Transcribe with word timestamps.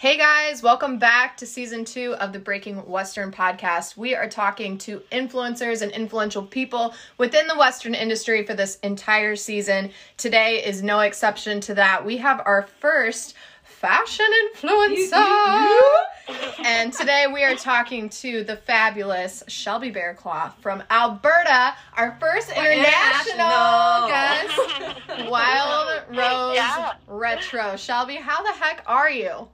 Hey 0.00 0.16
guys, 0.16 0.62
welcome 0.62 0.96
back 0.96 1.36
to 1.36 1.46
season 1.46 1.84
two 1.84 2.14
of 2.14 2.32
the 2.32 2.38
Breaking 2.38 2.76
Western 2.88 3.30
podcast. 3.30 3.98
We 3.98 4.14
are 4.14 4.30
talking 4.30 4.78
to 4.78 5.00
influencers 5.12 5.82
and 5.82 5.92
influential 5.92 6.42
people 6.42 6.94
within 7.18 7.46
the 7.46 7.54
Western 7.58 7.94
industry 7.94 8.46
for 8.46 8.54
this 8.54 8.76
entire 8.76 9.36
season. 9.36 9.90
Today 10.16 10.64
is 10.64 10.82
no 10.82 11.00
exception 11.00 11.60
to 11.60 11.74
that. 11.74 12.06
We 12.06 12.16
have 12.16 12.40
our 12.46 12.62
first 12.80 13.34
fashion 13.62 14.24
influencer. 14.54 15.92
and 16.64 16.94
today 16.94 17.26
we 17.30 17.44
are 17.44 17.54
talking 17.54 18.08
to 18.08 18.42
the 18.42 18.56
fabulous 18.56 19.42
Shelby 19.48 19.92
Bearclaw 19.92 20.54
from 20.62 20.82
Alberta, 20.88 21.74
our 21.98 22.16
first 22.18 22.48
international, 22.48 24.08
guest, 24.08 25.28
Wild 25.30 26.04
Rose 26.08 26.56
Yeah. 26.56 26.92
Retro. 27.06 27.76
Shelby, 27.76 28.14
how 28.14 28.42
the 28.42 28.52
heck 28.52 28.82
are 28.86 29.10
you? 29.10 29.46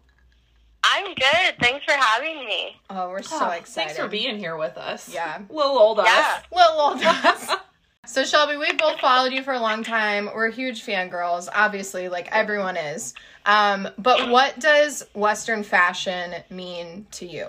I'm 0.93 1.15
good. 1.15 1.55
Thanks 1.61 1.85
for 1.85 1.93
having 1.93 2.45
me. 2.47 2.77
Oh, 2.91 3.09
we're 3.11 3.23
so 3.23 3.39
Oh, 3.41 3.51
excited. 3.51 3.89
Thanks 3.89 3.99
for 3.99 4.09
being 4.09 4.39
here 4.39 4.57
with 4.57 4.77
us. 4.77 5.13
Yeah. 5.13 5.39
Little 5.51 5.79
old 5.79 5.99
us. 5.99 6.07
Yeah. 6.07 6.39
Little 6.53 6.81
old 6.81 7.03
us. 7.03 7.57
So 8.09 8.23
Shelby, 8.25 8.57
we've 8.57 8.79
both 8.79 9.01
followed 9.01 9.33
you 9.33 9.43
for 9.43 9.53
a 9.53 9.59
long 9.59 9.83
time. 9.83 10.31
We're 10.33 10.53
huge 10.53 10.87
fangirls, 10.87 11.49
obviously, 11.53 12.09
like 12.09 12.29
everyone 12.31 12.77
is. 12.77 13.15
Um, 13.47 13.89
but 13.99 14.31
what 14.31 14.61
does 14.61 15.05
Western 15.13 15.65
fashion 15.65 16.33
mean 16.49 17.09
to 17.11 17.27
you? 17.27 17.47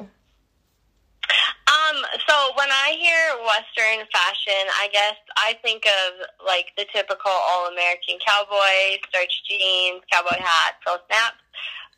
Um, 1.67 1.97
so 2.27 2.33
when 2.57 2.69
I 2.71 2.95
hear 2.99 3.17
Western 3.45 4.07
fashion, 4.11 4.65
I 4.81 4.87
guess 4.91 5.15
I 5.37 5.53
think 5.61 5.85
of 5.85 6.45
like 6.45 6.71
the 6.75 6.85
typical 6.91 7.29
all-American 7.31 8.17
cowboy, 8.25 8.97
starch 9.09 9.43
jeans, 9.47 10.01
cowboy 10.11 10.39
hat, 10.39 10.75
pearl 10.83 10.97
snaps. 11.07 11.37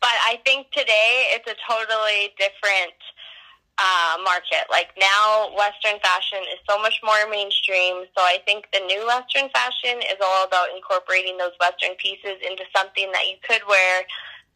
But 0.00 0.16
I 0.24 0.40
think 0.44 0.70
today 0.72 1.28
it's 1.36 1.46
a 1.46 1.56
totally 1.68 2.32
different 2.38 2.96
uh, 3.80 4.16
market. 4.24 4.68
Like 4.70 4.92
now, 4.98 5.50
Western 5.56 6.00
fashion 6.00 6.40
is 6.52 6.60
so 6.68 6.80
much 6.80 7.00
more 7.02 7.28
mainstream. 7.30 8.04
So 8.16 8.20
I 8.22 8.38
think 8.44 8.66
the 8.72 8.80
new 8.80 9.06
Western 9.06 9.48
fashion 9.50 10.00
is 10.00 10.20
all 10.22 10.44
about 10.44 10.68
incorporating 10.74 11.38
those 11.38 11.52
Western 11.60 11.96
pieces 11.96 12.40
into 12.44 12.64
something 12.76 13.10
that 13.12 13.24
you 13.28 13.36
could 13.46 13.62
wear 13.68 14.04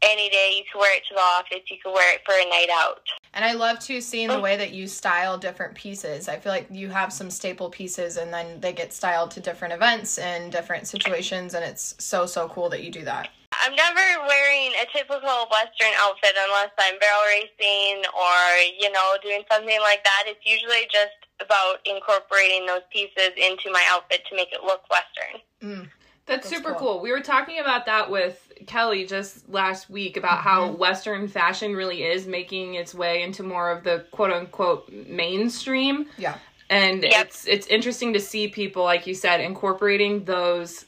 any 0.03 0.29
day. 0.29 0.53
You 0.57 0.65
could 0.71 0.79
wear 0.81 0.97
it 0.97 1.05
to 1.09 1.15
the 1.15 1.21
office. 1.21 1.65
You 1.71 1.77
could 1.83 1.93
wear 1.93 2.15
it 2.15 2.21
for 2.27 2.35
a 2.35 2.45
night 2.49 2.69
out. 2.71 3.01
And 3.33 3.45
I 3.45 3.55
love 3.55 3.79
to 3.81 4.01
seeing 4.01 4.29
the 4.29 4.41
way 4.41 4.57
that 4.57 4.73
you 4.73 4.87
style 4.87 5.39
different 5.39 5.75
pieces. 5.75 6.29
I 6.29 6.39
feel 6.39 6.53
like 6.53 6.69
you 6.71 6.89
have 6.91 7.13
some 7.13 7.31
staple 7.31 7.71
pieces 7.71 8.17
and 8.17 8.33
then 8.33 8.61
they 8.61 8.73
get 8.73 8.93
styled 8.93 9.31
to 9.33 9.41
different 9.41 9.75
events 9.75 10.19
and 10.19 10.53
different 10.53 10.87
situations 10.87 11.55
and 11.55 11.65
it's 11.65 11.95
so 11.99 12.27
so 12.27 12.49
cool 12.49 12.69
that 12.69 12.85
you 12.85 12.91
do 12.91 13.05
that. 13.05 13.29
I'm 13.63 13.75
never 13.77 14.01
wearing 14.27 14.73
a 14.81 14.87
typical 14.93 15.47
Western 15.51 15.93
outfit 15.99 16.33
unless 16.39 16.71
I'm 16.79 16.99
barrel 16.99 17.25
racing 17.29 18.05
or, 18.17 18.37
you 18.79 18.91
know, 18.91 19.15
doing 19.23 19.43
something 19.51 19.79
like 19.81 20.03
that. 20.05 20.25
It's 20.27 20.45
usually 20.45 20.87
just 20.93 21.13
about 21.41 21.79
incorporating 21.85 22.67
those 22.67 22.83
pieces 22.93 23.31
into 23.37 23.71
my 23.73 23.85
outfit 23.91 24.23
to 24.31 24.37
make 24.37 24.53
it 24.53 24.63
look 24.65 24.83
Western. 24.91 25.41
Mm. 25.63 25.89
That's, 26.27 26.49
That's 26.49 26.57
super 26.57 26.71
cool. 26.71 26.95
cool. 26.95 27.01
We 27.03 27.13
were 27.13 27.21
talking 27.21 27.59
about 27.61 27.85
that 27.85 28.11
with 28.11 28.51
Kelly 28.67 29.05
just 29.05 29.47
last 29.51 29.91
week 29.91 30.17
about 30.17 30.39
how 30.39 30.69
Mm-hmm. 30.69 30.79
Western 30.79 31.29
fashion 31.29 31.75
really 31.75 32.03
is 32.03 32.27
making 32.27 32.75
its 32.77 32.95
way 32.95 33.23
into 33.23 33.43
more 33.43 33.71
of 33.71 33.85
the 33.85 34.07
quote 34.11 34.31
unquote 34.31 34.91
mainstream. 34.91 36.07
Yeah. 36.17 36.37
And 36.71 37.03
Yep. 37.03 37.27
it's 37.27 37.47
it's 37.47 37.67
interesting 37.67 38.15
to 38.15 38.21
see 38.21 38.49
people, 38.49 38.85
like 38.85 39.07
you 39.07 39.15
said, 39.15 39.41
incorporating 39.43 40.25
those 40.25 40.87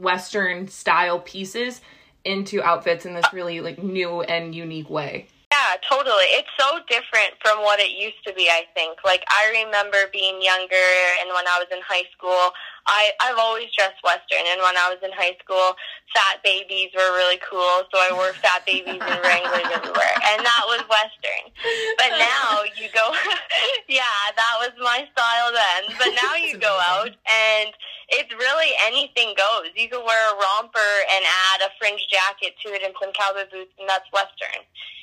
Western 0.00 0.68
style 0.68 1.20
pieces 1.20 1.80
into 2.24 2.62
outfits 2.62 3.04
in 3.04 3.14
this 3.14 3.26
really 3.32 3.60
like 3.60 3.82
new 3.82 4.22
and 4.22 4.54
unique 4.54 4.88
way. 4.88 5.26
Yeah, 5.52 5.76
totally. 5.88 6.34
It's 6.34 6.48
so 6.58 6.80
different 6.88 7.38
from 7.40 7.62
what 7.62 7.78
it 7.78 7.92
used 7.92 8.18
to 8.26 8.34
be, 8.34 8.48
I 8.50 8.64
think. 8.74 8.98
Like, 9.04 9.22
I 9.28 9.62
remember 9.64 10.10
being 10.12 10.42
younger 10.42 10.88
and 11.20 11.28
when 11.28 11.46
I 11.46 11.62
was 11.62 11.68
in 11.70 11.78
high 11.86 12.02
school, 12.10 12.50
I, 12.86 13.12
I've 13.20 13.38
always 13.38 13.72
dressed 13.72 14.00
Western. 14.04 14.44
And 14.44 14.60
when 14.60 14.76
I 14.76 14.92
was 14.92 15.00
in 15.00 15.10
high 15.16 15.36
school, 15.40 15.76
fat 16.12 16.44
babies 16.44 16.92
were 16.92 17.16
really 17.16 17.40
cool. 17.40 17.88
So 17.88 17.96
I 17.96 18.12
wore 18.12 18.36
fat 18.44 18.64
babies 18.66 19.00
and 19.00 19.20
Wranglers 19.24 19.68
everywhere. 19.72 20.16
And 20.34 20.44
that 20.44 20.64
was 20.68 20.84
Western. 20.84 21.48
But 21.96 22.16
now 22.20 22.64
you 22.76 22.92
go, 22.92 23.12
yeah, 23.88 24.16
that 24.36 24.54
was 24.60 24.76
my 24.80 25.08
style 25.12 25.50
then. 25.52 25.96
But 25.96 26.12
now 26.20 26.36
you 26.36 26.60
go 26.60 26.76
out 26.84 27.08
and 27.08 27.72
it's 28.08 28.32
really 28.36 28.70
anything 28.84 29.32
goes. 29.32 29.72
You 29.74 29.88
could 29.88 30.04
wear 30.04 30.22
a 30.32 30.36
romper 30.36 30.92
and 31.08 31.24
add 31.24 31.64
a 31.64 31.70
fringe 31.78 32.04
jacket 32.12 32.54
to 32.64 32.74
it 32.74 32.82
and 32.84 32.94
some 33.00 33.12
cowboy 33.12 33.48
boots, 33.50 33.72
and 33.78 33.88
that's 33.88 34.04
Western. 34.12 34.60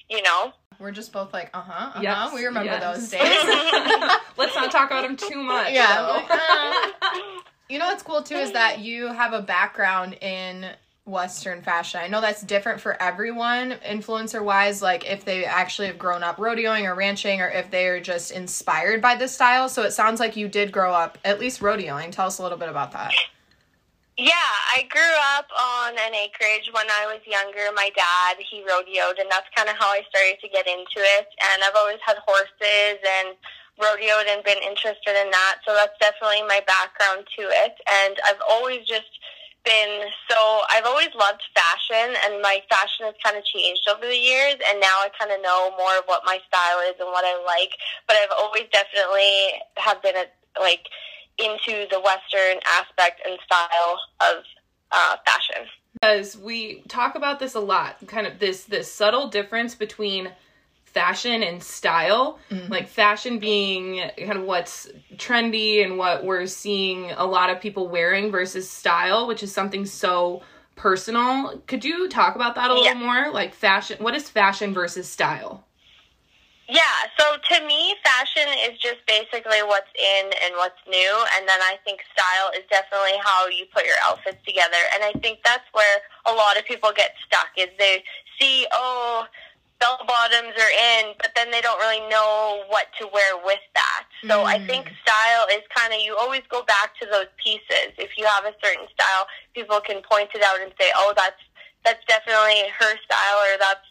You 0.10 0.22
know? 0.22 0.54
We're 0.80 0.92
just 0.92 1.14
both 1.14 1.32
like, 1.34 1.50
uh 1.54 1.62
huh, 1.62 1.74
uh 1.74 1.92
huh. 1.94 2.00
Yes, 2.02 2.34
We 2.34 2.46
remember 2.46 2.72
yes. 2.72 2.82
those 2.82 3.10
days. 3.10 3.22
Let's 4.38 4.56
not 4.56 4.72
talk 4.72 4.90
about 4.90 5.04
them 5.04 5.16
too 5.16 5.42
much. 5.42 5.72
Yeah, 5.72 6.02
though. 6.02 6.26
like, 6.28 7.46
You 7.72 7.80
know 7.80 7.88
what's 7.88 8.04
cool 8.04 8.22
too 8.22 8.36
is 8.36 8.52
that 8.52 8.80
you 8.80 9.08
have 9.08 9.32
a 9.32 9.42
background 9.42 10.16
in 10.16 10.66
Western 11.06 11.62
fashion. 11.62 12.02
I 12.04 12.10
know 12.10 12.20
that's 12.20 12.42
different 12.42 12.82
for 12.82 13.02
everyone, 13.02 13.76
influencer 13.88 14.44
wise, 14.44 14.82
like 14.82 15.10
if 15.10 15.24
they 15.24 15.46
actually 15.46 15.88
have 15.88 15.98
grown 15.98 16.22
up 16.22 16.36
rodeoing 16.36 16.84
or 16.84 16.96
ranching 16.96 17.40
or 17.40 17.48
if 17.48 17.72
they're 17.72 18.02
just 18.02 18.32
inspired 18.32 19.02
by 19.02 19.16
this 19.16 19.34
style. 19.34 19.70
So 19.70 19.84
it 19.84 19.92
sounds 19.92 20.20
like 20.20 20.36
you 20.36 20.50
did 20.50 20.74
grow 20.74 20.94
up 20.94 21.18
at 21.24 21.40
least 21.40 21.62
rodeoing. 21.62 22.12
Tell 22.12 22.28
us 22.28 22.40
a 22.40 22.44
little 22.44 22.58
bit 22.58 22.68
about 22.68 22.92
that. 22.92 23.14
Yeah, 24.18 24.34
I 24.36 24.84
grew 24.90 25.16
up 25.38 25.48
on 25.58 25.94
an 25.94 26.14
acreage 26.14 26.70
when 26.74 26.88
I 26.90 27.06
was 27.08 27.22
younger. 27.26 27.72
My 27.74 27.90
dad, 27.96 28.36
he 28.52 28.66
rodeoed, 28.68 29.18
and 29.18 29.32
that's 29.32 29.48
kind 29.56 29.70
of 29.70 29.78
how 29.80 29.88
I 29.88 30.02
started 30.10 30.42
to 30.42 30.50
get 30.50 30.68
into 30.68 31.00
it. 31.00 31.28
And 31.54 31.64
I've 31.64 31.78
always 31.78 32.00
had 32.06 32.18
horses 32.28 33.00
and 33.00 33.38
rodeoed 33.80 34.28
and 34.28 34.44
been 34.44 34.62
interested 34.62 35.16
in 35.16 35.32
that. 35.32 35.56
So 35.66 35.74
that's 35.74 35.98
definitely 36.00 36.44
my 36.48 36.62
background 36.68 37.28
to 37.38 37.44
it. 37.50 37.76
And 37.90 38.20
I've 38.28 38.42
always 38.50 38.86
just 38.86 39.10
been 39.64 40.10
so, 40.30 40.62
I've 40.70 40.86
always 40.86 41.14
loved 41.14 41.42
fashion, 41.54 42.18
and 42.26 42.42
my 42.42 42.62
fashion 42.70 43.06
has 43.06 43.16
kind 43.24 43.38
of 43.38 43.46
changed 43.46 43.88
over 43.90 44.06
the 44.06 44.18
years. 44.18 44.56
And 44.70 44.80
now 44.80 45.06
I 45.06 45.10
kind 45.18 45.32
of 45.32 45.42
know 45.42 45.72
more 45.78 45.98
of 45.98 46.06
what 46.06 46.24
my 46.26 46.40
style 46.48 46.80
is 46.90 46.96
and 47.00 47.10
what 47.10 47.26
I 47.26 47.38
like. 47.46 47.72
But 48.08 48.18
I've 48.18 48.34
always 48.38 48.66
definitely 48.74 49.62
have 49.78 50.02
been 50.02 50.18
a, 50.18 50.26
like, 50.60 50.88
into 51.38 51.88
the 51.90 52.02
Western 52.02 52.60
aspect 52.68 53.22
and 53.26 53.38
style 53.46 53.98
of 54.20 54.44
uh, 54.92 55.16
fashion. 55.26 55.70
because 56.02 56.38
we 56.38 56.82
talk 56.88 57.16
about 57.16 57.40
this 57.40 57.54
a 57.54 57.60
lot 57.60 57.96
kind 58.08 58.26
of 58.26 58.40
this 58.40 58.64
this 58.64 58.92
subtle 58.92 59.28
difference 59.30 59.76
between 59.76 60.32
fashion 60.94 61.44
and 61.44 61.62
style. 61.62 62.40
Mm-hmm. 62.50 62.72
Like 62.72 62.88
fashion 62.88 63.40
being 63.40 64.10
kind 64.18 64.38
of 64.38 64.44
what's 64.44 64.90
trendy 65.16 65.84
and 65.84 65.98
what 65.98 66.26
we're 66.26 66.46
seeing 66.46 67.12
a 67.12 67.26
lot 67.26 67.50
of 67.50 67.60
people 67.60 67.88
wearing 67.88 68.32
versus 68.32 68.70
style 68.70 69.28
which 69.28 69.44
is 69.44 69.54
something 69.54 69.86
so 69.86 70.42
personal. 70.76 71.62
Could 71.68 71.86
you 71.86 72.10
talk 72.10 72.36
about 72.36 72.56
that 72.56 72.70
a 72.70 72.74
little 72.74 72.96
more? 72.96 73.32
Like 73.32 73.54
fashion 73.54 73.98
what 74.00 74.16
is 74.16 74.30
fashion 74.30 74.74
versus 74.74 75.08
style? 75.08 75.66
Yeah, 76.72 77.04
so 77.20 77.36
to 77.36 77.68
me, 77.68 77.96
fashion 78.02 78.48
is 78.64 78.80
just 78.80 79.04
basically 79.06 79.60
what's 79.60 79.92
in 79.92 80.32
and 80.42 80.56
what's 80.56 80.80
new, 80.88 81.26
and 81.36 81.44
then 81.44 81.60
I 81.60 81.76
think 81.84 82.00
style 82.16 82.50
is 82.56 82.64
definitely 82.70 83.20
how 83.22 83.50
you 83.50 83.66
put 83.76 83.84
your 83.84 84.00
outfits 84.08 84.40
together. 84.46 84.80
And 84.94 85.04
I 85.04 85.12
think 85.20 85.40
that's 85.44 85.68
where 85.74 86.00
a 86.26 86.32
lot 86.32 86.58
of 86.58 86.64
people 86.64 86.92
get 86.96 87.12
stuck 87.28 87.50
is 87.58 87.68
they 87.78 88.06
see, 88.40 88.68
oh, 88.72 89.26
bell 89.82 89.98
bottoms 90.08 90.54
are 90.56 90.76
in, 91.02 91.18
but 91.18 91.34
then 91.36 91.52
they 91.52 91.60
don't 91.60 91.80
really 91.82 92.06
know 92.08 92.64
what 92.70 92.88
to 93.02 93.10
wear 93.12 93.36
with 93.44 93.60
that. 93.76 94.06
So 94.30 94.46
I 94.46 94.60
Mm. 94.60 94.68
think 94.68 94.92
style 95.02 95.48
is 95.52 95.66
kind 95.76 95.92
of 95.94 96.00
you 96.00 96.16
always 96.16 96.46
go 96.48 96.62
back 96.64 96.96
to 97.02 97.08
those 97.10 97.28
pieces. 97.42 97.92
If 97.98 98.18
you 98.18 98.26
have 98.26 98.46
a 98.46 98.54
certain 98.64 98.88
style, 98.94 99.28
people 99.54 99.82
can 99.82 100.02
point 100.06 100.30
it 100.36 100.44
out 100.44 100.62
and 100.62 100.72
say, 100.80 100.94
oh, 100.96 101.14
that's 101.18 101.42
that's 101.84 102.06
definitely 102.06 102.70
her 102.78 102.94
style 103.04 103.40
or 103.50 103.58
that's 103.58 103.88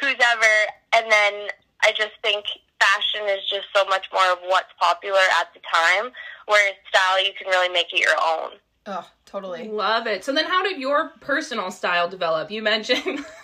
who's 0.00 0.16
ever. 0.22 0.54
And 0.94 1.10
then 1.10 1.50
I 1.82 1.90
just 1.92 2.14
think 2.22 2.46
fashion 2.80 3.28
is 3.28 3.42
just 3.50 3.66
so 3.74 3.84
much 3.86 4.06
more 4.12 4.30
of 4.32 4.38
what's 4.46 4.72
popular 4.78 5.26
at 5.40 5.52
the 5.52 5.60
time, 5.66 6.12
whereas 6.46 6.76
style 6.88 7.18
you 7.24 7.32
can 7.36 7.48
really 7.48 7.68
make 7.68 7.92
it 7.92 7.98
your 8.00 8.14
own. 8.22 8.52
Oh, 8.86 9.08
totally. 9.24 9.68
love 9.68 10.06
it 10.06 10.24
so 10.24 10.32
then 10.32 10.44
how 10.44 10.62
did 10.62 10.78
your 10.78 11.12
personal 11.20 11.70
style 11.70 12.08
develop 12.08 12.50
you 12.50 12.62
mentioned 12.62 13.24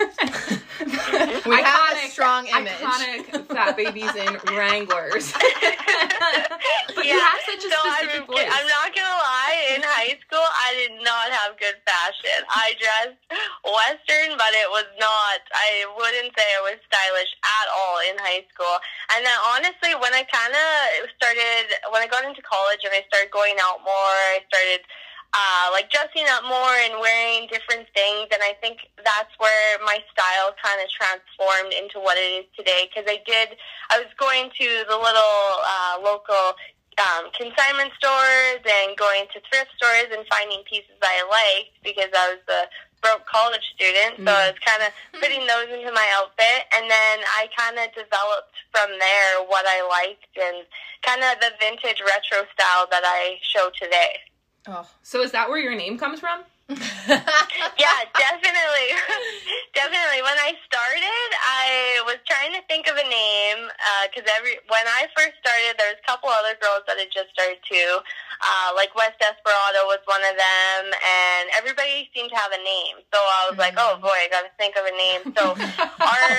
We 0.80 1.56
have 1.56 1.92
a 1.92 2.08
strong 2.08 2.46
image. 2.48 2.72
iconic 2.72 3.46
fat 3.48 3.76
babies 3.76 4.14
in 4.16 4.38
wranglers 4.56 5.32
but 6.94 7.04
you 7.04 7.16
have 7.16 7.40
such 7.44 7.64
a 7.64 7.70
so 7.72 7.80
specific 7.84 8.20
I'm, 8.20 8.26
voice 8.28 8.48
I'm 8.48 8.68
not 8.68 8.88
gonna 8.94 9.20
lie. 9.20 9.76
In 9.76 9.82
high 9.84 10.16
school, 10.24 10.42
I 10.42 10.74
did 10.76 10.94
not 11.04 11.30
have 11.30 11.56
good 11.60 11.78
fashion. 11.86 12.44
I 12.48 12.74
dressed 12.80 13.20
Western, 13.64 14.36
but 14.36 14.52
it 14.56 14.68
was 14.72 14.88
not. 14.98 15.40
I 15.52 15.84
wouldn't 15.96 16.32
say 16.36 16.46
it 16.58 16.62
was 16.64 16.78
stylish 16.88 17.32
at 17.44 17.66
all 17.70 17.96
in 18.10 18.16
high 18.20 18.44
school. 18.52 18.76
And 19.14 19.24
then 19.24 19.38
honestly, 19.54 19.94
when 20.00 20.12
I 20.12 20.24
kind 20.28 20.52
of 20.52 21.08
started, 21.16 21.70
when 21.92 22.02
I 22.02 22.08
got 22.08 22.24
into 22.24 22.42
college 22.42 22.82
and 22.84 22.92
I 22.92 23.04
started 23.08 23.30
going 23.30 23.56
out 23.62 23.80
more, 23.84 24.16
I 24.34 24.42
started 24.48 24.82
uh, 25.32 25.66
like 25.72 25.90
dressing 25.90 26.26
up 26.34 26.42
more 26.42 26.74
and 26.90 26.98
wearing 26.98 27.46
different 27.46 27.86
things. 27.94 28.26
And 28.34 28.42
I 28.42 28.54
think 28.60 28.90
that's 28.98 29.30
where 29.38 29.78
my 29.86 29.98
style 30.10 30.50
kind 30.58 30.82
of 30.82 30.90
transformed 30.90 31.72
into 31.72 32.02
what 32.02 32.18
it 32.18 32.44
is 32.44 32.46
today. 32.58 32.90
Because 32.90 33.06
I 33.06 33.22
did, 33.22 33.54
I 33.90 34.02
was 34.02 34.10
going 34.18 34.50
to 34.50 34.68
the 34.90 34.98
little 34.98 35.42
uh, 35.62 36.02
local 36.02 36.58
um, 36.98 37.30
consignment 37.32 37.94
stores 37.96 38.62
and 38.66 38.98
going 38.98 39.30
to 39.32 39.38
thrift 39.46 39.70
stores 39.78 40.10
and 40.10 40.26
finding 40.26 40.66
pieces 40.66 40.98
I 41.00 41.22
liked 41.30 41.78
because 41.86 42.10
I 42.10 42.34
was 42.34 42.44
a 42.50 42.62
broke 43.00 43.24
college 43.24 43.64
student. 43.72 44.20
So 44.20 44.28
I 44.28 44.52
was 44.52 44.60
kind 44.60 44.82
of 44.84 44.92
putting 45.16 45.46
those 45.46 45.72
into 45.72 45.88
my 45.94 46.04
outfit. 46.20 46.68
And 46.76 46.84
then 46.90 47.16
I 47.38 47.48
kind 47.56 47.78
of 47.80 47.88
developed 47.96 48.58
from 48.74 48.92
there 48.98 49.46
what 49.48 49.64
I 49.64 49.80
liked 49.88 50.34
and 50.36 50.66
kind 51.00 51.24
of 51.24 51.40
the 51.40 51.56
vintage 51.56 52.02
retro 52.04 52.44
style 52.52 52.84
that 52.90 53.06
I 53.06 53.40
show 53.40 53.70
today. 53.78 54.20
Oh. 54.68 54.88
So 55.02 55.22
is 55.22 55.32
that 55.32 55.48
where 55.48 55.58
your 55.58 55.74
name 55.74 55.98
comes 55.98 56.20
from? 56.20 56.42
yeah, 56.70 57.98
definitely. 58.14 58.88
definitely. 59.74 60.22
When 60.22 60.38
I 60.38 60.54
started, 60.62 61.28
I 61.42 61.98
was 62.06 62.22
trying 62.30 62.54
to 62.54 62.62
think 62.70 62.86
of 62.86 62.94
a 62.94 63.02
name 63.10 63.66
because 64.06 64.22
every 64.38 64.62
when 64.70 64.86
I 64.86 65.10
first 65.18 65.34
started, 65.42 65.74
there 65.82 65.90
was 65.90 65.98
a 65.98 66.06
couple 66.06 66.30
other 66.30 66.54
girls 66.62 66.86
that 66.86 66.94
had 66.94 67.10
just 67.10 67.34
started 67.34 67.58
too. 67.66 67.98
Uh, 68.38 68.70
like 68.78 68.94
West 68.94 69.18
Desperado 69.18 69.82
was 69.90 69.98
one 70.06 70.22
of 70.22 70.38
them, 70.38 70.82
and 70.94 71.50
everybody 71.58 72.06
seemed 72.14 72.30
to 72.30 72.38
have 72.38 72.54
a 72.54 72.62
name. 72.62 73.02
So 73.10 73.18
I 73.18 73.50
was 73.50 73.58
like, 73.58 73.74
oh 73.74 73.98
boy, 73.98 74.14
I 74.14 74.30
got 74.30 74.46
to 74.46 74.54
think 74.54 74.78
of 74.78 74.86
a 74.86 74.94
name. 74.94 75.34
So 75.34 75.58
our 76.06 76.30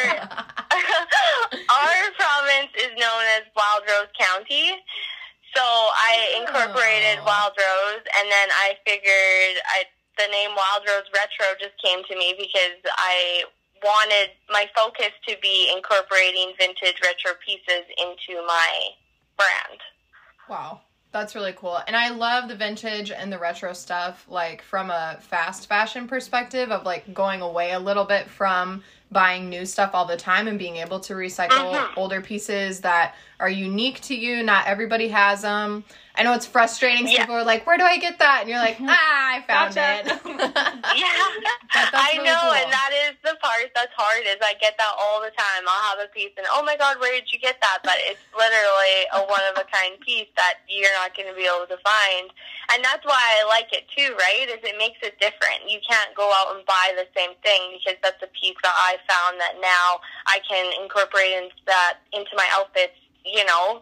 our 1.76 2.00
province 2.16 2.72
is 2.80 2.96
known 2.96 3.24
as 3.36 3.52
Wild 3.52 3.84
Rose 3.84 4.16
Country. 4.16 4.80
So 5.56 5.64
I 5.64 6.40
incorporated 6.40 7.20
Oh. 7.20 7.26
Wild 7.26 7.54
Rose, 7.58 8.06
and 8.18 8.32
then 8.32 8.48
I 8.52 8.78
figured 8.86 9.62
I 9.68 9.86
the 10.18 10.28
name 10.28 10.52
Wild 10.56 10.84
Rose 10.88 11.10
Retro 11.14 11.48
just 11.60 11.76
came 11.82 12.04
to 12.04 12.16
me 12.16 12.36
because 12.38 12.78
I 12.98 13.44
wanted 13.84 14.32
my 14.50 14.70
focus 14.76 15.12
to 15.28 15.36
be 15.42 15.72
incorporating 15.76 16.54
vintage 16.60 17.00
retro 17.02 17.32
pieces 17.44 17.86
into 17.98 18.46
my 18.46 18.90
brand. 19.38 19.80
Wow. 20.50 20.82
That's 21.12 21.36
really 21.36 21.52
cool. 21.54 21.78
And 21.88 21.96
I 21.96 22.10
love 22.10 22.48
the 22.48 22.56
vintage 22.56 23.12
and 23.12 23.32
the 23.32 23.38
retro 23.38 23.74
stuff, 23.74 24.26
like 24.30 24.62
from 24.62 24.90
a 24.90 25.18
fast 25.20 25.68
fashion 25.68 26.08
perspective 26.08 26.72
of 26.72 26.86
like 26.86 27.14
going 27.14 27.42
away 27.42 27.72
a 27.74 27.80
little 27.80 28.06
bit 28.06 28.30
from 28.30 28.82
buying 29.12 29.50
new 29.50 29.66
stuff 29.66 29.92
all 29.94 30.06
the 30.06 30.16
time 30.16 30.48
and 30.48 30.58
being 30.58 30.78
able 30.78 31.02
to 31.02 31.14
recycle 31.16 31.74
Mhm. 31.74 31.98
older 31.98 32.22
pieces 32.22 32.80
that 32.82 33.16
are 33.42 33.50
unique 33.50 34.00
to 34.04 34.16
you. 34.16 34.42
Not 34.42 34.68
everybody 34.68 35.10
has 35.10 35.42
them. 35.42 35.84
I 36.22 36.24
know 36.24 36.38
it's 36.38 36.46
frustrating. 36.46 37.10
Yeah. 37.10 37.26
People 37.26 37.34
are 37.34 37.44
like, 37.44 37.66
where 37.66 37.82
do 37.82 37.84
I 37.84 37.98
get 37.98 38.22
that? 38.22 38.46
And 38.46 38.50
you're 38.54 38.62
like, 38.62 38.78
ah, 38.78 38.94
I 38.94 39.42
found 39.50 39.74
Gotcha. 39.74 40.06
it. 40.06 40.22
Yeah, 40.92 41.08
I 41.74 42.14
really 42.20 42.28
know, 42.28 42.36
cool. 42.44 42.52
and 42.62 42.68
that 42.70 42.92
is 43.10 43.16
the 43.24 43.34
part 43.42 43.72
that's 43.74 43.96
hard. 43.96 44.28
Is 44.28 44.38
I 44.44 44.54
get 44.60 44.76
that 44.78 44.92
all 45.00 45.24
the 45.24 45.32
time. 45.34 45.64
I'll 45.66 45.96
have 45.96 46.04
a 46.04 46.12
piece, 46.12 46.36
and 46.38 46.46
oh 46.52 46.62
my 46.68 46.76
god, 46.76 47.00
where 47.00 47.16
did 47.16 47.32
you 47.32 47.40
get 47.40 47.58
that? 47.64 47.80
But 47.82 47.96
it's 48.12 48.20
literally 48.36 48.98
a 49.16 49.24
one 49.26 49.42
of 49.50 49.56
a 49.56 49.66
kind 49.72 49.96
piece 50.04 50.28
that 50.36 50.62
you're 50.68 50.92
not 51.00 51.16
going 51.16 51.32
to 51.32 51.34
be 51.38 51.48
able 51.48 51.64
to 51.72 51.80
find, 51.82 52.28
and 52.76 52.84
that's 52.84 53.02
why 53.08 53.16
I 53.18 53.48
like 53.48 53.72
it 53.72 53.88
too. 53.96 54.14
Right? 54.20 54.52
Is 54.52 54.60
it 54.62 54.76
makes 54.78 55.00
it 55.02 55.16
different. 55.24 55.64
You 55.72 55.80
can't 55.88 56.12
go 56.14 56.28
out 56.36 56.54
and 56.60 56.62
buy 56.68 56.92
the 57.00 57.08
same 57.16 57.34
thing 57.42 57.80
because 57.80 57.96
that's 58.04 58.20
a 58.22 58.30
piece 58.36 58.60
that 58.62 58.76
I 58.76 59.00
found 59.08 59.40
that 59.40 59.56
now 59.64 60.04
I 60.28 60.44
can 60.44 60.70
incorporate 60.84 61.34
into 61.40 61.56
that 61.72 62.04
into 62.14 62.36
my 62.36 62.46
outfits. 62.52 63.00
You 63.24 63.46
know, 63.48 63.82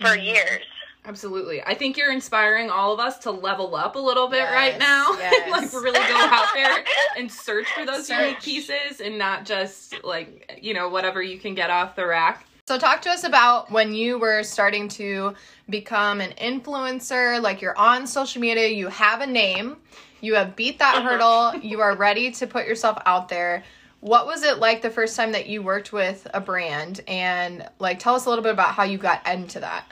for 0.00 0.14
Mhm. 0.14 0.22
years. 0.38 0.66
Absolutely. 1.06 1.62
I 1.62 1.74
think 1.74 1.98
you're 1.98 2.12
inspiring 2.12 2.70
all 2.70 2.92
of 2.94 2.98
us 3.00 3.18
to 3.20 3.30
level 3.30 3.74
up 3.76 3.94
a 3.94 3.98
little 3.98 4.28
bit 4.28 4.44
right 4.44 4.78
now. 4.78 5.12
yes. 5.18 5.50
like 5.50 5.72
really 5.82 5.98
go 5.98 6.16
out 6.16 6.48
there 6.54 6.82
and 7.18 7.30
search 7.30 7.66
for 7.72 7.84
those 7.84 8.08
unique 8.08 8.40
pieces 8.40 9.00
and 9.02 9.18
not 9.18 9.44
just 9.44 10.02
like, 10.02 10.58
you 10.62 10.72
know, 10.72 10.88
whatever 10.88 11.22
you 11.22 11.38
can 11.38 11.54
get 11.54 11.68
off 11.68 11.94
the 11.94 12.06
rack. 12.06 12.46
So, 12.66 12.78
talk 12.78 13.02
to 13.02 13.10
us 13.10 13.24
about 13.24 13.70
when 13.70 13.92
you 13.92 14.18
were 14.18 14.42
starting 14.42 14.88
to 14.88 15.34
become 15.68 16.22
an 16.22 16.30
influencer. 16.40 17.38
Like, 17.42 17.60
you're 17.60 17.76
on 17.76 18.06
social 18.06 18.40
media, 18.40 18.68
you 18.68 18.88
have 18.88 19.20
a 19.20 19.26
name, 19.26 19.76
you 20.22 20.34
have 20.36 20.56
beat 20.56 20.78
that 20.78 20.94
Mhm. 20.94 21.04
hurdle, 21.04 21.60
you 21.60 21.82
are 21.82 21.94
ready 21.94 22.30
to 22.30 22.46
put 22.46 22.66
yourself 22.66 22.96
out 23.04 23.28
there. 23.28 23.62
What 24.00 24.26
was 24.26 24.42
it 24.44 24.58
like 24.60 24.80
the 24.80 24.88
first 24.88 25.14
time 25.14 25.32
that 25.32 25.46
you 25.46 25.60
worked 25.62 25.92
with 25.92 26.26
a 26.32 26.40
brand? 26.40 27.02
And, 27.06 27.68
like, 27.78 27.98
tell 27.98 28.14
us 28.14 28.24
a 28.24 28.30
little 28.30 28.42
bit 28.42 28.52
about 28.52 28.72
how 28.74 28.84
you 28.84 28.96
got 28.96 29.28
into 29.28 29.60
that. 29.60 29.84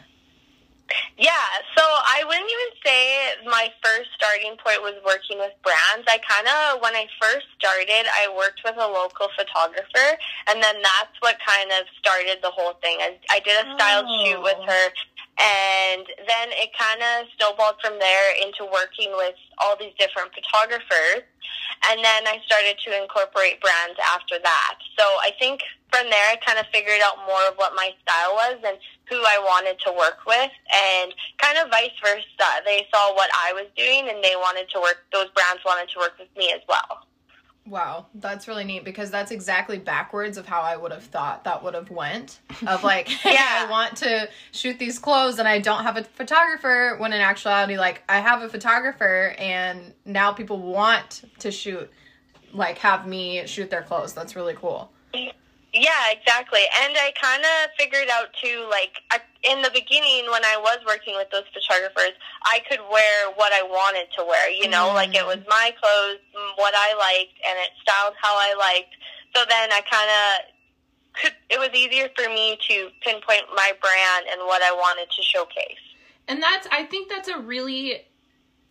Yeah, 1.19 1.49
so 1.77 1.83
I 1.83 2.25
wouldn't 2.27 2.49
even 2.49 2.73
say 2.85 3.01
my 3.47 3.69
first 3.83 4.11
starting 4.17 4.57
point 4.59 4.83
was 4.83 4.97
working 5.05 5.39
with 5.39 5.53
brands. 5.63 6.09
I 6.09 6.19
kind 6.25 6.49
of, 6.49 6.83
when 6.83 6.95
I 6.97 7.07
first 7.21 7.47
started, 7.59 8.09
I 8.09 8.33
worked 8.35 8.61
with 8.65 8.77
a 8.77 8.89
local 8.89 9.29
photographer, 9.37 10.09
and 10.49 10.63
then 10.63 10.77
that's 10.83 11.15
what 11.21 11.37
kind 11.45 11.71
of 11.73 11.87
started 11.99 12.39
the 12.43 12.51
whole 12.51 12.75
thing. 12.83 12.99
I, 13.01 13.19
I 13.31 13.41
did 13.41 13.55
a 13.61 13.67
styled 13.77 14.07
Oh. 14.09 14.25
shoot 14.25 14.43
with 14.43 14.61
oh. 14.61 14.67
her, 14.67 14.85
and 15.39 16.05
then 16.29 16.47
it 16.59 16.71
kind 16.77 17.01
of 17.01 17.29
snowballed 17.39 17.77
from 17.81 17.99
there 17.99 18.29
into 18.43 18.65
working 18.69 19.13
with 19.17 19.37
all 19.59 19.77
these 19.79 19.95
different 19.99 20.33
photographers. 20.35 21.25
And 21.89 21.99
then 22.05 22.29
I 22.29 22.39
started 22.47 22.79
to 22.85 22.91
incorporate 23.01 23.61
brands 23.61 23.99
after 23.99 24.39
that. 24.39 24.75
So 24.99 25.05
I 25.23 25.33
think 25.39 25.63
from 25.91 26.09
there, 26.11 26.29
I 26.31 26.37
kind 26.37 26.59
of 26.59 26.67
figured 26.73 27.01
out 27.03 27.19
more 27.27 27.43
of 27.49 27.57
what 27.57 27.75
my 27.75 27.91
style 28.03 28.33
was 28.35 28.59
and 28.65 28.79
who 29.13 29.19
I 29.19 29.39
wanted 29.39 29.79
to 29.81 29.93
work 29.93 30.21
with, 30.27 30.51
and 30.75 31.15
kind 31.39 31.59
of 31.59 31.71
vice 31.71 31.91
versa. 32.03 32.49
They 32.65 32.87
saw 32.93 33.15
what 33.15 33.31
I 33.35 33.53
was 33.53 33.67
doing, 33.77 34.09
and 34.09 34.25
they 34.25 34.35
wanted 34.37 34.71
to 34.71 34.81
work. 34.81 35.05
Those 35.13 35.29
brands 35.31 35.63
wanted 35.67 35.91
to 35.93 35.99
work 35.99 36.15
with 36.19 36.29
me 36.37 36.51
as 36.55 36.63
well. 36.69 37.07
Wow, 37.65 38.07
that's 38.17 38.49
really 38.49 38.65
neat 38.65 38.85
because 38.85 39.11
that's 39.11 39.31
exactly 39.31 39.79
backwards 39.79 40.37
of 40.37 40.47
how 40.47 40.63
I 40.63 40.77
would 40.77 40.91
have 40.91 41.05
thought 41.05 41.45
that 41.45 41.63
would 41.63 41.75
have 41.75 41.91
went. 41.91 42.41
Of 42.67 42.83
like, 42.83 43.07
hey, 43.23 43.35
Yeah. 43.35 43.67
I 43.67 43.71
want 43.71 43.97
to 43.99 44.29
shoot 44.51 44.81
these 44.81 44.99
clothes 44.99 45.39
and 45.39 45.47
I 45.47 45.61
don't 45.61 45.85
have 45.85 45.97
a 45.97 46.03
photographer. 46.03 46.97
When 46.99 47.13
in 47.13 47.21
actuality, 47.21 47.79
like 47.79 48.03
I 48.09 48.19
have 48.19 48.43
a 48.43 48.49
photographer 48.49 49.37
and 49.39 49.93
now 50.05 50.33
people 50.33 50.59
want 50.59 51.23
to 51.39 51.53
shoot, 51.53 51.89
like 52.53 52.79
have 52.79 53.07
me 53.07 53.47
shoot 53.47 53.71
their 53.71 53.83
clothes. 53.83 54.13
That's 54.13 54.35
really 54.35 54.55
cool. 54.55 54.91
Yeah, 55.73 56.13
exactly. 56.13 56.61
And 56.85 56.93
I 56.99 57.13
kind 57.21 57.43
of 57.43 57.71
figured 57.79 58.09
out 58.13 58.29
too, 58.43 58.69
like 58.71 58.93
I, 59.11 59.21
in 59.43 59.63
the 59.63 59.71
beginning 59.73 60.31
when 60.31 60.45
I 60.45 60.57
was 60.61 60.79
working 60.87 61.15
with 61.17 61.31
those 61.31 61.49
photographers, 61.55 62.13
I 62.45 62.61
could 62.69 62.81
wear 62.91 63.31
what 63.37 63.53
I 63.55 63.63
wanted 63.63 64.09
to 64.19 64.25
wear. 64.25 64.51
You 64.51 64.69
know, 64.69 64.91
Mm. 64.91 64.95
like 64.95 65.15
it 65.15 65.25
was 65.25 65.39
my 65.49 65.73
clothes, 65.81 66.21
mm, 66.37 66.53
what 66.57 66.75
I 66.77 66.93
liked, 66.95 67.41
and 67.49 67.59
it 67.59 67.71
styled 67.81 68.15
how 68.21 68.37
I 68.37 68.53
liked. 68.55 68.95
So 69.35 69.45
then 69.49 69.73
I 69.73 69.81
kind 69.81 70.11
of 70.11 71.21
could. 71.23 71.35
It 71.49 71.59
was 71.59 71.71
easier 71.75 72.11
for 72.17 72.29
me 72.29 72.59
to 72.69 72.91
pinpoint 73.01 73.45
my 73.55 73.73
brand 73.81 74.27
and 74.31 74.43
what 74.47 74.61
I 74.63 74.73
wanted 74.73 75.09
to 75.11 75.23
showcase. 75.23 75.81
And 76.29 76.43
that's 76.43 76.69
I 76.71 76.85
think 76.85 77.09
that's 77.09 77.29
a 77.29 77.39
really 77.39 78.03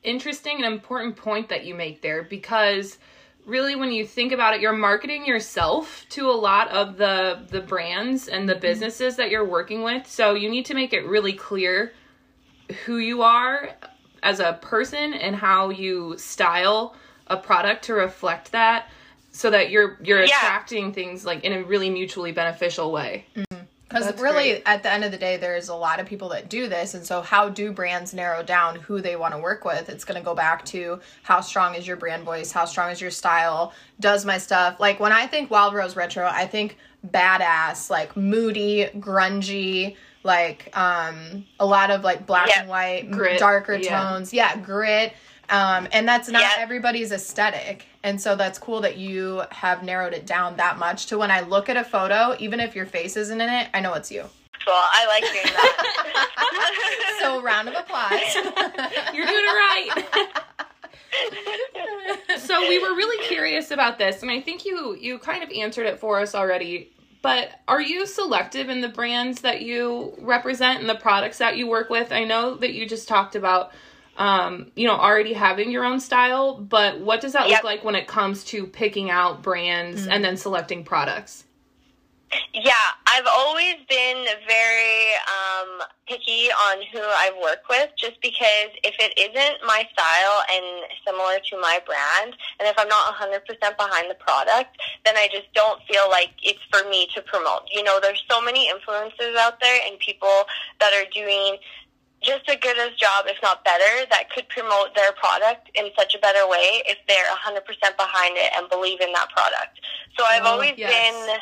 interesting 0.04 0.64
and 0.64 0.72
important 0.72 1.16
point 1.16 1.50
that 1.50 1.66
you 1.66 1.74
make 1.74 2.02
there 2.04 2.24
because 2.24 2.98
really 3.46 3.76
when 3.76 3.92
you 3.92 4.06
think 4.06 4.32
about 4.32 4.54
it 4.54 4.62
you're 4.62 4.72
marketing 4.74 5.26
yourself 5.26 6.06
to 6.10 6.30
a 6.30 6.32
lot 6.32 6.68
of 6.70 6.98
the 6.98 7.40
the 7.50 7.62
brands 7.62 8.28
and 8.28 8.48
the 8.48 8.56
businesses 8.56 9.16
that 9.16 9.30
you're 9.30 9.46
working 9.46 9.84
with 9.84 10.06
so 10.08 10.34
you 10.34 10.50
need 10.50 10.66
to 10.66 10.74
make 10.74 10.94
it 10.94 11.06
really 11.06 11.34
clear 11.34 11.92
who 12.86 12.98
you 12.98 13.22
are 13.24 13.70
as 14.24 14.40
a 14.40 14.54
person 14.62 15.14
and 15.14 15.36
how 15.36 15.70
you 15.70 16.16
style 16.18 16.96
a 17.28 17.38
product 17.38 17.84
to 17.86 17.94
reflect 17.94 18.52
that 18.52 18.90
so 19.32 19.50
that 19.50 19.70
you're 19.72 19.98
you're 20.04 20.20
Yeah. 20.24 20.38
attracting 20.38 20.94
things 20.94 21.26
like 21.26 21.44
in 21.44 21.54
a 21.54 21.64
really 21.64 21.90
mutually 21.90 22.32
beneficial 22.32 22.92
way 22.92 23.26
Because 23.94 24.20
really, 24.22 24.52
great. 24.52 24.64
at 24.66 24.84
the 24.84 24.92
end 24.92 25.04
of 25.04 25.12
the 25.12 25.18
day, 25.18 25.38
there's 25.38 25.70
a 25.70 25.76
lot 25.76 26.00
of 26.00 26.06
people 26.06 26.30
that 26.30 26.50
do 26.50 26.68
this. 26.68 26.94
And 26.94 27.06
so, 27.06 27.22
how 27.22 27.50
do 27.50 27.72
brands 27.72 28.14
narrow 28.14 28.44
down 28.44 28.76
who 28.76 29.02
they 29.02 29.16
want 29.16 29.34
to 29.34 29.40
work 29.40 29.66
with? 29.66 29.90
It's 29.90 30.04
going 30.06 30.20
to 30.20 30.26
go 30.26 30.34
back 30.36 30.66
to 30.66 31.00
how 31.24 31.42
strong 31.42 31.76
is 31.76 31.86
your 31.88 31.98
brand 31.98 32.24
voice? 32.24 32.52
How 32.52 32.66
strong 32.66 32.92
is 32.92 33.00
your 33.02 33.12
style? 33.12 33.74
Does 34.00 34.26
my 34.26 34.38
stuff, 34.38 34.80
like 34.80 35.00
when 35.00 35.12
I 35.12 35.28
think 35.28 35.52
Wild 35.52 35.74
Rose 35.74 35.96
Retro, 35.96 36.26
I 36.26 36.46
think 36.48 36.78
badass, 37.08 37.90
like 37.90 38.16
moody, 38.16 38.88
grungy, 38.96 39.96
like 40.24 40.76
um 40.78 41.46
a 41.60 41.66
lot 41.66 41.90
of 41.90 42.04
like 42.04 42.26
black 42.28 42.48
Yeah. 42.50 42.62
and 42.62 42.70
white, 42.70 43.12
Grit, 43.12 43.40
darker 43.40 43.76
yeah. 43.76 44.10
tones. 44.10 44.34
Yeah, 44.34 44.56
grit. 44.58 45.14
Um, 45.52 45.88
and 45.92 46.08
that's 46.08 46.30
not 46.30 46.42
Yeah. 46.42 46.54
everybody's 46.58 47.12
aesthetic. 47.12 47.86
And 48.04 48.20
so 48.20 48.36
that's 48.36 48.58
cool 48.58 48.82
that 48.82 48.98
you 48.98 49.44
have 49.52 49.84
narrowed 49.84 50.14
it 50.14 50.26
down 50.26 50.56
that 50.58 50.80
much 50.80 51.08
to 51.08 51.18
when 51.18 51.30
I 51.30 51.42
look 51.42 51.70
at 51.70 51.78
a 51.78 51.84
photo, 51.84 52.36
even 52.40 52.60
if 52.60 52.76
your 52.76 52.86
face 52.86 53.16
isn't 53.18 53.40
in 53.42 53.50
it, 53.50 53.68
I 53.74 53.82
know 53.82 53.94
it's 53.94 54.10
you. 54.12 54.24
So 54.66 54.72
I 54.72 55.06
like 55.08 55.24
doing 55.24 55.44
that. 55.44 56.28
So 57.22 57.42
round 57.44 57.68
of 57.70 57.76
applause. 57.76 58.34
you're 59.14 59.28
doing 59.28 59.46
it 59.46 59.56
right 59.56 60.06
so 62.40 62.62
we 62.68 62.80
were 62.80 62.96
really 62.96 63.24
curious 63.28 63.70
about 63.72 63.98
this 63.98 64.22
and 64.22 64.32
i 64.32 64.40
think 64.42 64.66
you 64.66 64.96
you 65.00 65.20
kind 65.20 65.44
of 65.44 65.50
answered 65.52 65.86
it 65.86 66.00
for 66.00 66.20
us 66.20 66.34
already 66.34 66.90
but 67.22 67.50
are 67.68 67.82
you 67.82 68.06
selective 68.08 68.70
in 68.70 68.82
the 68.82 68.88
brands 68.90 69.42
that 69.42 69.62
you 69.62 70.14
represent 70.20 70.80
and 70.80 70.90
the 70.90 70.96
products 70.96 71.38
that 71.38 71.58
you 71.58 71.68
work 71.68 71.90
with 71.90 72.12
i 72.12 72.24
know 72.24 72.56
that 72.56 72.74
you 72.74 72.88
just 72.88 73.08
talked 73.08 73.36
about 73.36 73.72
um, 74.22 74.72
you 74.76 74.86
know, 74.86 74.94
already 74.94 75.34
having 75.34 75.72
your 75.72 75.84
own 75.84 76.00
style, 76.00 76.56
but 76.60 77.00
what 77.00 77.22
does 77.22 77.34
that 77.34 77.50
Yep. 77.50 77.58
look 77.58 77.64
like 77.64 77.84
when 77.84 77.96
it 77.96 78.06
comes 78.06 78.44
to 78.46 78.68
picking 78.68 79.10
out 79.10 79.42
brands 79.42 80.06
and 80.06 80.24
then 80.24 80.38
selecting 80.38 80.84
products? 80.84 81.46
Yeah, 82.54 82.72
I've 83.08 83.26
always 83.28 83.76
been 83.90 84.26
very 84.48 85.12
um, 85.28 85.82
picky 86.08 86.48
on 86.52 86.78
who 86.94 87.00
I 87.02 87.32
work 87.42 87.68
with 87.68 87.90
just 87.98 88.22
because 88.22 88.72
if 88.84 88.96
it 89.00 89.12
isn't 89.20 89.66
my 89.66 89.88
style 89.92 90.44
and 90.54 90.86
similar 91.06 91.40
to 91.50 91.60
my 91.60 91.82
brand, 91.86 92.36
and 92.60 92.70
if 92.70 92.76
I'm 92.78 92.88
not 92.88 93.16
100% 93.16 93.44
behind 93.76 94.10
the 94.10 94.16
product, 94.16 94.78
then 95.04 95.18
I 95.18 95.28
just 95.32 95.52
don't 95.54 95.82
feel 95.90 96.10
like 96.10 96.30
it's 96.44 96.60
for 96.72 96.88
me 96.90 97.08
to 97.16 97.22
promote. 97.22 97.64
You 97.74 97.84
know, 97.84 98.00
there's 98.02 98.24
so 98.30 98.40
many 98.40 98.72
influencers 98.72 99.36
out 99.36 99.60
there 99.60 99.82
and 99.88 100.00
people 100.00 100.46
that 100.80 100.94
are 100.94 101.10
doing 101.12 101.58
just 102.22 102.48
as 102.50 102.58
good 102.62 102.78
as 102.78 102.92
job, 102.98 103.26
if 103.28 103.38
not 103.42 103.66
better, 103.66 104.06
that 104.12 104.30
could 104.30 104.48
promote 104.50 104.94
their 104.96 105.12
product 105.14 105.70
in 105.76 105.90
such 105.98 106.14
a 106.16 106.20
better 106.20 106.48
way 106.48 106.84
if 106.86 106.98
they're 107.08 107.26
100% 107.44 107.66
behind 107.98 108.38
it 108.38 108.52
and 108.56 108.70
believe 108.70 109.02
in 109.02 109.12
that 109.14 109.30
product. 109.30 109.82
So 110.18 110.24
I've 110.26 110.44
Oh, 110.46 110.54
always 110.54 110.74
yes. 110.78 110.92
been 110.94 111.40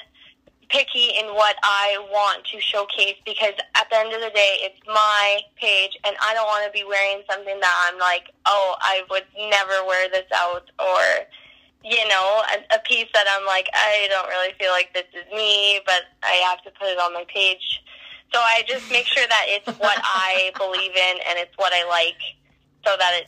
picky 0.70 1.18
in 1.20 1.26
what 1.34 1.56
I 1.64 1.98
want 2.12 2.46
to 2.46 2.62
showcase 2.62 3.16
because 3.26 3.54
at 3.76 3.90
the 3.90 3.98
end 3.98 4.14
of 4.14 4.22
the 4.22 4.30
day, 4.30 4.60
it's 4.62 4.80
my 4.88 5.42
page 5.60 5.98
and 6.06 6.16
I 6.22 6.34
don't 6.34 6.46
want 6.48 6.64
to 6.66 6.72
be 6.72 6.86
wearing 6.86 7.24
something 7.30 7.60
that 7.60 7.90
I'm 7.92 8.00
like, 8.00 8.32
oh, 8.46 8.76
I 8.80 9.02
would 9.10 9.26
never 9.50 9.84
wear 9.86 10.08
this 10.10 10.30
out 10.34 10.70
or, 10.80 11.26
you 11.84 12.08
know, 12.08 12.44
a, 12.54 12.76
a 12.76 12.80
piece 12.86 13.08
that 13.14 13.26
I'm 13.28 13.46
like, 13.48 13.68
I 13.74 14.08
don't 14.10 14.30
really 14.30 14.54
feel 14.60 14.72
like 14.72 14.94
this 14.94 15.10
is 15.12 15.26
me, 15.36 15.82
but 15.86 16.04
I 16.24 16.34
have 16.48 16.62
to 16.64 16.72
put 16.80 16.88
it 16.88 17.00
on 17.00 17.14
my 17.14 17.26
page. 17.28 17.82
So 18.34 18.40
I 18.40 18.64
just 18.68 18.92
make 18.92 19.06
sure 19.06 19.26
that 19.28 19.46
it's 19.48 19.80
what 19.80 19.98
I 20.04 20.52
believe 20.58 20.92
in 20.92 21.18
and 21.28 21.40
it's 21.40 21.56
what 21.58 21.74
I 21.74 21.88
like 21.88 22.18
so 22.86 22.96
that 22.98 23.22
it 23.22 23.28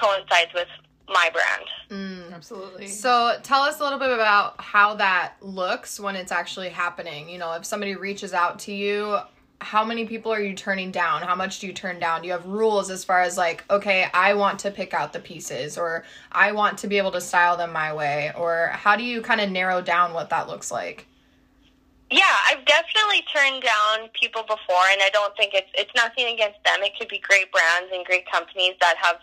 coincides 0.00 0.52
with 0.54 0.68
my 1.08 1.30
brand. 1.32 1.64
Mm. 1.90 2.32
Absolutely. 2.32 2.86
So 2.86 3.36
tell 3.42 3.62
us 3.62 3.80
a 3.80 3.82
little 3.82 3.98
bit 3.98 4.10
about 4.10 4.60
how 4.60 4.94
that 4.94 5.34
looks 5.40 5.98
when 5.98 6.14
it's 6.14 6.30
actually 6.30 6.68
happening. 6.68 7.28
You 7.28 7.38
know, 7.38 7.54
if 7.54 7.64
somebody 7.64 7.96
reaches 7.96 8.32
out 8.32 8.60
to 8.60 8.72
you, 8.72 9.18
how 9.60 9.84
many 9.84 10.06
people 10.06 10.32
are 10.32 10.40
you 10.40 10.54
turning 10.54 10.92
down? 10.92 11.22
How 11.22 11.34
much 11.34 11.58
do 11.58 11.66
you 11.66 11.72
turn 11.72 11.98
down? 11.98 12.22
Do 12.22 12.28
you 12.28 12.32
have 12.32 12.46
rules 12.46 12.90
as 12.90 13.04
far 13.04 13.22
as 13.22 13.36
like, 13.36 13.64
okay, 13.70 14.06
I 14.14 14.34
want 14.34 14.60
to 14.60 14.70
pick 14.70 14.94
out 14.94 15.12
the 15.12 15.18
pieces 15.18 15.76
or 15.76 16.04
I 16.30 16.52
want 16.52 16.78
to 16.78 16.86
be 16.86 16.96
able 16.98 17.10
to 17.12 17.20
style 17.20 17.56
them 17.56 17.72
my 17.72 17.92
way? 17.92 18.30
Or 18.36 18.70
how 18.72 18.94
do 18.94 19.02
you 19.02 19.20
kind 19.20 19.40
of 19.40 19.50
narrow 19.50 19.82
down 19.82 20.14
what 20.14 20.30
that 20.30 20.48
looks 20.48 20.70
like? 20.70 21.06
Yeah, 22.10 22.34
I've 22.48 22.64
definitely 22.64 23.22
turned 23.28 23.62
down 23.62 24.08
people 24.18 24.42
before, 24.42 24.86
and 24.92 25.02
I 25.02 25.10
don't 25.12 25.36
think 25.36 25.52
it's 25.52 25.68
it's 25.74 25.92
nothing 25.94 26.32
against 26.32 26.56
them. 26.64 26.80
It 26.80 26.92
could 26.98 27.08
be 27.08 27.18
great 27.18 27.52
brands 27.52 27.92
and 27.92 28.04
great 28.04 28.24
companies 28.30 28.74
that 28.80 28.96
have 28.96 29.16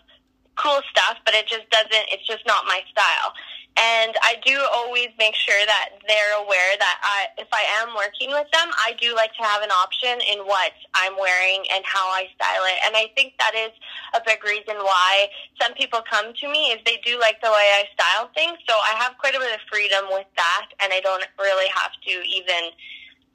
cool 0.55 0.81
stuff, 0.89 1.17
but 1.25 1.33
it 1.33 1.47
just 1.47 1.69
doesn't. 1.69 2.05
It's 2.13 2.25
just 2.27 2.45
not 2.45 2.65
my 2.65 2.81
style. 2.91 3.33
And 3.75 4.15
I 4.24 4.39
do 4.46 4.55
always 4.72 5.12
make 5.20 5.36
sure 5.36 5.60
that 5.65 6.00
they're 6.08 6.39
aware 6.39 6.79
that 6.79 6.98
I, 7.03 7.27
if 7.38 7.51
I 7.51 7.63
am 7.84 7.91
working 7.91 8.32
with 8.32 8.48
them, 8.55 8.72
I 8.72 8.96
do 9.01 9.13
like 9.15 9.36
to 9.36 9.44
have 9.44 9.63
an 9.63 9.72
option 9.72 10.15
in 10.32 10.48
what 10.48 10.72
I'm 10.96 11.20
wearing 11.20 11.67
and 11.75 11.84
how 11.84 12.08
I 12.08 12.32
style 12.36 12.63
it. 12.72 12.79
And 12.88 12.96
I 12.96 13.12
think 13.20 13.34
that 13.38 13.51
is 13.51 13.75
a 14.15 14.24
big 14.25 14.39
reason 14.48 14.79
why 14.79 15.27
some 15.60 15.74
people 15.74 16.00
come 16.10 16.32
to 16.32 16.48
me 16.48 16.72
is 16.72 16.79
they 16.86 17.03
do 17.03 17.20
like 17.20 17.41
the 17.44 17.51
way 17.51 17.67
I 17.75 17.84
style 17.91 18.32
things. 18.32 18.58
So 18.63 18.75
I 18.79 18.96
have 18.96 19.20
quite 19.20 19.36
a 19.36 19.39
bit 19.39 19.51
of 19.51 19.60
freedom 19.67 20.08
with 20.08 20.27
that, 20.38 20.67
and 20.79 20.94
I 20.96 21.01
don't 21.01 21.27
really 21.38 21.67
have 21.75 21.91
to 21.91 22.13
even, 22.24 22.72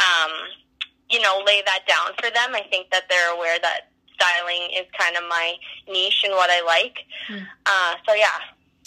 um, 0.01 0.33
you 1.11 1.21
know, 1.21 1.45
lay 1.45 1.61
that 1.69 1.85
down 1.85 2.17
for 2.17 2.33
them. 2.33 2.57
I 2.57 2.65
think 2.71 2.89
that 2.97 3.05
they're 3.13 3.35
aware 3.37 3.59
that 3.61 3.93
styling 4.17 4.73
is 4.73 4.87
kind 4.97 5.17
of 5.17 5.25
my 5.29 5.55
niche 5.89 6.25
and 6.25 6.33
what 6.33 6.49
I 6.49 6.65
like. 6.65 7.05
Hmm. 7.29 7.45
Uh, 7.67 7.95
so 8.09 8.15
yeah. 8.15 8.41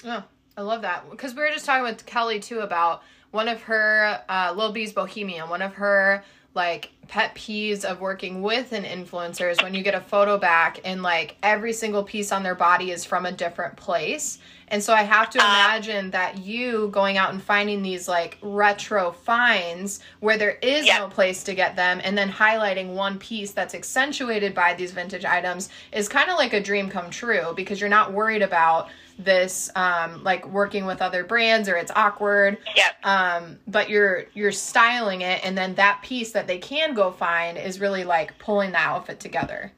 Oh, 0.06 0.24
I 0.58 0.62
love 0.62 0.82
that 0.84 1.10
because 1.10 1.34
we 1.34 1.42
were 1.42 1.50
just 1.50 1.66
talking 1.66 1.84
with 1.84 2.06
Kelly 2.06 2.40
too 2.40 2.60
about 2.60 3.04
one 3.32 3.48
of 3.48 3.62
her 3.64 4.22
uh, 4.30 4.54
Lil 4.56 4.72
B's 4.72 4.94
Bohemian, 4.94 5.50
one 5.50 5.62
of 5.62 5.74
her 5.76 6.24
like 6.56 6.92
pet 7.08 7.34
peeves 7.34 7.84
of 7.84 8.00
working 8.00 8.44
with 8.44 8.74
an 8.74 8.84
influencer 8.84 9.50
is 9.52 9.58
when 9.64 9.74
you 9.74 9.82
get 9.82 9.96
a 9.96 10.00
photo 10.00 10.38
back 10.38 10.80
and 10.86 11.02
like 11.02 11.36
every 11.42 11.74
single 11.74 12.04
piece 12.04 12.32
on 12.32 12.44
their 12.44 12.54
body 12.54 12.92
is 12.92 13.04
from 13.04 13.26
a 13.26 13.32
different 13.32 13.76
place. 13.76 14.38
And 14.68 14.84
so 14.84 14.94
I 14.94 15.02
have 15.02 15.32
to 15.32 15.40
imagine 15.40 16.12
that 16.12 16.38
you 16.38 16.90
going 16.90 17.18
out 17.18 17.32
and 17.34 17.42
finding 17.42 17.82
these 17.82 18.08
like 18.08 18.38
retro 18.44 19.12
finds 19.12 20.00
where 20.20 20.38
there 20.38 20.58
is 20.62 20.86
Yeah. 20.86 21.00
no 21.00 21.08
place 21.08 21.44
to 21.46 21.56
get 21.56 21.76
them 21.76 22.00
and 22.04 22.16
then 22.16 22.32
highlighting 22.32 22.94
one 22.94 23.18
piece 23.18 23.52
that's 23.52 23.74
accentuated 23.74 24.54
by 24.54 24.76
these 24.76 24.92
vintage 24.92 25.26
items 25.26 25.70
is 25.92 26.08
kind 26.08 26.30
of 26.30 26.38
like 26.38 26.54
a 26.54 26.62
dream 26.62 26.88
come 26.88 27.10
true 27.10 27.54
because 27.56 27.82
you're 27.82 27.90
not 27.90 28.14
worried 28.14 28.44
about 28.44 28.90
this 29.20 29.70
um 29.76 30.24
like 30.24 30.48
working 30.48 30.86
with 30.86 31.02
other 31.02 31.24
brands 31.24 31.70
or 31.70 31.76
it's 31.76 31.92
awkward 31.96 32.58
Yep. 32.76 33.06
um 33.06 33.60
but 33.68 33.90
you're 33.90 34.26
you're 34.34 34.52
styling 34.52 35.22
it 35.22 35.40
and 35.46 35.58
then 35.58 35.76
that 35.76 36.02
piece 36.04 36.32
that 36.32 36.48
they 36.48 36.58
can 36.58 36.94
go 36.94 37.12
find 37.12 37.58
is 37.58 37.80
really 37.80 38.04
like 38.04 38.38
pulling 38.40 38.72
the 38.72 38.78
outfit 38.80 39.20
together 39.20 39.72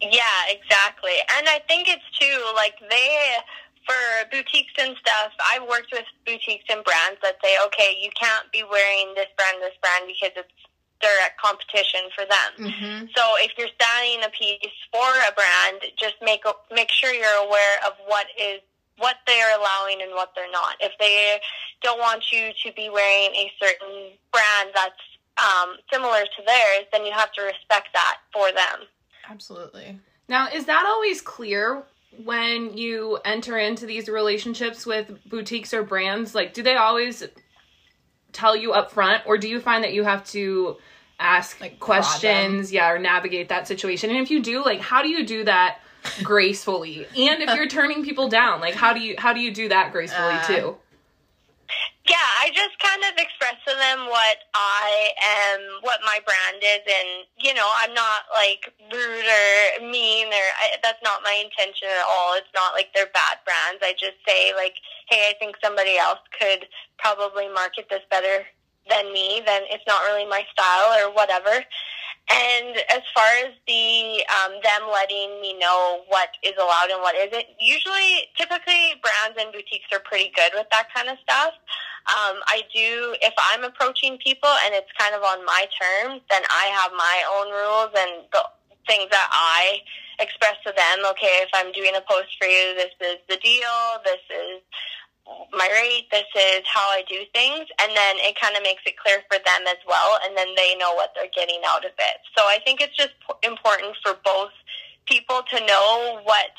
Yeah, 0.00 0.42
exactly. 0.50 1.14
And 1.38 1.48
I 1.48 1.60
think 1.68 1.88
it's 1.88 2.02
too 2.18 2.38
like 2.56 2.74
they 2.90 3.36
for 3.86 3.94
boutiques 4.30 4.74
and 4.78 4.96
stuff. 4.98 5.32
I've 5.52 5.62
worked 5.68 5.90
with 5.92 6.04
boutiques 6.26 6.64
and 6.68 6.84
brands 6.84 7.18
that 7.22 7.34
say, 7.42 7.54
okay, 7.66 7.96
you 8.00 8.10
can't 8.20 8.50
be 8.52 8.62
wearing 8.62 9.14
this 9.14 9.26
brand, 9.36 9.58
this 9.60 9.74
brand 9.80 10.06
because 10.06 10.34
it's 10.36 10.58
direct 11.02 11.36
competition 11.42 12.08
for 12.14 12.24
them. 12.24 12.70
mm-hmm. 12.70 13.06
So 13.14 13.22
if 13.42 13.52
you're 13.58 13.68
styling 13.74 14.22
a 14.24 14.30
piece 14.30 14.72
for 14.94 15.10
a 15.28 15.32
brand, 15.34 15.82
just 15.98 16.14
make 16.22 16.42
make 16.70 16.90
sure 16.90 17.12
you're 17.12 17.42
aware 17.44 17.76
of 17.86 17.92
what 18.06 18.26
is 18.38 18.60
what 18.98 19.16
they're 19.26 19.58
allowing 19.58 20.00
and 20.00 20.12
what 20.12 20.30
they're 20.34 20.50
not. 20.50 20.76
If 20.80 20.92
they 20.98 21.40
don't 21.82 21.98
want 21.98 22.30
you 22.30 22.52
to 22.64 22.72
be 22.74 22.88
wearing 22.88 23.34
a 23.34 23.50
certain 23.60 24.12
brand 24.30 24.70
that's 24.74 25.02
um, 25.42 25.76
similar 25.92 26.22
to 26.22 26.42
theirs, 26.46 26.86
then 26.92 27.04
you 27.04 27.12
have 27.12 27.32
to 27.32 27.42
respect 27.42 27.88
that 27.94 28.18
for 28.32 28.52
them. 28.52 28.86
absolutely 29.28 29.98
Now, 30.28 30.48
is 30.48 30.66
that 30.66 30.84
always 30.86 31.20
clear 31.20 31.82
when 32.24 32.76
you 32.76 33.18
enter 33.24 33.58
into 33.58 33.86
these 33.86 34.08
relationships 34.08 34.86
with 34.86 35.18
boutiques 35.28 35.72
or 35.72 35.82
brands? 35.82 36.34
Like, 36.34 36.52
do 36.54 36.62
they 36.62 36.76
always 36.76 37.24
tell 38.32 38.56
you 38.56 38.72
up 38.72 38.90
front, 38.92 39.22
or 39.26 39.38
do 39.38 39.48
you 39.48 39.60
find 39.60 39.84
that 39.84 39.92
you 39.92 40.04
have 40.04 40.24
to 40.30 40.76
ask 41.22 41.60
Like, 41.60 41.78
questions, 41.80 42.72
yeah, 42.72 42.90
or 42.90 42.98
navigate 42.98 43.48
that 43.48 43.66
situation? 43.68 44.10
And 44.10 44.18
if 44.20 44.30
you 44.30 44.40
do, 44.42 44.64
like, 44.64 44.80
how 44.80 45.02
do 45.02 45.08
you 45.08 45.24
do 45.26 45.44
that 45.44 45.78
gracefully? 46.22 47.06
And 47.16 47.42
if 47.42 47.54
you're 47.54 47.68
turning 47.78 48.04
people 48.04 48.28
down, 48.28 48.60
like, 48.60 48.74
how 48.74 48.92
do 48.92 49.00
you 49.00 49.14
how 49.18 49.32
do 49.32 49.40
you 49.40 49.52
do 49.52 49.68
that 49.68 49.92
gracefully 49.92 50.34
Uh, 50.34 50.46
too? 50.46 50.76
Yeah, 52.04 52.16
I 52.18 52.50
just 52.50 52.74
kind 52.82 53.00
of 53.06 53.14
express 53.16 53.54
to 53.68 53.74
them 53.78 54.06
what 54.10 54.38
I 54.54 55.14
am, 55.22 55.60
what 55.82 56.00
my 56.04 56.18
brand 56.26 56.58
is, 56.60 56.82
and 56.82 57.24
you 57.38 57.54
know, 57.54 57.66
I'm 57.78 57.94
not 57.94 58.22
like 58.34 58.72
rude 58.92 59.24
or 59.24 59.88
mean, 59.88 60.26
or 60.26 60.46
I, 60.58 60.76
that's 60.82 60.98
not 61.04 61.22
my 61.22 61.32
intention 61.44 61.88
at 61.88 62.04
all. 62.04 62.34
It's 62.34 62.50
not 62.54 62.74
like 62.74 62.88
they're 62.92 63.06
bad 63.14 63.38
brands. 63.46 63.80
I 63.82 63.92
just 63.92 64.18
say 64.26 64.52
like, 64.54 64.74
hey, 65.08 65.30
I 65.30 65.38
think 65.38 65.56
somebody 65.62 65.96
else 65.96 66.18
could 66.38 66.66
probably 66.98 67.48
market 67.48 67.86
this 67.88 68.02
better 68.10 68.44
than 68.88 69.12
me. 69.12 69.42
Then 69.44 69.62
it's 69.70 69.84
not 69.86 70.02
really 70.02 70.26
my 70.26 70.44
style 70.52 70.92
or 70.98 71.12
whatever. 71.14 71.64
And 72.30 72.76
as 72.94 73.02
far 73.14 73.26
as 73.44 73.52
the 73.66 74.22
um, 74.30 74.52
them 74.62 74.88
letting 74.90 75.40
me 75.42 75.58
know 75.58 76.02
what 76.06 76.30
is 76.42 76.54
allowed 76.56 76.88
and 76.90 77.02
what 77.02 77.16
isn't, 77.16 77.44
usually, 77.60 78.30
typically, 78.38 78.94
brands 79.02 79.36
and 79.38 79.52
boutiques 79.52 79.90
are 79.92 80.00
pretty 80.00 80.30
good 80.34 80.52
with 80.54 80.66
that 80.70 80.86
kind 80.94 81.08
of 81.08 81.18
stuff. 81.18 81.52
Um, 82.06 82.38
I 82.46 82.62
do 82.74 83.14
if 83.20 83.34
I'm 83.38 83.64
approaching 83.64 84.18
people 84.18 84.50
and 84.64 84.74
it's 84.74 84.90
kind 84.98 85.14
of 85.14 85.22
on 85.22 85.44
my 85.44 85.66
terms, 85.70 86.22
then 86.30 86.42
I 86.50 86.70
have 86.72 86.92
my 86.94 87.16
own 87.36 87.48
rules 87.50 87.90
and 87.94 88.26
the 88.32 88.42
things 88.86 89.10
that 89.10 89.28
I 89.30 89.82
express 90.18 90.56
to 90.66 90.72
them. 90.74 91.04
Okay, 91.10 91.42
if 91.42 91.50
I'm 91.54 91.70
doing 91.72 91.94
a 91.94 92.02
post 92.02 92.34
for 92.38 92.46
you, 92.46 92.74
this 92.74 92.94
is 93.02 93.18
the 93.28 93.36
deal. 93.38 94.02
This 94.04 94.22
is 94.30 94.62
my 95.52 95.68
rate. 95.72 96.08
This 96.10 96.28
is 96.34 96.62
how 96.66 96.88
I 96.90 97.04
do 97.08 97.22
things, 97.32 97.68
and 97.80 97.90
then 97.94 98.16
it 98.18 98.38
kind 98.40 98.56
of 98.56 98.62
makes 98.62 98.82
it 98.86 98.96
clear 98.96 99.22
for 99.30 99.38
them 99.38 99.62
as 99.68 99.78
well, 99.86 100.18
and 100.24 100.36
then 100.36 100.48
they 100.56 100.74
know 100.76 100.94
what 100.94 101.12
they're 101.14 101.32
getting 101.34 101.60
out 101.66 101.84
of 101.84 101.92
it. 101.98 102.16
So 102.36 102.44
I 102.44 102.58
think 102.64 102.80
it's 102.80 102.96
just 102.96 103.14
important 103.42 103.96
for 104.02 104.16
both 104.24 104.52
people 105.06 105.42
to 105.50 105.66
know 105.66 106.20
what 106.24 106.52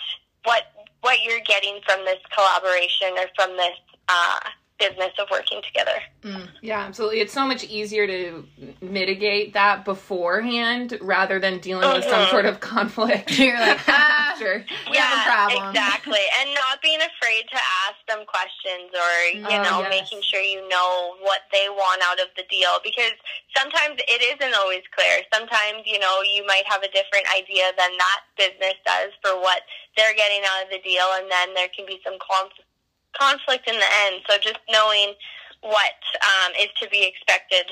what 0.43 0.63
what 1.01 1.23
you're 1.23 1.43
getting 1.45 1.79
from 1.85 2.05
this 2.05 2.19
collaboration 2.33 3.11
or 3.17 3.27
from 3.35 3.57
this 3.57 3.77
uh, 4.07 4.39
business 4.83 5.13
of 5.19 5.27
working 5.31 5.61
together. 5.63 5.97
Mm. 6.23 6.47
Yeah, 6.61 6.79
absolutely. 6.79 7.19
It's 7.19 7.33
so 7.33 7.47
much 7.47 7.63
easier 7.63 8.07
to 8.07 8.45
mitigate 8.81 9.53
that 9.53 9.85
beforehand 9.85 10.97
rather 11.01 11.39
than 11.39 11.59
dealing 11.59 11.83
mm-hmm. 11.83 12.03
with 12.03 12.05
some 12.05 12.27
mm-hmm. 12.27 12.31
sort 12.31 12.45
of 12.45 12.59
conflict. 12.59 13.37
You're 13.39 13.59
like, 13.59 13.79
ah, 13.87 14.35
sure, 14.39 14.63
we 14.89 14.95
yeah, 14.95 15.03
have 15.03 15.19
a 15.19 15.31
problem. 15.31 15.69
Exactly, 15.71 16.23
and 16.39 16.53
not 16.55 16.81
being 16.81 16.99
afraid 16.99 17.43
to 17.51 17.59
ask 17.87 17.99
them 18.07 18.27
questions 18.27 18.91
or 18.91 19.11
you 19.39 19.47
oh, 19.47 19.63
know 19.63 19.77
yes. 19.87 20.03
making 20.03 20.21
sure 20.23 20.41
you 20.41 20.67
know 20.67 21.15
what 21.21 21.47
they 21.51 21.67
want 21.69 22.01
out 22.03 22.19
of 22.19 22.27
the 22.35 22.43
deal 22.51 22.79
because 22.83 23.15
sometimes 23.55 23.99
it 24.07 24.21
isn't 24.35 24.55
always 24.59 24.83
clear. 24.95 25.23
Sometimes 25.31 25.87
you 25.87 25.99
know 25.99 26.19
you 26.23 26.43
might 26.45 26.67
have 26.67 26.83
a 26.83 26.91
different 26.91 27.27
idea 27.31 27.71
than 27.79 27.91
that 27.95 28.19
business 28.35 28.75
does 28.83 29.15
for 29.23 29.39
what 29.39 29.63
they're 29.95 30.15
getting 30.15 30.43
out 30.43 30.67
of 30.67 30.69
the 30.71 30.81
deal, 30.83 31.07
and 31.19 31.31
then 31.31 31.53
there 31.55 31.71
can 31.71 31.85
be 31.85 31.99
some 32.03 32.19
conflict 32.19 32.67
conflict 33.17 33.67
in 33.67 33.75
the 33.75 33.89
end. 34.05 34.21
So 34.29 34.37
just 34.41 34.59
knowing 34.69 35.13
what 35.61 35.99
um, 36.21 36.51
is 36.59 36.69
to 36.81 36.89
be 36.89 37.05
expected 37.07 37.71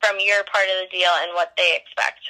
from 0.00 0.16
your 0.20 0.44
part 0.44 0.66
of 0.68 0.86
the 0.86 0.96
deal 0.96 1.10
and 1.22 1.32
what 1.34 1.52
they 1.56 1.76
expect. 1.76 2.20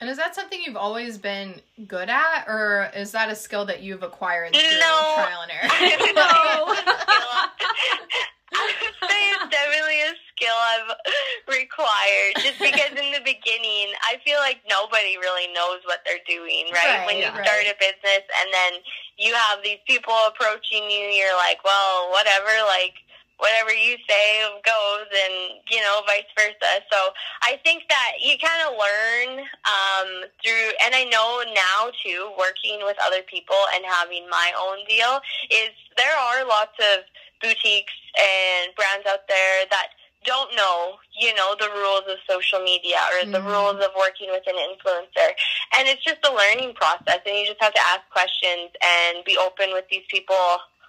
And 0.00 0.10
is 0.10 0.16
that 0.16 0.34
something 0.34 0.60
you've 0.64 0.76
always 0.76 1.16
been 1.16 1.60
good 1.86 2.10
at, 2.10 2.44
or 2.48 2.90
is 2.94 3.12
that 3.12 3.30
a 3.30 3.36
skill 3.36 3.64
that 3.66 3.82
you've 3.82 4.02
acquired 4.02 4.52
through 4.52 4.78
no. 4.80 5.14
trial 5.14 5.42
and 5.42 5.52
error? 5.52 5.70
no. 6.16 6.74
I 8.52 8.62
would 8.68 8.96
say 9.08 9.20
it's 9.32 9.48
definitely 9.48 10.00
a 10.04 10.14
skill 10.32 10.54
I've 10.54 10.90
required. 11.48 12.32
Just 12.44 12.58
because 12.60 12.92
in 12.92 13.10
the 13.12 13.24
beginning, 13.24 13.96
I 14.04 14.20
feel 14.24 14.38
like 14.40 14.60
nobody 14.68 15.16
really 15.16 15.52
knows 15.52 15.80
what 15.88 16.04
they're 16.04 16.24
doing, 16.28 16.68
right? 16.72 17.00
right 17.00 17.06
when 17.06 17.16
you 17.18 17.28
right. 17.32 17.44
start 17.44 17.64
a 17.64 17.76
business 17.80 18.24
and 18.42 18.48
then 18.52 18.82
you 19.16 19.34
have 19.34 19.64
these 19.64 19.80
people 19.86 20.14
approaching 20.28 20.84
you, 20.90 21.12
you're 21.12 21.36
like, 21.36 21.64
well, 21.64 22.10
whatever, 22.12 22.52
like, 22.68 23.00
whatever 23.42 23.74
you 23.74 23.98
say 24.08 24.46
goes 24.62 25.08
and 25.10 25.58
you 25.66 25.82
know 25.82 26.00
vice 26.06 26.30
versa 26.38 26.78
so 26.86 27.10
i 27.42 27.58
think 27.64 27.82
that 27.88 28.12
you 28.22 28.38
kind 28.38 28.62
of 28.62 28.78
learn 28.78 29.42
um, 29.66 30.30
through 30.38 30.70
and 30.86 30.94
i 30.94 31.02
know 31.10 31.42
now 31.50 31.90
too 32.06 32.30
working 32.38 32.78
with 32.86 32.96
other 33.02 33.22
people 33.26 33.58
and 33.74 33.82
having 33.84 34.30
my 34.30 34.52
own 34.54 34.78
deal 34.86 35.18
is 35.50 35.74
there 35.98 36.14
are 36.14 36.46
lots 36.46 36.78
of 36.78 37.02
boutiques 37.42 37.98
and 38.16 38.74
brands 38.74 39.06
out 39.06 39.26
there 39.28 39.66
that 39.70 39.88
don't 40.24 40.54
know, 40.54 40.94
you 41.18 41.34
know, 41.34 41.54
the 41.58 41.68
rules 41.74 42.02
of 42.08 42.16
social 42.28 42.60
media 42.60 42.96
or 43.12 43.30
the 43.30 43.38
mm-hmm. 43.38 43.46
rules 43.46 43.84
of 43.84 43.90
working 43.98 44.28
with 44.30 44.44
an 44.46 44.54
influencer. 44.54 45.28
And 45.76 45.88
it's 45.88 46.04
just 46.04 46.18
a 46.24 46.32
learning 46.32 46.74
process 46.74 47.20
and 47.26 47.36
you 47.36 47.46
just 47.46 47.60
have 47.60 47.74
to 47.74 47.80
ask 47.80 48.00
questions 48.10 48.70
and 48.82 49.24
be 49.24 49.36
open 49.36 49.72
with 49.72 49.84
these 49.90 50.04
people. 50.08 50.36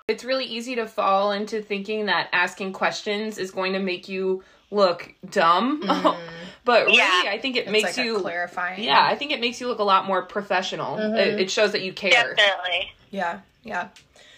It's 0.07 0.23
really 0.23 0.45
easy 0.45 0.75
to 0.75 0.85
fall 0.85 1.31
into 1.31 1.61
thinking 1.61 2.07
that 2.07 2.29
asking 2.33 2.73
questions 2.73 3.37
is 3.37 3.51
going 3.51 3.73
to 3.73 3.79
make 3.79 4.07
you 4.07 4.43
look 4.71 5.13
dumb. 5.29 5.83
Mm. 5.93 6.17
but 6.65 6.85
really, 6.85 6.97
yeah. 6.97 7.23
I 7.27 7.39
think 7.41 7.57
it 7.57 7.63
it's 7.63 7.71
makes 7.71 7.97
like 7.97 8.05
you 8.05 8.19
clarifying. 8.19 8.83
Yeah, 8.83 9.05
I 9.05 9.15
think 9.15 9.31
it 9.31 9.41
makes 9.41 9.59
you 9.59 9.67
look 9.67 9.79
a 9.79 9.83
lot 9.83 10.05
more 10.05 10.21
professional. 10.21 10.95
Mm-hmm. 10.95 11.15
It, 11.15 11.39
it 11.41 11.51
shows 11.51 11.73
that 11.73 11.81
you 11.81 11.91
care. 11.91 12.35
Definitely. 12.35 12.91
Yeah. 13.11 13.39
Yeah. 13.63 13.89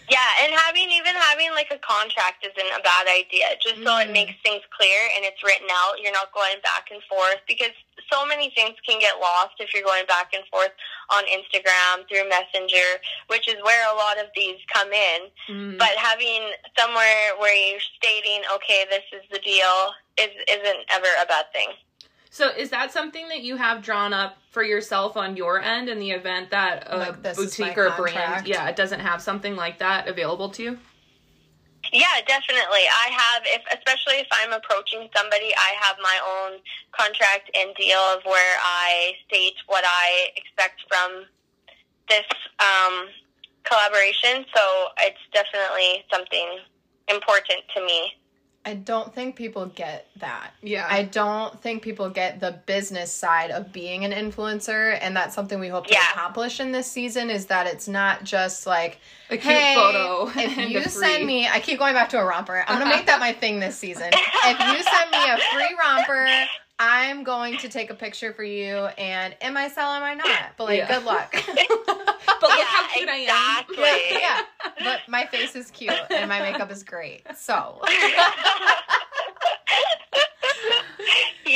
Yeah, 0.08 0.44
and 0.44 0.54
having 0.54 0.90
even 0.90 1.14
having 1.14 1.50
like 1.52 1.70
a 1.74 1.78
contract 1.82 2.46
isn't 2.46 2.70
a 2.78 2.82
bad 2.82 3.06
idea. 3.10 3.58
Just 3.58 3.82
so 3.82 3.90
mm. 3.90 4.06
it 4.06 4.12
makes 4.12 4.34
things 4.42 4.62
clear 4.70 5.00
and 5.16 5.24
it's 5.26 5.42
written 5.42 5.66
out. 5.70 5.98
You're 5.98 6.14
not 6.14 6.30
going 6.30 6.62
back 6.62 6.94
and 6.94 7.02
forth 7.10 7.42
because 7.48 7.74
so 8.10 8.24
many 8.26 8.50
things 8.54 8.78
can 8.86 9.00
get 9.00 9.18
lost 9.18 9.58
if 9.58 9.74
you're 9.74 9.82
going 9.82 10.06
back 10.06 10.30
and 10.30 10.46
forth 10.46 10.70
on 11.10 11.24
Instagram 11.26 12.06
through 12.06 12.28
Messenger, 12.28 13.02
which 13.26 13.48
is 13.48 13.56
where 13.62 13.82
a 13.90 13.96
lot 13.96 14.18
of 14.18 14.30
these 14.34 14.62
come 14.72 14.92
in. 14.92 15.20
Mm. 15.50 15.78
But 15.78 15.98
having 15.98 16.54
somewhere 16.78 17.34
where 17.38 17.54
you're 17.54 17.82
stating, 17.98 18.46
okay, 18.54 18.86
this 18.90 19.06
is 19.10 19.26
the 19.32 19.42
deal, 19.42 19.90
is 20.18 20.30
isn't 20.46 20.80
ever 20.90 21.10
a 21.22 21.26
bad 21.26 21.50
thing. 21.52 21.74
So 22.36 22.50
is 22.50 22.68
that 22.68 22.92
something 22.92 23.28
that 23.28 23.40
you 23.40 23.56
have 23.56 23.80
drawn 23.80 24.12
up 24.12 24.36
for 24.50 24.62
yourself 24.62 25.16
on 25.16 25.38
your 25.38 25.58
end 25.58 25.88
in 25.88 25.98
the 25.98 26.10
event 26.10 26.50
that 26.50 26.86
a 26.86 26.98
like 26.98 27.22
boutique 27.34 27.78
or 27.78 27.96
brand, 27.96 28.46
yeah, 28.46 28.68
it 28.68 28.76
doesn't 28.76 29.00
have 29.00 29.22
something 29.22 29.56
like 29.56 29.78
that 29.78 30.06
available 30.06 30.50
to 30.50 30.62
you? 30.62 30.78
Yeah, 31.94 32.20
definitely. 32.28 32.84
I 32.92 33.08
have, 33.08 33.42
if 33.46 33.62
especially 33.72 34.20
if 34.20 34.26
I'm 34.30 34.52
approaching 34.52 35.08
somebody, 35.16 35.54
I 35.56 35.76
have 35.80 35.96
my 36.02 36.20
own 36.28 36.60
contract 36.92 37.50
and 37.56 37.74
deal 37.74 38.00
of 38.00 38.20
where 38.26 38.58
I 38.60 39.12
state 39.26 39.54
what 39.66 39.84
I 39.86 40.28
expect 40.36 40.82
from 40.88 41.24
this 42.10 42.26
um, 42.60 43.08
collaboration. 43.64 44.44
So 44.54 44.88
it's 45.00 45.24
definitely 45.32 46.04
something 46.12 46.58
important 47.08 47.62
to 47.74 47.80
me. 47.80 48.12
I 48.66 48.74
don't 48.74 49.14
think 49.14 49.36
people 49.36 49.66
get 49.66 50.08
that. 50.16 50.50
Yeah. 50.60 50.88
I 50.90 51.04
don't 51.04 51.62
think 51.62 51.82
people 51.82 52.10
get 52.10 52.40
the 52.40 52.58
business 52.66 53.12
side 53.12 53.52
of 53.52 53.72
being 53.72 54.04
an 54.04 54.10
influencer 54.10 54.98
and 55.00 55.16
that's 55.16 55.36
something 55.36 55.60
we 55.60 55.68
hope 55.68 55.86
to 55.86 55.94
yeah. 55.94 56.10
accomplish 56.10 56.58
in 56.58 56.72
this 56.72 56.90
season 56.90 57.30
is 57.30 57.46
that 57.46 57.68
it's 57.68 57.86
not 57.86 58.24
just 58.24 58.66
like 58.66 58.98
a 59.30 59.36
cute 59.36 59.54
hey, 59.54 59.76
photo. 59.76 60.32
If 60.34 60.58
you 60.70 60.82
send 60.82 61.24
me 61.24 61.46
I 61.46 61.60
keep 61.60 61.78
going 61.78 61.94
back 61.94 62.08
to 62.08 62.18
a 62.18 62.24
romper. 62.24 62.64
I'm 62.66 62.80
gonna 62.80 62.90
make 62.90 63.06
that 63.06 63.20
my 63.20 63.32
thing 63.32 63.60
this 63.60 63.76
season. 63.76 64.10
If 64.48 64.58
you 64.60 64.82
send 64.82 65.10
me 65.10 65.30
a 65.30 65.38
free 65.52 65.76
romper, 65.78 66.46
I'm 66.78 67.24
going 67.24 67.56
to 67.58 67.68
take 67.68 67.90
a 67.90 67.94
picture 67.94 68.32
for 68.34 68.44
you 68.44 68.74
and 68.98 69.34
am 69.40 69.56
I 69.56 69.68
selling? 69.68 70.02
am 70.02 70.02
I 70.02 70.14
not? 70.14 70.52
But 70.56 70.64
like 70.64 70.78
yeah. 70.78 70.88
good 70.94 71.04
luck. 71.04 71.32
but 71.46 71.46
look 71.48 72.58
yeah, 72.58 72.64
how 72.64 72.86
cute 72.88 73.08
exactly. 73.08 73.76
I 73.78 74.10
am. 74.10 74.12
Yeah, 74.12 74.18
yeah. 74.18 74.42
But 74.84 75.00
my 75.08 75.24
face 75.26 75.56
is 75.56 75.70
cute 75.70 75.94
and 76.10 76.28
my 76.28 76.40
makeup 76.40 76.70
is 76.70 76.82
great. 76.82 77.22
So 77.34 77.80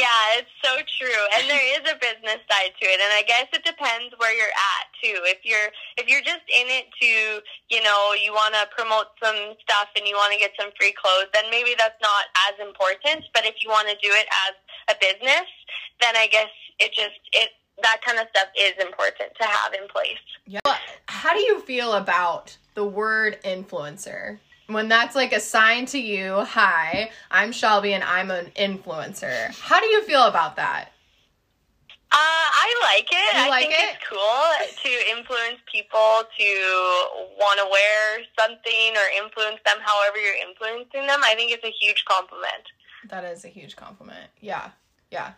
Yeah, 0.00 0.40
it's 0.40 0.54
so 0.64 0.80
true. 0.96 1.22
And 1.36 1.44
there 1.44 1.60
is 1.76 1.84
a 1.84 1.96
business 2.00 2.40
side 2.48 2.72
to 2.80 2.84
it. 2.88 2.96
And 3.04 3.12
I 3.12 3.20
guess 3.28 3.52
it 3.52 3.60
depends 3.68 4.16
where 4.16 4.32
you're 4.32 4.56
at 4.56 4.88
too. 4.96 5.20
If 5.28 5.44
you're 5.44 5.68
if 6.00 6.08
you're 6.08 6.24
just 6.24 6.44
in 6.48 6.72
it 6.72 6.88
to, 7.04 7.44
you 7.68 7.84
know, 7.84 8.16
you 8.16 8.32
want 8.32 8.56
to 8.56 8.64
promote 8.72 9.12
some 9.20 9.36
stuff 9.60 9.92
and 9.92 10.08
you 10.08 10.16
want 10.16 10.32
to 10.32 10.40
get 10.40 10.56
some 10.56 10.72
free 10.80 10.96
clothes, 10.96 11.28
then 11.36 11.52
maybe 11.52 11.76
that's 11.76 12.00
not 12.00 12.32
as 12.48 12.56
important, 12.64 13.28
but 13.36 13.44
if 13.44 13.60
you 13.60 13.68
want 13.68 13.92
to 13.92 13.96
do 14.00 14.08
it 14.08 14.24
as 14.48 14.56
a 14.88 14.96
business, 14.96 15.48
then 16.00 16.16
I 16.16 16.26
guess 16.32 16.48
it 16.80 16.96
just 16.96 17.20
it 17.36 17.52
that 17.82 18.00
kind 18.04 18.18
of 18.18 18.26
stuff 18.32 18.48
is 18.56 18.72
important 18.80 19.36
to 19.40 19.46
have 19.46 19.72
in 19.74 19.88
place. 19.88 20.24
Yeah. 20.46 20.60
How 21.06 21.34
do 21.34 21.40
you 21.40 21.60
feel 21.60 21.92
about 21.92 22.56
the 22.74 22.84
word 22.84 23.38
influencer? 23.44 24.38
When 24.72 24.88
that's 24.88 25.14
like 25.14 25.32
assigned 25.32 25.88
to 25.88 25.98
you, 25.98 26.40
hi, 26.44 27.10
I'm 27.30 27.52
Shelby 27.52 27.92
and 27.92 28.04
I'm 28.04 28.30
an 28.30 28.46
influencer. 28.56 29.54
How 29.58 29.80
do 29.80 29.86
you 29.86 30.02
feel 30.04 30.24
about 30.24 30.56
that? 30.56 30.90
Uh, 32.12 32.16
I 32.16 32.74
like 32.82 33.08
it. 33.12 33.36
You 33.36 33.42
I 33.44 33.48
like 33.48 33.68
think 33.68 33.74
it? 33.74 33.94
it's 33.94 34.08
cool 34.08 34.82
to 34.82 35.16
influence 35.16 35.60
people 35.70 36.22
to 36.38 36.48
want 37.38 37.60
to 37.60 37.68
wear 37.70 38.18
something 38.36 38.96
or 38.96 39.24
influence 39.24 39.60
them 39.64 39.76
however 39.80 40.16
you're 40.16 40.48
influencing 40.48 41.06
them. 41.06 41.20
I 41.22 41.34
think 41.36 41.52
it's 41.52 41.64
a 41.64 41.72
huge 41.80 42.04
compliment. 42.06 42.66
That 43.08 43.24
is 43.24 43.44
a 43.44 43.48
huge 43.48 43.76
compliment. 43.76 44.28
Yeah. 44.40 44.70
Yeah. 45.12 45.32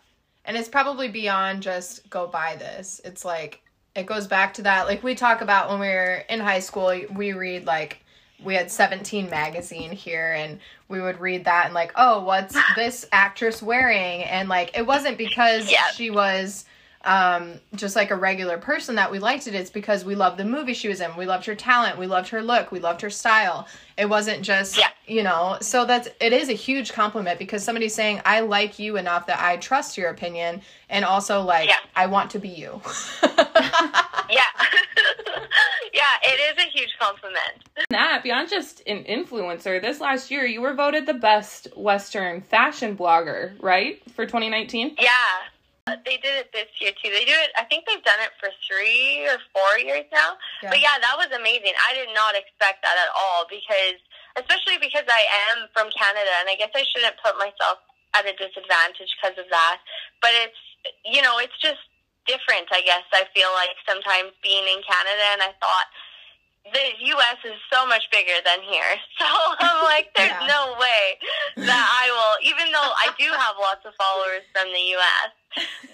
And 0.45 0.57
it's 0.57 0.67
probably 0.67 1.09
beyond 1.09 1.61
just 1.61 2.09
go 2.09 2.25
buy 2.25 2.55
this. 2.55 2.99
It's 3.05 3.23
like 3.23 3.61
it 3.95 4.07
goes 4.07 4.25
back 4.25 4.55
to 4.55 4.63
that 4.63 4.87
like 4.87 5.03
we 5.03 5.13
talk 5.13 5.41
about 5.41 5.69
when 5.69 5.79
we 5.79 5.87
were 5.87 6.23
in 6.27 6.39
high 6.39 6.59
school, 6.59 6.91
we 7.13 7.33
read 7.33 7.67
like 7.67 8.02
we 8.43 8.55
had 8.55 8.69
17 8.69 9.29
magazine 9.29 9.91
here 9.91 10.33
and 10.33 10.59
we 10.89 11.01
would 11.01 11.19
read 11.19 11.45
that 11.45 11.65
and 11.65 11.73
like 11.73 11.91
oh 11.95 12.23
what's 12.23 12.57
this 12.75 13.07
actress 13.11 13.61
wearing 13.61 14.23
and 14.23 14.49
like 14.49 14.77
it 14.77 14.85
wasn't 14.85 15.17
because 15.17 15.71
yeah. 15.71 15.87
she 15.93 16.09
was 16.09 16.65
um, 17.05 17.59
just 17.75 17.95
like 17.95 18.11
a 18.11 18.15
regular 18.15 18.57
person 18.57 18.95
that 18.95 19.11
we 19.11 19.19
liked 19.19 19.47
it 19.47 19.55
it's 19.55 19.69
because 19.69 20.05
we 20.05 20.15
loved 20.15 20.37
the 20.37 20.45
movie 20.45 20.73
she 20.73 20.87
was 20.87 21.01
in 21.01 21.15
we 21.17 21.25
loved 21.25 21.45
her 21.45 21.55
talent 21.55 21.97
we 21.97 22.07
loved 22.07 22.29
her 22.29 22.41
look 22.41 22.71
we 22.71 22.79
loved 22.79 23.01
her 23.01 23.09
style 23.09 23.67
it 23.97 24.07
wasn't 24.07 24.41
just 24.41 24.77
yeah. 24.77 24.87
you 25.05 25.23
know 25.23 25.57
so 25.61 25.85
that's 25.85 26.07
it 26.21 26.33
is 26.33 26.49
a 26.49 26.53
huge 26.53 26.93
compliment 26.93 27.37
because 27.37 27.63
somebody's 27.63 27.93
saying 27.93 28.21
i 28.25 28.39
like 28.39 28.79
you 28.79 28.97
enough 28.97 29.27
that 29.27 29.39
i 29.41 29.57
trust 29.57 29.97
your 29.97 30.09
opinion 30.09 30.61
and 30.89 31.03
also 31.03 31.41
like 31.41 31.67
yeah. 31.67 31.75
i 31.95 32.05
want 32.05 32.31
to 32.31 32.39
be 32.39 32.49
you 32.49 32.81
yeah 34.29 34.43
yeah, 35.93 36.01
it 36.23 36.57
is 36.57 36.65
a 36.65 36.69
huge 36.69 36.95
compliment. 36.99 37.63
That 37.89 38.23
beyond 38.23 38.49
just 38.49 38.81
an 38.87 39.03
influencer, 39.03 39.81
this 39.81 39.99
last 39.99 40.31
year 40.31 40.45
you 40.45 40.61
were 40.61 40.73
voted 40.73 41.05
the 41.05 41.13
best 41.13 41.67
Western 41.75 42.41
fashion 42.41 42.97
blogger, 42.97 43.53
right, 43.61 44.01
for 44.13 44.25
2019? 44.25 44.95
Yeah. 44.99 45.09
They 45.85 46.15
did 46.19 46.47
it 46.47 46.49
this 46.55 46.71
year 46.79 46.95
too. 46.95 47.11
They 47.11 47.27
do 47.27 47.35
it. 47.35 47.51
I 47.59 47.67
think 47.67 47.83
they've 47.83 48.03
done 48.03 48.19
it 48.23 48.31
for 48.39 48.47
three 48.63 49.27
or 49.27 49.35
four 49.51 49.79
years 49.83 50.07
now. 50.15 50.39
Yeah. 50.63 50.71
But 50.71 50.79
yeah, 50.79 50.95
that 50.99 51.15
was 51.19 51.27
amazing. 51.35 51.75
I 51.75 51.91
did 51.91 52.11
not 52.15 52.39
expect 52.39 52.87
that 52.87 52.95
at 52.95 53.11
all 53.11 53.43
because, 53.51 53.99
especially 54.39 54.79
because 54.79 55.03
I 55.11 55.23
am 55.51 55.67
from 55.75 55.91
Canada, 55.91 56.31
and 56.39 56.47
I 56.47 56.55
guess 56.55 56.71
I 56.71 56.87
shouldn't 56.87 57.19
put 57.19 57.35
myself 57.35 57.83
at 58.15 58.23
a 58.23 58.33
disadvantage 58.35 59.11
because 59.19 59.35
of 59.35 59.47
that. 59.51 59.83
But 60.23 60.31
it's 60.39 60.61
you 61.03 61.19
know, 61.23 61.39
it's 61.39 61.55
just 61.59 61.83
different, 62.27 62.67
I 62.71 62.83
guess. 62.83 63.03
I 63.11 63.27
feel 63.35 63.51
like 63.55 63.75
sometimes 63.83 64.31
being 64.43 64.63
in 64.67 64.79
Canada, 64.83 65.25
and 65.35 65.41
I 65.43 65.51
thought 65.59 65.87
the 66.83 66.91
U.S. 67.15 67.39
is 67.47 67.55
so 67.71 67.87
much 67.87 68.03
bigger 68.11 68.35
than 68.43 68.59
here. 68.67 68.91
So 69.19 69.27
I'm 69.29 69.83
like, 69.87 70.11
there's 70.15 70.35
Yeah. 70.35 70.47
no 70.51 70.75
way 70.75 71.15
that 71.63 71.85
I 72.03 72.11
will, 72.11 72.35
even 72.43 72.71
though 72.75 72.91
I 72.99 73.07
do 73.17 73.31
have 73.31 73.55
lots 73.55 73.85
of 73.87 73.95
followers 73.95 74.43
from 74.51 74.67
the 74.75 74.85
U.S., 74.99 75.31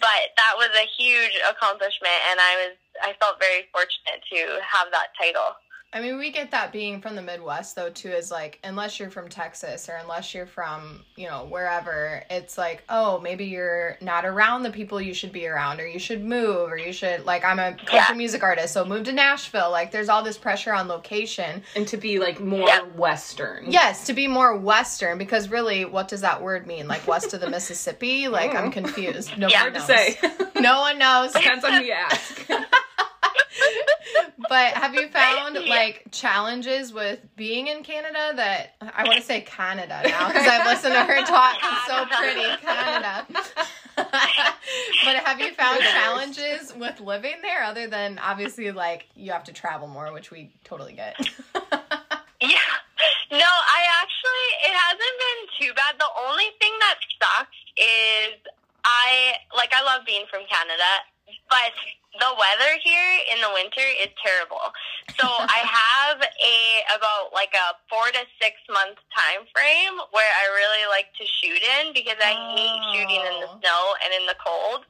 but 0.01 0.21
that 0.39 0.53
was 0.57 0.71
a 0.73 0.87
huge 0.97 1.35
accomplishment, 1.45 2.15
and 2.31 2.39
I 2.41 2.53
was, 2.65 2.75
I 3.05 3.13
felt 3.21 3.37
very 3.37 3.69
fortunate 3.69 4.23
to 4.33 4.57
have 4.65 4.89
that 4.91 5.13
title. 5.19 5.53
I 5.91 6.01
mean, 6.01 6.19
we 6.19 6.29
get 6.31 6.51
that 6.51 6.71
being 6.71 7.01
from 7.01 7.15
the 7.15 7.21
Midwest, 7.23 7.75
though, 7.75 7.89
too, 7.89 8.09
is 8.09 8.29
like, 8.29 8.59
unless 8.63 8.99
you're 8.99 9.09
from 9.09 9.27
Texas 9.27 9.89
or 9.89 9.93
unless 9.99 10.35
you're 10.35 10.45
from, 10.45 11.03
you 11.15 11.27
know, 11.27 11.47
wherever, 11.49 12.23
it's 12.29 12.59
like, 12.59 12.83
oh, 12.89 13.19
maybe 13.19 13.45
you're 13.45 13.97
not 13.99 14.23
around 14.23 14.61
the 14.61 14.69
people 14.69 15.01
you 15.01 15.15
should 15.15 15.31
be 15.31 15.47
around, 15.47 15.79
or 15.81 15.87
you 15.87 15.97
should 15.97 16.23
move, 16.23 16.71
or 16.71 16.77
you 16.77 16.93
should, 16.93 17.25
like, 17.25 17.43
I'm 17.43 17.57
a 17.57 17.71
country 17.73 17.95
Yeah. 17.95 18.13
music 18.13 18.43
artist, 18.43 18.71
so 18.75 18.85
move 18.85 19.05
to 19.05 19.11
Nashville. 19.11 19.71
Like, 19.71 19.89
there's 19.91 20.09
all 20.09 20.21
this 20.21 20.37
pressure 20.37 20.73
on 20.75 20.87
location. 20.87 21.63
and 21.75 21.87
to 21.87 21.97
be 21.97 22.19
like 22.19 22.39
more 22.39 22.67
Yeah. 22.67 22.81
Western. 22.95 23.71
Yes, 23.71 24.05
to 24.05 24.13
be 24.13 24.27
more 24.27 24.55
Western, 24.55 25.17
because 25.17 25.49
really, 25.49 25.85
what 25.85 26.07
does 26.07 26.21
that 26.21 26.43
word 26.43 26.67
mean? 26.67 26.87
Like, 26.87 27.07
west 27.07 27.33
of 27.33 27.41
the 27.41 27.49
Mississippi? 27.57 28.27
Like, 28.27 28.51
I'm 28.51 28.71
mm-hmm. 28.71 28.85
confused. 28.85 29.31
No 29.39 29.47
Yeah. 29.47 29.63
one 29.63 29.73
Hard 29.73 29.73
to 29.73 29.79
knows. 29.79 29.87
say. 29.87 30.61
No 30.61 30.81
one 30.81 30.99
knows. 30.99 31.33
Depends 31.33 31.65
on 31.65 31.73
who 31.73 31.83
you 31.83 31.93
ask. 31.93 32.45
But 34.47 34.73
have 34.73 34.95
you 34.95 35.07
found 35.09 35.55
Yeah. 35.55 35.69
like 35.69 36.05
challenges 36.11 36.91
with 36.93 37.19
being 37.35 37.67
in 37.67 37.83
Canada 37.83 38.31
that 38.35 38.75
I 38.81 39.03
want 39.03 39.17
to 39.17 39.23
say 39.23 39.41
Canada 39.41 40.01
now 40.05 40.27
because 40.27 40.47
I've 40.47 40.65
listened 40.65 40.93
to 40.95 41.03
her 41.03 41.23
talk. 41.25 41.55
It's 41.61 41.85
so 41.85 42.05
pretty, 42.17 42.55
Canada. 42.61 43.27
but 43.95 45.15
have 45.25 45.39
you 45.39 45.53
found 45.53 45.81
challenges 45.81 46.73
with 46.75 46.99
living 46.99 47.35
there 47.41 47.63
other 47.63 47.87
than 47.87 48.17
obviously 48.19 48.71
like 48.71 49.07
you 49.15 49.31
have 49.31 49.43
to 49.45 49.53
travel 49.53 49.87
more, 49.87 50.11
which 50.13 50.31
we 50.31 50.51
totally 50.63 50.93
get? 50.93 51.15
Yeah. 52.41 52.71
No, 53.31 53.37
I 53.45 53.81
actually, 54.01 54.47
it 54.65 54.73
hasn't 54.73 55.15
been 55.19 55.67
too 55.67 55.73
bad. 55.75 55.95
The 55.99 56.09
only 56.27 56.49
thing 56.59 56.71
that 56.79 56.95
sucks 57.21 57.57
is 57.77 58.39
I, 58.83 59.33
like, 59.55 59.71
I 59.75 59.83
love 59.83 60.01
being 60.05 60.25
from 60.31 60.41
Canada, 60.49 60.89
but 61.49 61.71
the 62.17 62.31
weather 62.33 62.71
here 62.83 63.09
in 63.33 63.39
the 63.41 63.51
winter 63.53 63.85
is 64.01 64.09
terrible. 64.23 64.61
So 65.19 65.27
I 65.29 65.61
have 65.61 66.17
a, 66.21 66.57
about 66.97 67.33
like 67.33 67.53
a 67.53 67.77
four 67.89 68.05
to 68.09 68.23
six 68.41 68.57
month 68.71 68.97
time 69.13 69.45
frame 69.53 69.95
where 70.11 70.25
I 70.25 70.45
really 70.57 70.89
like 70.89 71.13
to 71.21 71.25
shoot 71.25 71.61
in 71.61 71.93
because 71.93 72.17
I 72.23 72.33
hate 72.57 72.81
shooting 72.97 73.21
in 73.21 73.35
the 73.45 73.47
Oh. 73.51 73.59
snow 73.61 73.81
and 74.03 74.11
in 74.19 74.25
the 74.25 74.35
cold. 74.43 74.81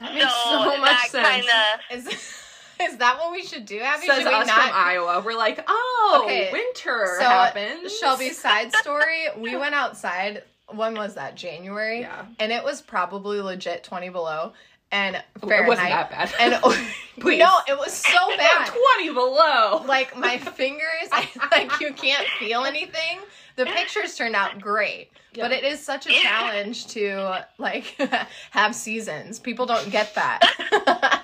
That 0.00 0.14
makes 0.14 0.32
so, 0.32 0.50
that 0.70 0.80
much 0.80 1.08
sense. 1.10 1.28
kind 1.28 1.44
of, 1.44 1.98
Is 1.98 2.06
is 2.80 2.96
that 2.98 3.18
what 3.18 3.30
we 3.32 3.42
should 3.44 3.66
do? 3.66 3.78
Abby? 3.80 4.06
Says 4.06 4.18
should 4.18 4.26
we 4.28 4.34
us 4.34 4.46
not? 4.46 4.60
from 4.62 4.70
Iowa. 4.74 5.22
We're 5.24 5.36
like, 5.36 5.62
oh, 5.68 6.22
Okay, 6.24 6.50
winter 6.52 7.16
so 7.18 7.24
happens. 7.24 7.96
Shelby, 7.98 8.30
side 8.30 8.72
story. 8.76 9.26
We 9.36 9.56
went 9.56 9.74
outside. 9.74 10.42
When 10.68 10.94
was 10.94 11.14
that? 11.16 11.34
January. 11.36 12.00
Yeah. 12.00 12.24
And 12.38 12.50
it 12.50 12.64
was 12.64 12.80
probably 12.80 13.40
legit 13.40 13.84
twenty 13.84 14.08
below. 14.08 14.52
And 14.92 15.16
It 15.16 15.66
wasn't 15.66 15.88
that 15.88 16.10
bad. 16.10 16.32
And 16.38 16.62
Please. 17.20 17.38
no, 17.38 17.58
it 17.66 17.78
was 17.78 17.92
so 17.92 18.28
bad. 18.36 18.66
Twenty 18.68 19.12
below. 19.12 19.82
like 19.86 20.16
my 20.16 20.38
fingers, 20.38 21.08
I, 21.10 21.28
like 21.50 21.80
you 21.80 21.92
can't 21.94 22.26
feel 22.38 22.64
anything. 22.64 23.18
The 23.56 23.66
pictures 23.66 24.14
turned 24.16 24.34
out 24.36 24.60
great, 24.60 25.10
but 25.36 25.50
it 25.52 25.62
is 25.64 25.78
such 25.80 26.06
a 26.06 26.10
challenge 26.10 26.86
to 26.88 27.44
like 27.58 27.96
have 28.50 28.74
seasons. 28.74 29.38
People 29.38 29.66
don't 29.66 29.90
get 29.90 30.14
that. 30.14 30.40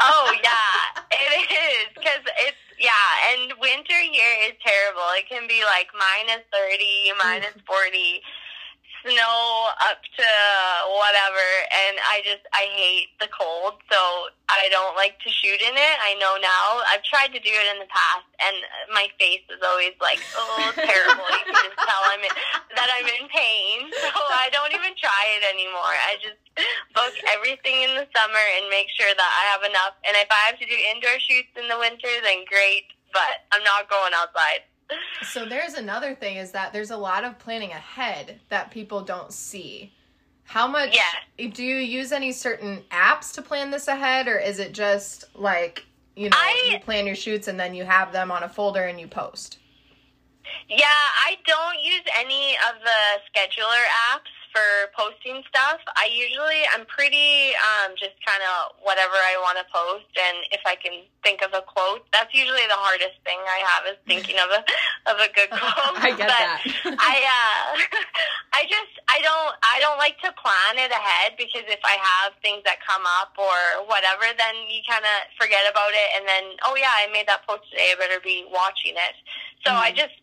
oh 0.01 0.35
yeah, 0.43 1.03
it 1.11 1.51
is 1.51 1.89
because 1.95 2.21
it's 2.47 2.57
yeah, 2.79 3.33
and 3.33 3.53
winter 3.61 3.95
here 4.13 4.37
is 4.47 4.53
terrible. 4.65 5.09
It 5.19 5.29
can 5.29 5.49
be 5.49 5.63
like 5.65 5.89
minus 5.95 6.45
thirty, 6.53 7.13
minus 7.19 7.55
forty, 7.67 8.21
snow 9.05 9.71
up 9.91 10.01
to 10.03 10.29
whatever, 10.91 11.47
and 11.71 11.99
I 12.03 12.23
just 12.25 12.45
I 12.53 12.67
hate 12.73 13.15
the 13.21 13.31
cold, 13.31 13.79
so 13.91 14.01
I 14.49 14.67
don't 14.73 14.97
like 14.97 15.21
to 15.23 15.31
shoot 15.31 15.61
in 15.61 15.75
it. 15.77 15.97
I 16.03 16.17
know 16.19 16.39
now. 16.41 16.83
I've 16.91 17.05
tried 17.05 17.31
to 17.37 17.41
do 17.41 17.53
it 17.53 17.67
in 17.75 17.79
the 17.79 17.91
past, 17.91 18.29
and 18.41 18.57
my 18.91 19.07
face 19.21 19.45
is 19.53 19.61
always 19.63 19.95
like, 20.01 20.19
oh, 20.35 20.73
terrible. 20.75 21.27
You 21.29 21.45
can 21.47 21.57
just 21.69 21.79
tell 21.79 22.03
I'm 22.11 22.23
in, 22.25 22.35
that 22.75 22.89
I'm 22.91 23.09
in 23.09 23.27
pain, 23.29 23.93
so 24.09 24.21
I 24.35 24.49
don't 24.51 24.73
even 24.73 24.97
try 24.99 25.25
it 25.39 25.45
anymore. 25.47 25.95
I 26.09 26.19
just 26.19 26.41
book 26.95 27.15
everything 27.35 27.87
in 27.87 27.93
the 27.95 28.07
summer 28.11 28.45
and 28.59 28.67
make 28.73 28.91
sure 28.91 29.11
that 29.11 29.31
I 29.31 29.45
have 29.55 29.63
enough. 29.63 29.95
And 30.07 30.17
if 30.19 30.29
I 30.31 30.41
have 30.51 30.59
to 30.59 30.67
do 30.67 30.77
indoor 30.95 31.19
shoots 31.23 31.55
in 31.55 31.69
the 31.69 31.79
winter, 31.79 32.11
then 32.25 32.49
great. 32.49 32.91
But 33.13 33.49
I'm 33.53 33.65
not 33.65 33.89
going 33.89 34.13
outside. 34.13 34.69
So 35.23 35.45
there's 35.45 35.75
another 35.75 36.15
thing 36.15 36.37
is 36.37 36.53
that 36.53 36.73
there's 36.73 36.91
a 36.91 36.97
lot 36.97 37.25
of 37.25 37.39
planning 37.39 37.73
ahead 37.73 38.41
that 38.49 38.71
people 38.71 39.03
don't 39.03 39.33
see. 39.33 39.93
How 40.45 40.67
much 40.67 40.97
do 41.53 41.63
you 41.63 41.77
use 41.77 42.11
any 42.13 42.33
certain 42.33 42.83
apps 42.91 43.33
to 43.35 43.43
plan 43.43 43.71
this 43.71 43.87
ahead 43.89 44.29
or 44.29 44.39
is 44.39 44.59
it 44.59 44.73
just 44.73 45.25
like, 45.35 45.85
you 46.17 46.31
know, 46.31 46.37
I- 46.39 46.71
you 46.73 46.81
plan 46.81 47.07
your 47.07 47.17
shoots 47.17 47.49
and 47.49 47.61
then 47.61 47.75
you 47.75 47.85
have 47.85 48.13
them 48.13 48.31
on 48.31 48.43
a 48.43 48.49
folder 48.49 48.85
and 48.85 48.99
you 48.99 49.07
post? 49.09 49.59
Yeah, 50.69 50.87
I 50.87 51.37
don't 51.47 51.83
use 51.83 52.03
any 52.19 52.57
of 52.71 52.81
the 52.81 53.21
scheduler 53.31 53.85
apps 54.13 54.33
for 54.53 54.91
posting 54.97 55.43
stuff. 55.49 55.79
I 55.97 56.09
usually 56.13 56.63
I'm 56.75 56.87
pretty 56.87 57.53
um, 57.59 57.95
just 57.99 58.17
kind 58.25 58.41
of 58.43 58.77
whatever 58.83 59.15
I 59.15 59.37
want 59.45 59.59
to 59.61 59.67
post, 59.69 60.09
and 60.17 60.45
if 60.53 60.61
I 60.67 60.75
can 60.77 61.05
think 61.23 61.43
of 61.43 61.53
a 61.53 61.63
quote, 61.63 62.07
that's 62.13 62.33
usually 62.33 62.65
the 62.69 62.77
hardest 62.81 63.21
thing 63.25 63.39
I 63.39 63.61
have 63.65 63.83
is 63.91 63.99
thinking 64.09 64.37
of 64.41 64.49
a 64.51 64.61
of 65.11 65.17
a 65.21 65.29
good 65.33 65.51
quote. 65.59 65.97
I 66.01 66.11
get 66.17 66.29
But 66.31 66.41
that. 66.41 66.61
I 67.01 67.17
uh, 67.23 67.69
I 68.59 68.65
just 68.67 68.93
I 69.09 69.21
don't 69.21 69.53
I 69.63 69.77
don't 69.81 69.99
like 69.99 70.17
to 70.25 70.31
plan 70.37 70.81
it 70.81 70.91
ahead 70.91 71.37
because 71.37 71.65
if 71.69 71.81
I 71.85 71.97
have 72.01 72.33
things 72.41 72.63
that 72.65 72.81
come 72.85 73.03
up 73.21 73.37
or 73.37 73.85
whatever, 73.87 74.27
then 74.37 74.55
you 74.73 74.81
kind 74.89 75.05
of 75.05 75.17
forget 75.41 75.65
about 75.71 75.93
it, 75.93 76.09
and 76.17 76.25
then 76.27 76.57
oh 76.65 76.75
yeah, 76.77 76.93
I 76.95 77.09
made 77.13 77.29
that 77.29 77.47
post 77.47 77.69
today. 77.71 77.93
I 77.93 77.99
better 77.99 78.21
be 78.25 78.49
watching 78.51 78.97
it. 78.97 79.15
So 79.65 79.73
I 79.75 79.91
Mhm. 79.93 79.97
just 79.97 80.15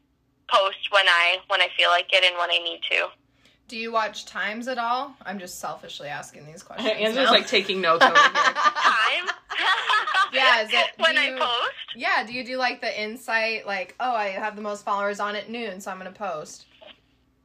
post 0.48 0.92
when 0.92 1.08
I 1.08 1.38
when 1.48 1.62
I 1.62 1.70
feel 1.78 1.90
like 1.90 2.12
it 2.14 2.24
and 2.24 2.38
when 2.38 2.50
I 2.52 2.60
need 2.60 2.82
to. 2.92 3.10
Do 3.68 3.78
you 3.78 3.92
watch 3.92 4.26
times 4.26 4.68
at 4.68 4.78
all? 4.78 5.16
I'm 5.26 5.40
just 5.40 5.60
selfishly 5.60 6.08
asking 6.08 6.46
these 6.46 6.62
questions. 6.62 6.88
Angela's 6.90 7.28
now. 7.28 7.32
like 7.32 7.48
taking 7.48 7.82
notes 7.82 8.06
over 8.06 8.14
here. 8.16 8.30
Time. 8.34 9.30
Yeah, 10.34 10.64
is 10.64 10.70
it- 10.74 10.90
when 10.98 11.16
do 11.16 11.22
I 11.22 11.32
post? 11.40 11.96
Yeah, 11.96 12.26
do 12.28 12.34
you 12.34 12.44
do 12.44 12.58
like 12.58 12.82
the 12.82 12.92
insight, 13.02 13.66
like, 13.66 13.96
oh, 14.02 14.12
I 14.14 14.30
have 14.30 14.58
the 14.58 14.62
most 14.62 14.84
followers 14.84 15.22
on 15.22 15.34
at 15.36 15.50
noon, 15.50 15.80
so 15.80 15.92
I'm 15.92 15.98
gonna 15.98 16.12
post? 16.12 16.66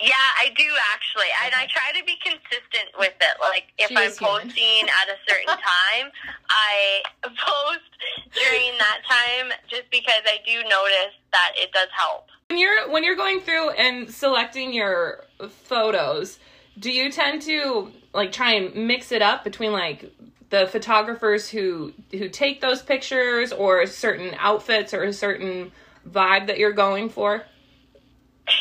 Yeah, 0.01 0.11
I 0.41 0.49
do 0.57 0.65
actually, 0.93 1.29
and 1.45 1.55
I 1.55 1.69
try 1.71 1.93
to 2.01 2.05
be 2.05 2.17
consistent 2.25 2.89
with 2.99 3.13
it. 3.21 3.37
Like 3.39 3.67
if 3.79 3.89
She 3.91 3.97
I'm 3.97 4.11
human. 4.11 4.49
posting 4.51 4.89
at 4.89 5.07
a 5.09 5.17
certain 5.29 5.47
time, 5.55 6.11
I 6.49 7.03
post 7.23 7.91
during 8.35 8.73
that 8.79 9.03
time 9.07 9.53
just 9.69 9.89
because 9.93 10.25
I 10.27 10.39
do 10.45 10.59
notice 10.65 11.15
that 11.33 11.53
it 11.57 11.71
does 11.73 11.89
help. 11.97 12.27
When 12.51 12.59
you're 12.59 12.91
when 12.91 13.05
you're 13.05 13.15
going 13.15 13.43
through 13.43 13.71
and 13.71 14.13
selecting 14.13 14.73
your 14.73 15.23
photos, 15.49 16.41
do 16.77 16.91
you 16.91 17.13
tend 17.13 17.43
to 17.43 17.93
like 18.13 18.33
try 18.33 18.55
and 18.55 18.89
mix 18.89 19.13
it 19.13 19.23
up 19.23 19.45
between 19.45 19.71
like 19.71 20.13
the 20.51 20.67
photographers 20.67 21.49
who 21.49 21.93
who 22.11 22.29
take 22.29 22.61
those 22.61 22.83
pictures 22.83 23.53
or 23.53 23.87
certain 23.87 24.35
outfits 24.37 24.93
or 24.93 25.05
a 25.05 25.13
certain 25.13 25.71
vibe 26.11 26.49
that 26.49 26.59
you're 26.59 26.73
going 26.73 27.09
for? 27.09 27.45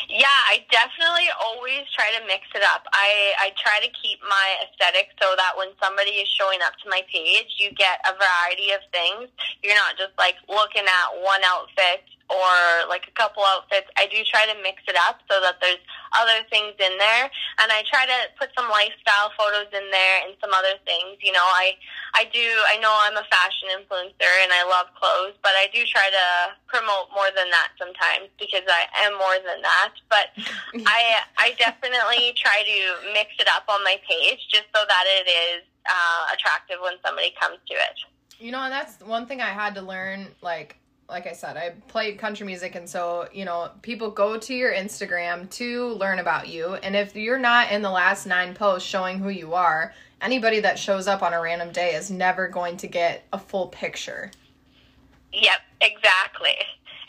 Yeah, 0.07 0.27
I 0.27 0.63
definitely 0.69 1.25
always 1.41 1.81
try 1.97 2.13
to 2.13 2.21
mix 2.27 2.45
it 2.53 2.61
up. 2.61 2.85
I, 2.93 3.33
I 3.41 3.49
try 3.57 3.79
to 3.81 3.89
keep 3.89 4.19
my 4.21 4.55
aesthetic 4.69 5.09
so 5.19 5.33
that 5.35 5.57
when 5.57 5.69
somebody 5.81 6.21
is 6.21 6.29
showing 6.29 6.59
up 6.61 6.73
to 6.83 6.89
my 6.91 7.01
page, 7.11 7.57
you 7.57 7.71
get 7.73 7.97
a 8.05 8.13
variety 8.13 8.69
of 8.69 8.81
things. 8.93 9.33
You're 9.63 9.73
not 9.73 9.97
just 9.97 10.13
like 10.19 10.35
looking 10.47 10.85
at 10.85 11.23
one 11.25 11.41
outfit 11.43 12.05
or 12.29 12.85
like 12.87 13.09
a 13.09 13.15
couple 13.17 13.41
outfits. 13.41 13.89
I 13.97 14.05
do 14.05 14.21
try 14.23 14.45
to 14.45 14.55
mix 14.61 14.85
it 14.87 14.95
up 14.95 15.21
so 15.25 15.41
that 15.41 15.57
there's 15.61 15.81
other 16.13 16.45
things 16.49 16.77
in 16.77 16.93
there. 17.01 17.25
And 17.57 17.73
I 17.73 17.81
try 17.89 18.05
to 18.05 18.19
put 18.37 18.53
some 18.53 18.69
lifestyle 18.69 19.33
photos 19.33 19.69
in 19.73 19.89
there 19.89 20.15
and 20.25 20.37
some 20.37 20.53
other 20.53 20.77
things. 20.85 21.17
You 21.25 21.33
know, 21.33 21.43
I, 21.43 21.73
I 22.13 22.29
do, 22.29 22.45
I 22.69 22.77
know 22.77 22.93
I'm 22.93 23.17
a 23.17 23.25
fashion 23.33 23.73
influencer 23.73 24.33
and 24.45 24.53
I 24.53 24.61
love 24.61 24.93
clothes, 24.93 25.37
but 25.41 25.57
I 25.57 25.73
do 25.73 25.81
try 25.89 26.09
to 26.13 26.53
promote 26.69 27.09
more 27.17 27.33
than 27.33 27.49
that 27.49 27.73
sometimes 27.81 28.29
because 28.37 28.65
I 28.69 28.85
am 29.09 29.17
more 29.17 29.41
than 29.41 29.65
that. 29.65 29.93
But 30.05 30.29
I, 30.85 31.25
I 31.37 31.57
definitely 31.57 32.37
try 32.37 32.61
to 32.61 32.77
mix 33.13 33.33
it 33.41 33.49
up 33.49 33.65
on 33.65 33.81
my 33.81 33.97
page 34.05 34.45
just 34.53 34.69
so 34.69 34.85
that 34.85 35.05
it 35.05 35.25
is 35.25 35.65
uh, 35.89 36.33
attractive 36.33 36.77
when 36.81 37.01
somebody 37.01 37.33
comes 37.41 37.57
to 37.67 37.73
it. 37.73 37.97
You 38.39 38.51
know, 38.51 38.63
and 38.63 38.71
that's 38.71 39.01
one 39.01 39.25
thing 39.25 39.41
I 39.41 39.49
had 39.49 39.75
to 39.75 39.81
learn. 39.81 40.27
Like, 40.41 40.78
like 41.09 41.27
I 41.27 41.33
said, 41.33 41.57
I 41.57 41.71
play 41.87 42.13
country 42.13 42.45
music, 42.45 42.75
and 42.75 42.87
so 42.87 43.27
you 43.33 43.45
know, 43.45 43.71
people 43.81 44.11
go 44.11 44.37
to 44.37 44.53
your 44.53 44.73
Instagram 44.73 45.49
to 45.51 45.89
learn 45.93 46.19
about 46.19 46.47
you. 46.47 46.75
And 46.75 46.95
if 46.95 47.15
you're 47.15 47.39
not 47.39 47.71
in 47.71 47.81
the 47.81 47.89
last 47.89 48.25
nine 48.25 48.53
posts 48.53 48.87
showing 48.87 49.19
who 49.19 49.29
you 49.29 49.53
are, 49.53 49.93
anybody 50.21 50.59
that 50.61 50.77
shows 50.77 51.07
up 51.07 51.21
on 51.21 51.33
a 51.33 51.41
random 51.41 51.71
day 51.71 51.95
is 51.95 52.11
never 52.11 52.47
going 52.47 52.77
to 52.77 52.87
get 52.87 53.25
a 53.33 53.39
full 53.39 53.67
picture. 53.67 54.31
Yep, 55.33 55.59
exactly. 55.81 56.55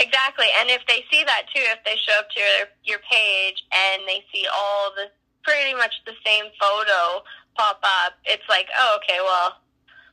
Exactly. 0.01 0.47
And 0.61 0.71
if 0.71 0.81
they 0.89 1.05
see 1.13 1.25
that 1.25 1.43
too, 1.55 1.63
if 1.63 1.85
they 1.85 1.97
show 1.97 2.19
up 2.19 2.31
to 2.31 2.41
your, 2.41 2.69
your 2.85 2.99
page 3.11 3.63
and 3.73 4.03
they 4.07 4.25
see 4.33 4.47
all 4.55 4.93
the 4.97 5.11
pretty 5.43 5.75
much 5.75 5.93
the 6.07 6.13
same 6.25 6.45
photo 6.59 7.23
pop 7.57 7.81
up, 7.83 8.15
it's 8.25 8.43
like, 8.49 8.69
oh, 8.79 8.99
okay, 9.03 9.19
well, 9.23 9.57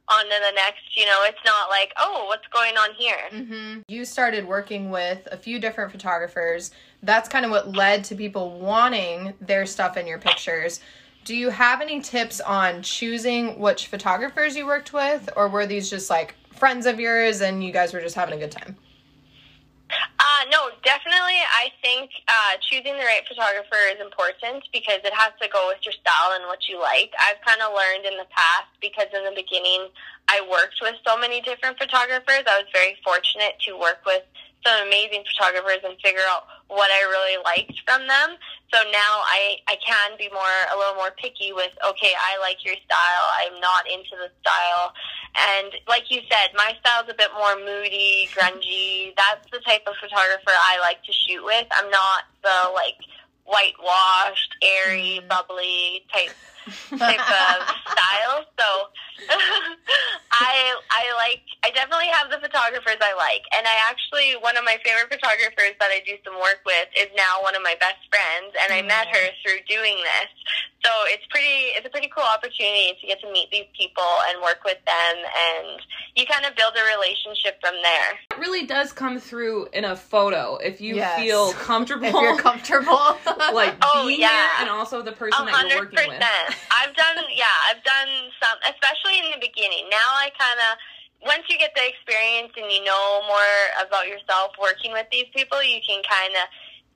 on 0.09 0.23
to 0.25 0.29
the 0.29 0.55
next. 0.55 0.95
You 0.95 1.05
know, 1.05 1.19
it's 1.23 1.43
not 1.45 1.69
like, 1.69 1.93
oh, 1.97 2.25
what's 2.27 2.47
going 2.47 2.75
on 2.77 2.93
here? 2.95 3.17
Mm-hmm. 3.31 3.81
You 3.87 4.05
started 4.05 4.47
working 4.47 4.89
with 4.89 5.27
a 5.31 5.37
few 5.37 5.59
different 5.59 5.91
photographers. 5.91 6.71
That's 7.03 7.29
kind 7.29 7.45
of 7.45 7.51
what 7.51 7.75
led 7.75 8.03
to 8.05 8.15
people 8.15 8.59
wanting 8.59 9.33
their 9.41 9.65
stuff 9.65 9.97
in 9.97 10.07
your 10.07 10.19
pictures. 10.19 10.79
Do 11.25 11.35
you 11.35 11.49
have 11.49 11.81
any 11.81 11.99
tips 11.99 12.39
on 12.39 12.81
choosing 12.81 13.59
which 13.59 13.87
photographers 13.87 14.55
you 14.55 14.65
worked 14.65 14.93
with, 14.93 15.29
or 15.35 15.49
were 15.49 15.65
these 15.65 15.89
just 15.89 16.09
like 16.09 16.35
friends 16.53 16.85
of 16.85 16.99
yours 16.99 17.41
and 17.41 17.63
you 17.63 17.71
guys 17.71 17.93
were 17.93 18.01
just 18.01 18.15
having 18.15 18.35
a 18.35 18.37
good 18.37 18.51
time? 18.51 18.77
Uh, 19.89 20.43
no, 20.51 20.69
definitely. 20.83 21.39
I 21.55 21.71
think 21.81 22.11
uh, 22.27 22.59
choosing 22.59 22.97
the 22.99 23.05
right 23.07 23.23
photographer 23.27 23.79
is 23.87 24.01
important 24.03 24.67
because 24.73 24.99
it 25.03 25.13
has 25.13 25.31
to 25.41 25.47
go 25.47 25.71
with 25.71 25.79
your 25.85 25.93
style 25.93 26.35
and 26.35 26.43
what 26.45 26.67
you 26.67 26.79
like. 26.79 27.11
I've 27.15 27.39
kind 27.45 27.61
of 27.61 27.71
learned 27.71 28.05
in 28.05 28.17
the 28.19 28.27
past 28.27 28.67
because 28.81 29.07
in 29.15 29.23
the 29.23 29.35
beginning 29.35 29.87
I 30.27 30.43
worked 30.43 30.83
with 30.83 30.95
so 31.07 31.17
many 31.17 31.39
different 31.39 31.79
photographers. 31.79 32.43
I 32.43 32.59
was 32.59 32.67
very 32.73 32.99
fortunate 33.03 33.55
to 33.67 33.79
work 33.79 34.03
with 34.05 34.23
some 34.65 34.87
amazing 34.87 35.23
photographers 35.31 35.79
and 35.87 35.95
figure 36.03 36.25
out 36.27 36.43
what 36.67 36.91
I 36.91 37.01
really 37.07 37.43
liked 37.43 37.81
from 37.85 38.07
them. 38.07 38.37
So 38.73 38.83
now 38.91 39.23
I, 39.23 39.57
I 39.67 39.77
can 39.85 40.17
be 40.17 40.29
more, 40.29 40.57
a 40.73 40.77
little 40.77 40.95
more 40.95 41.11
picky 41.11 41.53
with, 41.53 41.71
okay, 41.87 42.11
I 42.19 42.37
like 42.39 42.65
your 42.65 42.75
style. 42.83 43.25
I'm 43.39 43.59
not 43.61 43.87
into 43.87 44.19
the 44.19 44.29
style. 44.41 44.93
And 45.35 45.73
like 45.87 46.11
you 46.11 46.21
said, 46.29 46.51
my 46.55 46.73
style's 46.81 47.07
a 47.09 47.13
bit 47.13 47.31
more 47.37 47.55
moody, 47.55 48.27
grungy. 48.35 49.15
That's 49.15 49.49
the 49.51 49.59
type 49.59 49.83
of 49.87 49.95
photographer 49.95 50.51
I 50.51 50.79
like 50.81 51.03
to 51.03 51.13
shoot 51.13 51.43
with. 51.43 51.67
I'm 51.71 51.89
not 51.89 52.27
the 52.43 52.71
like 52.73 52.99
whitewashed, 53.45 54.55
airy, 54.61 55.21
mm. 55.23 55.27
bubbly 55.27 56.03
type 56.11 56.35
type 56.97 57.19
of 57.19 57.55
style. 57.91 58.45
So 58.57 58.67
I 60.31 60.77
I 60.91 61.03
like 61.17 61.41
I 61.63 61.71
definitely 61.71 62.11
have 62.13 62.29
the 62.29 62.37
photographers 62.37 63.01
I 63.01 63.13
like. 63.17 63.43
And 63.55 63.65
I 63.65 63.75
actually 63.89 64.37
one 64.41 64.57
of 64.57 64.63
my 64.63 64.77
favorite 64.85 65.09
photographers 65.09 65.73
that 65.79 65.89
I 65.89 66.01
do 66.05 66.15
some 66.23 66.37
work 66.37 66.61
with 66.65 66.87
is 66.97 67.09
now 67.15 67.41
one 67.41 67.55
of 67.55 67.63
my 67.63 67.75
best 67.79 68.01
friends 68.09 68.53
and 68.63 68.73
I 68.73 68.81
met 68.85 69.07
her 69.09 69.25
mm. 69.31 69.37
through 69.41 69.61
doing 69.65 69.97
this. 70.01 70.29
So 70.85 70.91
it's 71.09 71.25
pretty 71.29 71.73
it's 71.75 71.85
a 71.85 71.89
pretty 71.89 72.09
cool 72.13 72.23
opportunity 72.23 72.93
to 73.01 73.07
get 73.07 73.19
to 73.21 73.31
meet 73.31 73.49
these 73.51 73.67
people 73.77 74.07
and 74.29 74.41
work 74.41 74.61
with 74.63 74.79
them 74.85 75.15
and 75.17 75.81
you 76.15 76.25
kind 76.25 76.45
of 76.45 76.55
build 76.55 76.73
a 76.77 76.85
relationship 76.95 77.59
from 77.61 77.75
there. 77.81 78.09
It 78.31 78.39
really 78.39 78.65
does 78.65 78.93
come 78.93 79.19
through 79.19 79.67
in 79.73 79.85
a 79.85 79.95
photo 79.95 80.57
if 80.57 80.79
you 80.79 80.95
yes. 80.95 81.19
feel 81.19 81.53
comfortable. 81.53 82.05
if 82.13 82.13
you're 82.13 82.37
comfortable. 82.37 83.17
like 83.53 83.75
oh, 83.81 84.05
being 84.07 84.21
yeah. 84.21 84.29
there 84.29 84.49
and 84.61 84.69
also 84.69 85.01
the 85.01 85.11
person 85.11 85.45
100%. 85.45 85.51
that 85.51 85.69
you're 85.69 85.79
working 85.79 86.09
with. 86.09 86.19
I've 86.71 86.95
done 86.95 87.17
yeah, 87.33 87.55
I've 87.69 87.83
done 87.83 88.31
some 88.41 88.57
especially 88.67 89.19
in 89.19 89.31
the 89.31 89.41
beginning. 89.41 89.89
Now 89.89 90.09
I 90.17 90.29
kind 90.37 90.59
of 90.59 90.77
once 91.25 91.49
you 91.49 91.57
get 91.57 91.73
the 91.73 91.85
experience 91.87 92.53
and 92.57 92.69
you 92.69 92.83
know 92.83 93.25
more 93.25 93.55
about 93.81 94.05
yourself 94.05 94.53
working 94.61 94.93
with 94.93 95.07
these 95.11 95.25
people, 95.33 95.61
you 95.63 95.81
can 95.81 96.01
kind 96.05 96.33
of 96.37 96.45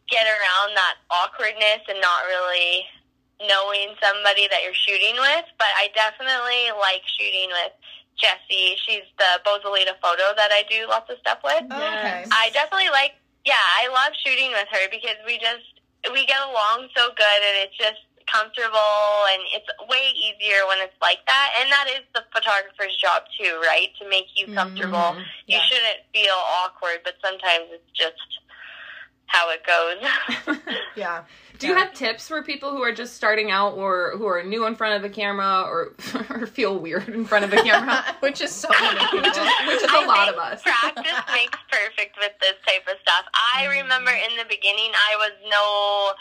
get 0.09 0.27
around 0.27 0.75
that 0.75 1.01
awkwardness 1.09 1.81
and 1.89 1.97
not 2.03 2.27
really 2.27 2.85
knowing 3.41 3.97
somebody 3.97 4.45
that 4.51 4.61
you're 4.61 4.77
shooting 4.77 5.17
with. 5.17 5.47
But 5.57 5.71
I 5.79 5.89
definitely 5.97 6.69
like 6.77 7.01
shooting 7.17 7.49
with 7.49 7.73
Jessie. 8.19 8.77
She's 8.85 9.07
the 9.17 9.41
Bozalita 9.41 9.97
photo 9.97 10.35
that 10.37 10.53
I 10.53 10.67
do 10.69 10.85
lots 10.85 11.09
of 11.09 11.17
stuff 11.17 11.41
with. 11.41 11.65
Oh, 11.71 11.81
okay. 11.81 12.27
I 12.29 12.53
definitely 12.53 12.93
like, 12.93 13.17
yeah, 13.45 13.57
I 13.81 13.89
love 13.89 14.13
shooting 14.21 14.53
with 14.53 14.69
her 14.69 14.85
because 14.91 15.17
we 15.25 15.41
just, 15.41 15.81
we 16.13 16.29
get 16.29 16.37
along 16.45 16.93
so 16.93 17.09
good 17.17 17.39
and 17.41 17.65
it's 17.65 17.77
just 17.77 18.05
comfortable 18.27 19.25
and 19.31 19.41
it's 19.53 19.67
way 19.89 20.11
easier 20.15 20.65
when 20.67 20.79
it's 20.79 20.97
like 21.01 21.19
that 21.27 21.49
and 21.59 21.71
that 21.71 21.87
is 21.87 22.03
the 22.13 22.23
photographer's 22.33 22.95
job 22.97 23.23
too 23.37 23.59
right 23.63 23.89
to 23.99 24.07
make 24.09 24.27
you 24.35 24.53
comfortable 24.53 25.15
mm-hmm. 25.15 25.21
yeah. 25.47 25.57
you 25.57 25.61
shouldn't 25.67 26.01
feel 26.13 26.37
awkward 26.63 26.99
but 27.03 27.15
sometimes 27.23 27.69
it's 27.71 27.91
just 27.93 28.41
how 29.27 29.49
it 29.49 29.61
goes 29.65 30.57
yeah 30.95 31.23
do 31.61 31.67
you 31.67 31.75
have 31.75 31.93
tips 31.93 32.27
for 32.27 32.41
people 32.41 32.71
who 32.71 32.81
are 32.81 32.91
just 32.91 33.13
starting 33.13 33.51
out 33.51 33.77
or 33.77 34.17
who 34.17 34.25
are 34.25 34.41
new 34.41 34.65
in 34.65 34.73
front 34.73 34.95
of 34.95 35.03
the 35.03 35.09
camera 35.09 35.61
or, 35.61 35.93
or 36.31 36.47
feel 36.47 36.79
weird 36.79 37.07
in 37.07 37.23
front 37.23 37.45
of 37.45 37.51
the 37.51 37.57
camera? 37.57 38.03
which 38.21 38.41
is 38.41 38.49
so 38.49 38.67
many 38.81 39.21
which 39.21 39.37
is, 39.37 39.47
which 39.67 39.83
is 39.83 39.91
a 39.91 40.07
lot 40.07 40.27
of 40.27 40.35
us. 40.39 40.63
practice 40.63 41.21
makes 41.31 41.59
perfect 41.69 42.17
with 42.17 42.31
this 42.41 42.55
type 42.65 42.81
of 42.89 42.97
stuff. 43.03 43.25
I 43.53 43.65
mm. 43.65 43.81
remember 43.81 44.09
in 44.09 44.35
the 44.37 44.45
beginning, 44.49 44.89
I 44.89 45.15
was 45.17 45.33
no 45.51 46.13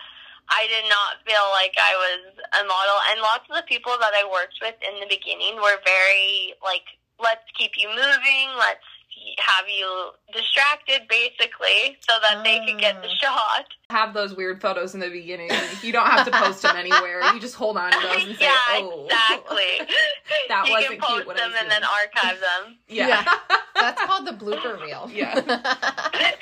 I 0.51 0.67
did 0.67 0.87
not 0.91 1.23
feel 1.23 1.47
like 1.55 1.75
I 1.79 1.95
was 1.95 2.35
a 2.59 2.63
model. 2.67 2.99
And 3.11 3.23
lots 3.23 3.47
of 3.47 3.57
the 3.57 3.71
people 3.71 3.95
that 4.03 4.13
I 4.15 4.27
worked 4.27 4.59
with 4.59 4.75
in 4.83 4.99
the 4.99 5.07
beginning 5.07 5.63
were 5.63 5.79
very 5.87 6.59
like, 6.59 6.87
let's 7.23 7.47
keep 7.55 7.79
you 7.79 7.89
moving, 7.89 8.51
let's 8.59 8.90
have 9.39 9.69
you 9.69 10.11
distracted 10.33 11.09
basically 11.09 11.99
so 12.01 12.15
that 12.23 12.43
they 12.45 12.59
can 12.59 12.79
get 12.79 13.03
the 13.03 13.09
ah. 13.09 13.15
shot. 13.21 13.65
Have 13.91 14.15
those 14.15 14.35
weird 14.37 14.61
photos 14.61 14.95
in 14.95 15.01
the 15.01 15.09
beginning. 15.09 15.51
You 15.83 15.93
don't 15.93 16.07
have 16.07 16.25
to 16.25 16.31
post 16.31 16.63
them 16.63 16.77
anywhere. 16.77 17.23
You 17.33 17.41
just 17.41 17.57
hold 17.57 17.77
on 17.77 17.91
to 17.93 17.99
those 17.99 18.25
and 18.25 18.37
say, 18.39 18.45
yeah, 18.45 18.57
"Oh, 18.71 19.07
exactly." 19.07 19.89
that 20.49 20.67
you 20.67 20.73
wasn't 20.73 20.93
can 20.93 21.01
post 21.01 21.13
cute 21.15 21.27
when 21.27 21.37
them 21.37 21.53
and 21.59 21.71
then 21.71 21.83
archive 21.85 22.41
them. 22.41 22.77
Yeah. 22.89 23.25
yeah. 23.25 23.59
That's 23.77 24.03
called 24.03 24.27
the 24.27 24.33
blooper 24.33 24.81
reel. 24.83 25.09
Yeah. 25.13 25.41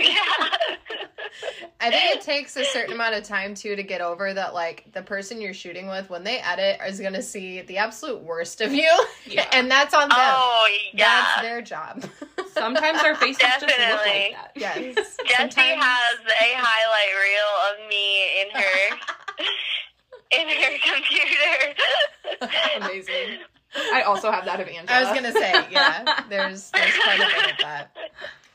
yeah. 0.01 0.19
I 1.81 1.91
think 1.91 2.17
it 2.17 2.21
takes 2.23 2.57
a 2.57 2.65
certain 2.65 2.95
amount 2.95 3.15
of 3.15 3.25
time 3.25 3.55
too 3.55 3.77
to 3.77 3.83
get 3.83 4.01
over 4.01 4.33
that 4.33 4.55
like 4.55 4.91
the 4.93 5.03
person 5.03 5.41
you're 5.41 5.55
shooting 5.55 5.89
with 5.89 6.09
when 6.09 6.25
they 6.25 6.39
edit 6.39 6.81
is 6.87 7.01
gonna 7.01 7.23
see 7.23 7.61
the 7.63 7.77
absolute 7.77 8.23
worst 8.23 8.61
of 8.61 8.73
you. 8.73 8.91
Yeah. 9.27 9.47
and 9.53 9.71
that's 9.71 9.93
on 9.93 10.09
them. 10.09 10.19
Oh 10.19 10.69
yeah. 10.95 11.05
That's 11.05 11.43
their 11.43 11.63
job. 11.63 12.05
Sometimes 12.75 13.03
our 13.03 13.15
faces 13.15 13.39
Definitely. 13.39 13.77
just 13.77 13.91
look 13.91 14.07
like 14.07 14.33
that. 14.33 14.53
Yes. 14.55 14.77
Jessie 14.95 15.35
Sometimes... 15.37 15.83
has 15.83 16.19
a 16.27 16.55
highlight 16.57 17.15
reel 17.25 17.53
of 17.71 17.89
me 17.89 18.41
in 18.43 18.49
her 18.61 18.99
in 20.39 20.49
her 20.49 20.75
computer. 20.93 22.87
Amazing. 22.87 23.39
I 23.93 24.03
also 24.03 24.31
have 24.31 24.45
that 24.45 24.61
of 24.61 24.69
Angela. 24.69 24.99
I 24.99 25.03
was 25.03 25.15
gonna 25.15 25.33
say, 25.33 25.53
yeah. 25.71 26.05
There's 26.29 26.71
there's 26.71 26.99
quite 27.03 27.21
a 27.21 27.27
bit 27.27 27.53
of 27.53 27.59
that. 27.61 27.97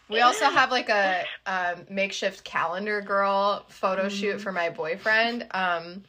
We 0.10 0.22
also 0.22 0.46
have 0.46 0.70
like 0.70 0.90
a 0.90 1.24
um, 1.48 1.86
makeshift 1.90 2.44
calendar 2.44 3.02
girl 3.02 3.66
photo 3.70 4.04
mm-hmm. 4.04 4.10
shoot 4.10 4.42
for 4.42 4.52
my 4.52 4.70
boyfriend. 4.70 5.48
Um, 5.52 6.04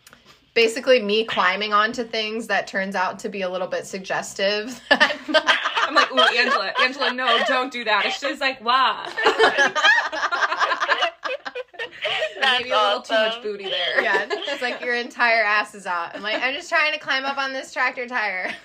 basically, 0.53 1.01
me 1.01 1.25
climbing 1.25 1.73
onto 1.73 2.05
things 2.05 2.49
that 2.49 2.67
turns 2.67 2.97
out 2.97 3.19
to 3.21 3.31
be 3.31 3.43
a 3.43 3.49
little 3.49 3.69
bit 3.69 3.87
suggestive. 3.87 4.79
I'm 5.87 5.95
like, 5.95 6.11
ooh, 6.13 6.19
Angela, 6.19 6.73
Angela, 6.81 7.13
no, 7.13 7.39
don't 7.47 7.73
do 7.73 7.85
that. 7.85 8.13
She's 8.19 8.41
like, 8.41 8.63
wow. 8.65 9.07
Maybe 12.41 12.71
a 12.71 12.77
little 12.77 13.03
too 13.03 13.15
much 13.15 13.43
booty 13.43 13.65
there. 13.65 14.03
Yeah, 14.03 14.27
it's 14.29 14.63
like 14.63 14.81
your 14.81 14.95
entire 14.95 15.43
ass 15.43 15.75
is 15.75 15.87
out. 15.87 16.15
I'm 16.15 16.23
like, 16.23 16.43
I'm 16.43 16.55
just 16.55 16.69
trying 16.69 16.93
to 16.93 16.99
climb 16.99 17.25
up 17.25 17.39
on 17.39 17.53
this 17.53 17.73
tractor 17.73 18.07
tire. 18.07 18.55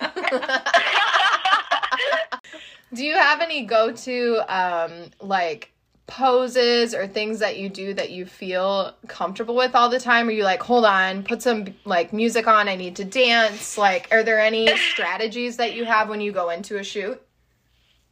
Do 2.92 3.04
you 3.04 3.14
have 3.14 3.40
any 3.40 3.64
go 3.64 3.92
to 3.92 4.42
um, 4.48 5.10
like 5.20 5.69
poses 6.10 6.94
or 6.94 7.06
things 7.06 7.38
that 7.38 7.56
you 7.56 7.68
do 7.68 7.94
that 7.94 8.10
you 8.10 8.26
feel 8.26 8.94
comfortable 9.06 9.54
with 9.54 9.74
all 9.74 9.88
the 9.88 10.00
time? 10.00 10.28
Are 10.28 10.32
you 10.32 10.44
like, 10.44 10.62
hold 10.62 10.84
on, 10.84 11.22
put 11.22 11.40
some 11.40 11.68
like 11.84 12.12
music 12.12 12.46
on, 12.46 12.68
I 12.68 12.76
need 12.76 12.96
to 12.96 13.04
dance? 13.04 13.78
Like, 13.78 14.08
are 14.10 14.22
there 14.22 14.40
any 14.40 14.76
strategies 14.92 15.56
that 15.56 15.74
you 15.74 15.84
have 15.86 16.08
when 16.08 16.20
you 16.20 16.32
go 16.32 16.50
into 16.50 16.78
a 16.78 16.84
shoot? 16.84 17.22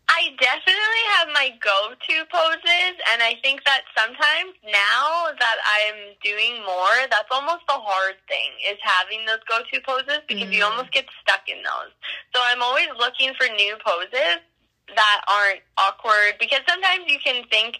I 0.09 0.33
definitely 0.41 1.05
have 1.21 1.29
my 1.35 1.53
go-to 1.61 2.25
poses, 2.33 2.97
and 3.13 3.21
I 3.21 3.37
think 3.43 3.63
that 3.65 3.83
sometimes 3.95 4.57
now 4.65 5.29
that 5.39 5.59
I'm 5.61 6.17
doing 6.25 6.65
more, 6.65 6.97
that's 7.11 7.29
almost 7.31 7.69
the 7.69 7.77
hard 7.77 8.17
thing 8.27 8.57
is 8.73 8.79
having 8.81 9.27
those 9.27 9.45
go-to 9.45 9.85
poses 9.85 10.25
because 10.27 10.49
mm. 10.49 10.55
you 10.55 10.65
almost 10.65 10.93
get 10.93 11.05
stuck 11.21 11.45
in 11.47 11.59
those. 11.59 11.93
So 12.35 12.41
I'm 12.43 12.63
always 12.63 12.89
looking 12.99 13.35
for 13.37 13.53
new 13.53 13.77
poses 13.85 14.41
that 14.95 15.21
aren't 15.29 15.61
awkward 15.77 16.37
because 16.41 16.61
sometimes 16.67 17.05
you 17.07 17.19
can 17.23 17.45
think 17.49 17.79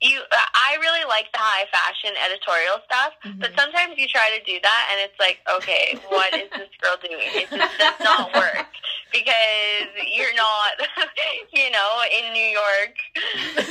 you 0.00 0.20
I 0.30 0.78
really 0.80 1.04
like 1.08 1.26
the 1.32 1.42
high 1.42 1.66
fashion 1.74 2.14
editorial 2.22 2.78
stuff, 2.86 3.12
mm-hmm. 3.24 3.40
but 3.40 3.50
sometimes 3.58 3.98
you 3.98 4.06
try 4.06 4.30
to 4.30 4.44
do 4.44 4.58
that 4.62 4.82
and 4.92 5.02
it's 5.02 5.18
like, 5.18 5.42
okay, 5.50 5.98
what 6.08 6.32
is 6.34 6.48
this 6.54 6.70
girl 6.78 6.94
doing? 7.02 7.18
It 7.18 7.50
just 7.50 7.78
does 7.78 7.98
not 7.98 8.32
work 8.34 8.70
because 9.10 9.90
you're 10.14 10.34
not, 10.34 10.78
you 11.52 11.70
know, 11.70 11.90
in 12.14 12.32
New 12.32 12.46
York 12.46 12.94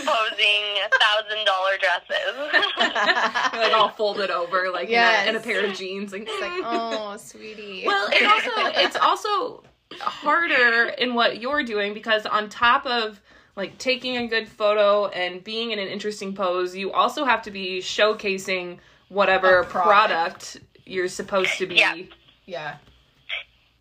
posing 0.04 0.64
thousand 1.00 1.48
dollar 1.48 1.80
dresses. 1.80 2.36
like 3.56 3.72
all 3.72 3.90
folded 3.90 4.32
over, 4.32 4.70
like 4.72 4.90
yes. 4.90 5.24
in, 5.24 5.36
a, 5.36 5.38
in 5.38 5.42
a 5.42 5.44
pair 5.44 5.66
of 5.66 5.78
jeans. 5.78 6.12
Like, 6.12 6.28
it's 6.28 6.42
like, 6.42 6.52
oh, 6.66 7.16
sweetie. 7.18 7.84
Well, 7.86 8.10
it 8.12 8.26
also 8.28 8.82
it's 8.82 8.98
also 8.98 9.64
harder 10.00 10.90
in 10.90 11.14
what 11.14 11.40
you're 11.40 11.64
doing 11.64 11.94
because 11.94 12.26
on 12.26 12.50
top 12.50 12.86
of 12.86 13.22
like 13.56 13.78
taking 13.78 14.18
a 14.18 14.28
good 14.28 14.48
photo 14.48 15.08
and 15.08 15.44
being 15.44 15.72
in 15.72 15.80
an 15.80 15.88
interesting 15.88 16.36
pose, 16.36 16.76
you 16.76 16.92
also 16.92 17.26
have 17.26 17.42
to 17.44 17.52
be 17.52 17.80
showcasing 17.80 18.78
whatever 19.10 19.64
product. 19.64 20.54
product 20.54 20.58
you're 20.86 21.08
supposed 21.08 21.58
to 21.58 21.66
be. 21.66 21.76
Yeah. 21.76 21.96
Yeah. 22.46 22.76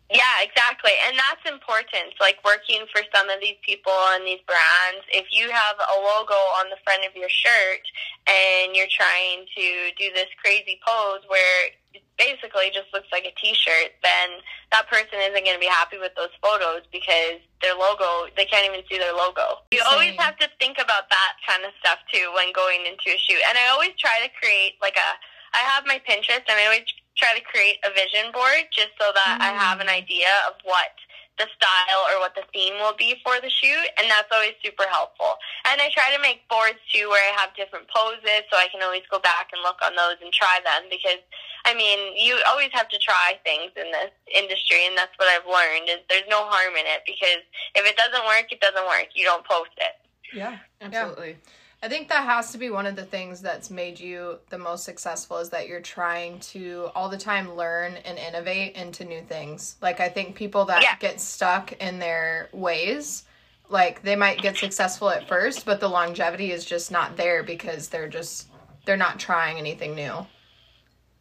Yeah, 0.09 0.39
exactly. 0.39 0.95
And 1.07 1.19
that's 1.19 1.43
important. 1.51 2.15
Like 2.21 2.39
working 2.45 2.87
for 2.95 3.03
some 3.13 3.29
of 3.29 3.41
these 3.41 3.59
people 3.61 3.91
and 4.15 4.23
these 4.25 4.39
brands, 4.47 5.03
if 5.11 5.27
you 5.31 5.51
have 5.51 5.75
a 5.83 5.97
logo 5.99 6.39
on 6.63 6.69
the 6.69 6.79
front 6.83 7.03
of 7.03 7.13
your 7.13 7.27
shirt 7.27 7.83
and 8.25 8.73
you're 8.73 8.89
trying 8.89 9.43
to 9.51 9.91
do 9.99 10.13
this 10.15 10.31
crazy 10.39 10.79
pose 10.85 11.27
where 11.27 11.67
it 11.67 11.76
basically 12.17 12.69
just 12.73 12.89
looks 12.93 13.07
like 13.11 13.25
a 13.25 13.33
t-shirt, 13.39 13.95
then 14.03 14.41
that 14.71 14.87
person 14.89 15.19
isn't 15.21 15.43
going 15.43 15.55
to 15.55 15.61
be 15.61 15.69
happy 15.69 15.97
with 15.97 16.13
those 16.15 16.33
photos 16.41 16.83
because 16.91 17.41
their 17.61 17.75
logo, 17.75 18.29
they 18.35 18.45
can't 18.45 18.65
even 18.65 18.85
see 18.89 18.97
their 18.97 19.13
logo. 19.13 19.65
You 19.71 19.81
always 19.89 20.15
have 20.17 20.37
to 20.39 20.47
think 20.59 20.77
about 20.77 21.09
that 21.09 21.31
kind 21.45 21.65
of 21.65 21.71
stuff 21.79 21.99
too 22.11 22.31
when 22.35 22.53
going 22.53 22.85
into 22.85 23.09
a 23.13 23.19
shoot. 23.19 23.41
And 23.49 23.57
I 23.57 23.69
always 23.71 23.95
try 23.97 24.21
to 24.21 24.29
create 24.39 24.77
like 24.81 24.97
a 24.97 25.09
I 25.53 25.63
have 25.73 25.87
my 25.87 26.01
Pinterest 26.03 26.43
and 26.45 26.59
I 26.59 26.65
always 26.65 26.85
try 27.17 27.33
to 27.33 27.41
create 27.41 27.81
a 27.81 27.89
vision 27.89 28.31
board 28.31 28.69
just 28.69 28.93
so 28.99 29.09
that 29.09 29.41
I 29.41 29.49
have 29.57 29.79
an 29.79 29.87
mm. 29.87 29.97
idea 29.97 30.29
of 30.47 30.53
what 30.63 30.93
the 31.37 31.47
style 31.53 32.01
or 32.13 32.19
what 32.19 32.33
the 32.33 32.45
theme 32.53 32.75
will 32.81 32.97
be 32.97 33.17
for 33.21 33.37
the 33.41 33.49
shoot 33.49 33.87
and 33.97 34.09
that's 34.09 34.29
always 34.33 34.57
super 34.61 34.85
helpful. 34.89 35.37
And 35.69 35.81
I 35.81 35.89
try 35.93 36.09
to 36.13 36.21
make 36.21 36.45
boards 36.49 36.81
too 36.89 37.09
where 37.09 37.21
I 37.21 37.33
have 37.37 37.53
different 37.53 37.85
poses 37.89 38.45
so 38.49 38.57
I 38.57 38.67
can 38.73 38.81
always 38.81 39.05
go 39.09 39.21
back 39.21 39.53
and 39.53 39.61
look 39.61 39.77
on 39.85 39.93
those 39.93 40.17
and 40.21 40.33
try 40.33 40.59
them 40.65 40.89
because 40.89 41.21
I 41.65 41.73
mean, 41.73 42.15
you 42.17 42.39
always 42.47 42.71
have 42.73 42.89
to 42.89 42.99
try 42.99 43.37
things 43.43 43.71
in 43.77 43.91
this 43.91 44.13
industry 44.31 44.85
and 44.85 44.97
that's 44.97 45.13
what 45.17 45.29
I've 45.29 45.45
learned 45.45 45.89
is 45.89 46.01
there's 46.09 46.27
no 46.29 46.45
harm 46.49 46.73
in 46.73 46.85
it 46.85 47.05
because 47.05 47.43
if 47.75 47.83
it 47.85 47.97
doesn't 47.97 48.25
work, 48.25 48.49
it 48.49 48.61
doesn't 48.61 48.87
work. 48.87 49.13
You 49.13 49.25
don't 49.25 49.45
post 49.45 49.75
it. 49.77 49.95
Yeah. 50.33 50.57
Absolutely. 50.81 51.37
I 51.83 51.89
think 51.89 52.09
that 52.09 52.25
has 52.25 52.51
to 52.53 52.57
be 52.57 52.71
one 52.71 52.87
of 52.87 52.95
the 52.95 53.05
things 53.05 53.39
that's 53.39 53.69
made 53.69 53.99
you 53.99 54.39
the 54.49 54.57
most 54.57 54.83
successful 54.83 55.37
is 55.37 55.49
that 55.51 55.67
you're 55.67 55.79
trying 55.79 56.39
to 56.39 56.89
all 56.95 57.07
the 57.07 57.17
time 57.19 57.55
learn 57.55 57.97
and 58.03 58.17
innovate 58.17 58.75
into 58.75 59.05
new 59.05 59.21
things. 59.21 59.75
Like 59.79 59.99
I 59.99 60.09
think 60.09 60.35
people 60.35 60.65
that 60.65 60.81
Yeah. 60.81 60.95
get 60.97 61.21
stuck 61.21 61.73
in 61.73 61.99
their 61.99 62.49
ways, 62.51 63.25
like 63.69 64.01
they 64.01 64.15
might 64.15 64.41
get 64.41 64.57
successful 64.57 65.09
at 65.11 65.27
first, 65.27 65.65
but 65.65 65.79
the 65.79 65.87
longevity 65.87 66.51
is 66.51 66.65
just 66.65 66.89
not 66.89 67.15
there 67.15 67.43
because 67.43 67.89
they're 67.89 68.07
just 68.09 68.47
they're 68.85 68.97
not 68.97 69.19
trying 69.19 69.57
anything 69.57 69.93
new. 69.93 70.25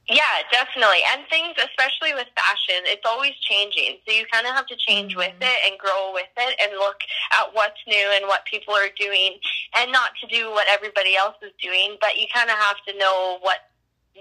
Yeah, 0.08 0.46
definitely. 0.52 1.02
And 1.12 1.26
things, 1.28 1.56
especially 1.58 2.14
with 2.14 2.28
fashion, 2.36 2.86
it's 2.86 3.04
always 3.04 3.34
changing. 3.40 3.98
So 4.06 4.14
you 4.14 4.24
kind 4.30 4.46
of 4.46 4.54
have 4.54 4.66
to 4.66 4.76
change 4.76 5.16
with 5.16 5.34
it 5.40 5.58
and 5.66 5.78
grow 5.78 6.12
with 6.14 6.30
it 6.36 6.54
and 6.62 6.78
look 6.78 6.98
at 7.32 7.52
what's 7.52 7.80
new 7.88 8.12
and 8.14 8.26
what 8.26 8.44
people 8.44 8.74
are 8.74 8.90
doing 8.98 9.38
and 9.76 9.90
not 9.90 10.10
to 10.22 10.26
do 10.28 10.50
what 10.50 10.66
everybody 10.70 11.16
else 11.16 11.34
is 11.42 11.52
doing, 11.60 11.96
but 12.00 12.16
you 12.16 12.26
kind 12.32 12.50
of 12.50 12.56
have 12.56 12.76
to 12.86 12.96
know 12.98 13.38
what 13.40 13.58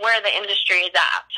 where 0.02 0.21
the 0.21 0.36
industry 0.36 0.78
is 0.78 0.91
at. 0.95 1.30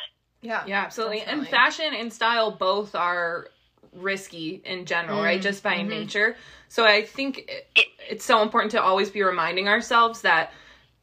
Yeah. 0.41 0.63
Yeah, 0.65 0.81
absolutely. 0.81 1.21
And 1.21 1.47
fashion 1.47 1.93
and 1.93 2.11
style 2.11 2.51
both 2.51 2.95
are 2.95 3.49
risky 3.93 4.61
in 4.63 4.85
general, 4.85 5.21
right? 5.21 5.41
Just 5.41 5.61
by 5.61 5.75
mhm. 5.77 5.89
nature. 5.89 6.37
So 6.69 6.85
I 6.85 7.03
think 7.03 7.49
it, 7.75 7.87
it's 8.09 8.25
so 8.25 8.41
important 8.41 8.71
to 8.71 8.81
always 8.81 9.09
be 9.09 9.23
reminding 9.23 9.67
ourselves 9.67 10.21
that 10.21 10.51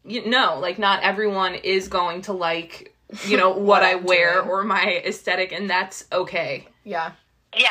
you 0.05 0.29
know, 0.29 0.59
like 0.61 0.79
not 0.79 1.03
everyone 1.03 1.55
is 1.55 1.89
going 1.89 2.23
to 2.23 2.33
like, 2.33 2.94
you 3.27 3.37
know, 3.37 3.51
what, 3.51 3.61
What 3.61 3.83
I 3.83 3.95
wear 3.97 4.37
doing. 4.41 4.49
or 4.49 4.65
my 4.65 5.03
aesthetic 5.05 5.53
and 5.53 5.69
that's 5.69 6.05
okay. 6.13 6.69
Yeah. 6.85 7.13
Yeah, 7.57 7.69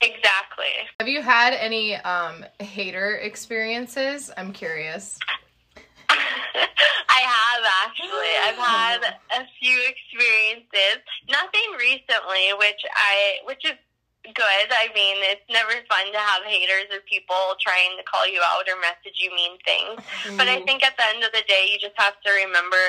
exactly. 0.00 0.66
Have 1.00 1.08
you 1.08 1.22
had 1.22 1.54
any 1.54 1.96
um 1.96 2.44
hater 2.60 3.16
experiences? 3.16 4.30
I'm 4.36 4.52
curious. 4.52 5.18
I 6.08 7.20
have 7.20 7.64
actually. 7.86 8.32
I've 8.46 8.56
had 8.58 9.16
a 9.40 9.46
few 9.60 9.78
experiences. 9.88 11.02
Nothing 11.30 11.68
recently, 11.78 12.52
which 12.58 12.80
I 12.94 13.38
which 13.44 13.64
is 13.64 13.78
good. 14.24 14.66
I 14.72 14.88
mean, 14.94 15.16
it's 15.20 15.44
never 15.50 15.72
fun 15.88 16.10
to 16.12 16.18
have 16.18 16.42
haters 16.44 16.88
or 16.92 17.00
people 17.10 17.36
trying 17.60 17.96
to 17.98 18.04
call 18.04 18.26
you 18.26 18.40
out 18.44 18.64
or 18.68 18.80
message 18.80 19.18
you 19.20 19.30
mean 19.34 19.58
things. 19.64 20.00
But 20.38 20.48
I 20.48 20.62
think 20.64 20.82
at 20.82 20.96
the 20.96 21.04
end 21.14 21.22
of 21.24 21.32
the 21.32 21.42
day, 21.46 21.68
you 21.70 21.78
just 21.78 21.94
have 21.98 22.14
to 22.24 22.30
remember 22.32 22.80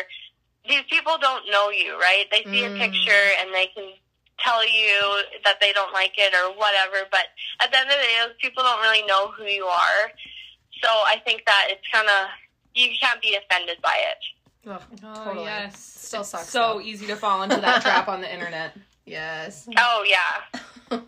these 0.68 0.84
people 0.90 1.18
don't 1.20 1.44
know 1.52 1.70
you, 1.70 1.98
right? 2.00 2.26
They 2.32 2.44
see 2.44 2.62
Mm. 2.64 2.76
a 2.76 2.80
picture 2.80 3.26
and 3.40 3.54
they 3.54 3.68
can 3.68 3.92
tell 4.40 4.66
you 4.68 5.22
that 5.44 5.60
they 5.62 5.72
don't 5.74 5.94
like 5.94 6.14
it 6.18 6.34
or 6.34 6.52
whatever. 6.56 7.08
But 7.12 7.26
at 7.62 7.72
the 7.72 7.80
end 7.80 7.90
of 7.90 7.96
the 7.98 8.04
day, 8.04 8.16
those 8.26 8.36
people 8.42 8.64
don't 8.64 8.82
really 8.82 9.04
know 9.04 9.30
who 9.30 9.46
you 9.46 9.66
are. 9.66 10.12
So 10.84 10.90
I 10.90 11.22
think 11.26 11.44
that 11.46 11.68
it's 11.70 11.88
kind 11.92 12.08
of 12.08 12.28
you 12.74 12.90
can't 13.00 13.22
be 13.22 13.36
offended 13.38 13.78
by 13.82 13.96
it. 14.12 14.70
Ugh, 14.70 14.82
Oh, 15.06 15.24
totally. 15.26 15.46
yes. 15.46 15.80
Still 15.80 16.22
It's 16.22 16.30
sucks. 16.30 16.50
so 16.50 16.74
though. 16.74 16.82
easy 16.82 17.08
to 17.08 17.16
fall 17.16 17.44
into 17.44 17.58
that 17.62 17.82
trap 17.82 18.08
on 18.08 18.22
the 18.22 18.32
internet. 18.34 18.74
Yes. 19.08 19.70
Oh 19.78 20.04
yeah. 20.08 20.98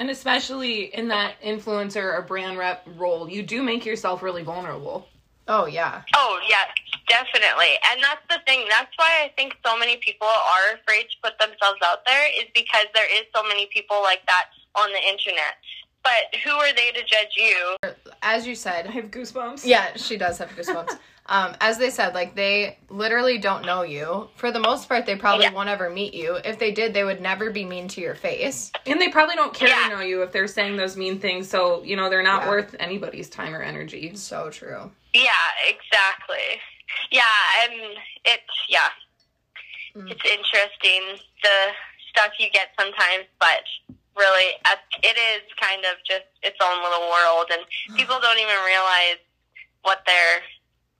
And 0.00 0.10
especially 0.10 0.92
in 0.94 1.06
that 1.08 1.40
influencer 1.40 2.02
or 2.14 2.22
brand 2.22 2.58
rep 2.58 2.84
role, 2.96 3.28
you 3.28 3.42
do 3.44 3.62
make 3.62 3.84
yourself 3.86 4.22
really 4.24 4.42
vulnerable. 4.42 5.08
oh 5.46 5.66
yeah. 5.66 6.02
Oh, 6.16 6.38
yes, 6.48 6.66
definitely. 7.08 7.74
And 7.90 8.02
that's 8.02 8.22
the 8.28 8.38
thing. 8.46 8.66
That's 8.68 8.92
why 8.96 9.24
I 9.24 9.32
think 9.36 9.54
so 9.64 9.78
many 9.78 9.96
people 9.98 10.26
are 10.28 10.74
afraid 10.80 11.04
to 11.10 11.16
put 11.22 11.38
themselves 11.38 11.80
out 11.84 12.04
there 12.06 12.28
is 12.38 12.46
because 12.54 12.86
there 12.94 13.08
is 13.18 13.24
so 13.34 13.42
many 13.42 13.66
people 13.72 14.00
like 14.02 14.24
that 14.26 14.46
on 14.74 14.90
the 14.92 15.00
internet. 15.08 15.56
But 16.04 16.38
who 16.44 16.50
are 16.52 16.72
they 16.74 16.90
to 16.92 17.00
judge 17.04 17.34
you? 17.36 17.76
As 18.22 18.46
you 18.46 18.54
said, 18.54 18.86
I 18.86 18.92
have 18.92 19.10
goosebumps. 19.10 19.62
Yeah, 19.64 19.94
she 19.96 20.16
does 20.16 20.38
have 20.38 20.48
goosebumps. 20.50 20.96
um, 21.26 21.54
as 21.60 21.76
they 21.76 21.90
said, 21.90 22.14
like 22.14 22.34
they 22.34 22.78
literally 22.88 23.36
don't 23.36 23.66
know 23.66 23.82
you. 23.82 24.28
For 24.36 24.50
the 24.52 24.60
most 24.60 24.88
part, 24.88 25.04
they 25.06 25.16
probably 25.16 25.46
Yeah. 25.46 25.52
won't 25.52 25.68
ever 25.68 25.90
meet 25.90 26.14
you. 26.14 26.36
If 26.36 26.58
they 26.58 26.70
did, 26.70 26.94
they 26.94 27.04
would 27.04 27.20
never 27.20 27.50
be 27.50 27.64
mean 27.64 27.88
to 27.88 28.00
your 28.00 28.14
face. 28.14 28.70
And 28.86 29.00
they 29.00 29.08
probably 29.08 29.34
don't 29.34 29.52
care 29.52 29.68
Yeah. 29.68 29.88
to 29.88 29.96
know 29.96 30.00
you 30.00 30.22
if 30.22 30.30
they're 30.32 30.46
saying 30.46 30.76
those 30.76 30.96
mean 30.96 31.18
things. 31.18 31.50
So, 31.50 31.82
you 31.82 31.96
know, 31.96 32.08
they're 32.08 32.22
not 32.22 32.42
Yeah. 32.44 32.48
worth 32.50 32.76
anybody's 32.78 33.28
time 33.28 33.54
or 33.54 33.60
energy. 33.62 34.14
So 34.14 34.50
true. 34.50 34.90
Yeah, 35.12 35.30
exactly. 35.66 36.60
Yeah, 37.10 37.22
and 37.64 37.72
it's, 38.24 38.54
yeah, 38.68 38.88
Mm. 39.96 40.10
it's 40.10 40.24
interesting 40.24 41.18
the 41.42 41.58
stuff 42.10 42.32
you 42.38 42.50
get 42.50 42.68
sometimes, 42.78 43.24
but 43.40 43.64
really, 44.14 44.52
it 45.02 45.16
is 45.16 45.42
kind 45.58 45.84
of 45.86 45.96
just 46.06 46.26
its 46.42 46.58
own 46.62 46.82
little 46.82 47.08
world, 47.08 47.46
and 47.50 47.62
people 47.96 48.20
don't 48.20 48.38
even 48.38 48.56
realize 48.64 49.16
what 49.82 50.02
they're. 50.06 50.42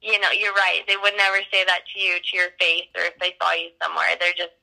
You 0.00 0.18
know, 0.20 0.30
you're 0.30 0.54
right. 0.54 0.82
They 0.86 0.96
would 0.96 1.14
never 1.16 1.38
say 1.52 1.64
that 1.64 1.80
to 1.92 2.00
you 2.00 2.18
to 2.18 2.36
your 2.36 2.50
face, 2.60 2.86
or 2.96 3.02
if 3.02 3.18
they 3.18 3.34
saw 3.42 3.52
you 3.52 3.70
somewhere. 3.82 4.06
They're 4.18 4.32
just 4.32 4.54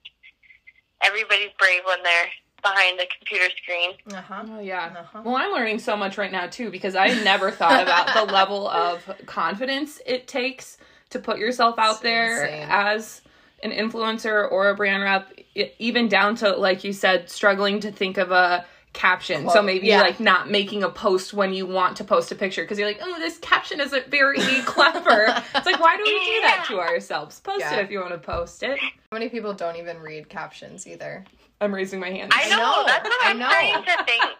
everybody's 1.01 1.51
brave 1.59 1.81
when 1.85 2.01
they're 2.03 2.27
behind 2.61 2.97
the 2.99 3.05
computer 3.17 3.49
screen. 3.61 3.91
Uh 4.13 4.21
huh. 4.21 4.43
Oh, 4.49 4.59
yeah. 4.59 4.93
Uh-huh. 4.97 5.21
Well, 5.23 5.35
I'm 5.35 5.51
learning 5.51 5.79
so 5.79 5.95
much 5.95 6.17
right 6.17 6.31
now, 6.31 6.47
too, 6.47 6.71
because 6.71 6.95
I 6.95 7.07
never 7.23 7.51
thought 7.51 7.83
about 7.83 8.13
the 8.13 8.23
level 8.33 8.67
of 8.69 9.03
confidence 9.25 10.01
it 10.05 10.27
takes 10.27 10.77
to 11.15 11.19
put 11.19 11.39
yourself 11.39 11.75
out 11.79 11.93
It's 11.93 11.99
there 12.01 12.45
insane. 12.45 12.67
as 12.69 13.21
an 13.63 13.71
influencer 13.71 14.49
or 14.51 14.69
a 14.69 14.75
brand 14.75 15.01
rep, 15.03 15.31
even 15.79 16.07
down 16.07 16.35
to, 16.35 16.51
like 16.55 16.83
you 16.83 16.93
said, 16.93 17.29
struggling 17.29 17.79
to 17.79 17.91
think 17.91 18.17
of 18.17 18.31
a 18.31 18.65
caption. 18.93 19.43
so 19.47 19.51
Quote, 19.53 19.65
maybe 19.65 19.87
yeah. 19.87 20.01
like 20.01 20.19
not 20.21 20.49
making 20.49 20.83
a 20.83 20.89
post 20.89 21.33
when 21.33 21.53
you 21.53 21.65
want 21.65 21.97
to 21.97 22.03
post 22.05 22.31
a 22.31 22.35
picture 22.35 22.61
because 22.63 22.77
you're 22.79 22.87
like, 22.87 22.99
oh, 23.01 23.19
this 23.19 23.37
caption 23.39 23.81
isn't 23.81 24.07
very 24.07 24.39
clever. 24.65 25.25
It's 25.55 25.65
like, 25.65 25.79
why 25.81 25.97
do 25.97 26.03
we 26.03 26.11
do 26.19 26.41
that 26.43 26.65
to 26.69 26.79
ourselves? 26.79 27.39
Post 27.41 27.59
Yeah. 27.61 27.75
it 27.77 27.83
if 27.83 27.91
you 27.91 27.99
want 27.99 28.11
to 28.13 28.17
post 28.19 28.63
it. 28.63 28.79
How 28.79 28.89
many 29.11 29.27
people 29.29 29.53
don't 29.53 29.75
even 29.77 29.99
read 30.01 30.29
captions 30.29 30.87
either? 30.87 31.25
I'm 31.59 31.73
raising 31.73 31.99
my 31.99 32.09
hand. 32.09 32.31
I 32.35 32.47
know. 32.49 32.57
know, 32.57 32.83
That's 32.85 33.07
what 33.09 33.25
I 33.25 33.29
I'm 33.31 33.39
know. 33.39 33.49
trying 33.49 33.83
to 33.83 34.03
think. 34.05 34.31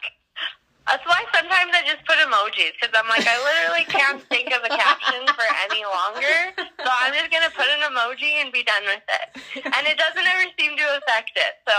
That's 0.87 1.05
why 1.05 1.25
sometimes 1.33 1.73
I 1.73 1.81
just 1.85 2.05
put 2.05 2.15
emojis 2.21 2.77
because 2.77 2.93
I'm 2.93 3.09
like 3.09 3.25
I 3.25 3.37
literally 3.41 3.85
can't 3.89 4.21
think 4.29 4.53
of 4.53 4.61
a 4.63 4.69
caption 4.69 5.25
for 5.33 5.47
any 5.69 5.83
longer. 5.83 6.53
So 6.57 6.89
I'm 6.89 7.13
just 7.13 7.31
gonna 7.31 7.49
put 7.49 7.65
an 7.65 7.81
emoji 7.89 8.41
and 8.41 8.53
be 8.53 8.63
done 8.63 8.83
with 8.85 9.01
it. 9.01 9.41
And 9.65 9.87
it 9.87 9.97
doesn't 9.97 10.25
ever 10.25 10.45
seem 10.59 10.77
to 10.77 10.85
affect 11.01 11.33
it. 11.35 11.53
So 11.65 11.73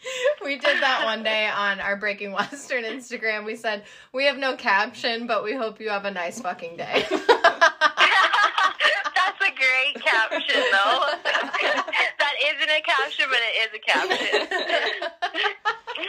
we 0.44 0.56
did 0.56 0.82
that 0.82 1.04
one 1.04 1.22
day 1.22 1.48
on 1.48 1.80
our 1.80 1.96
Breaking 1.96 2.32
Western 2.32 2.84
Instagram. 2.84 3.44
We 3.44 3.56
said, 3.56 3.84
We 4.12 4.24
have 4.24 4.38
no 4.38 4.56
caption, 4.56 5.26
but 5.26 5.44
we 5.44 5.54
hope 5.54 5.80
you 5.80 5.90
have 5.90 6.04
a 6.04 6.10
nice 6.10 6.40
fucking 6.40 6.76
day. 6.76 7.06
that's 7.10 7.20
a 9.40 9.52
great 9.54 10.02
caption, 10.02 10.62
though. 10.72 11.04
that 12.18 12.34
isn't 12.54 12.70
a 12.70 12.82
caption, 12.82 13.26
but 13.28 13.38
it 13.40 13.54
is 13.62 13.70
a 13.74 13.78
caption. 13.78 14.48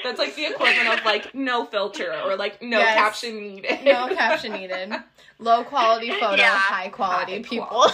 That's 0.04 0.20
like 0.20 0.36
the 0.36 0.46
equivalent 0.48 0.88
of 0.88 1.01
like 1.12 1.36
no 1.36 1.66
filter 1.66 2.14
or 2.26 2.36
like 2.36 2.62
no 2.62 2.80
Yes. 2.80 2.96
caption 2.96 3.40
needed. 3.42 3.84
no 3.84 4.08
caption 4.16 4.54
needed. 4.54 4.94
Low 5.40 5.64
quality 5.64 6.12
photo, 6.12 6.36
Yeah. 6.36 6.56
high 6.56 6.90
quality 6.90 7.38
High 7.38 7.42
people. 7.44 7.88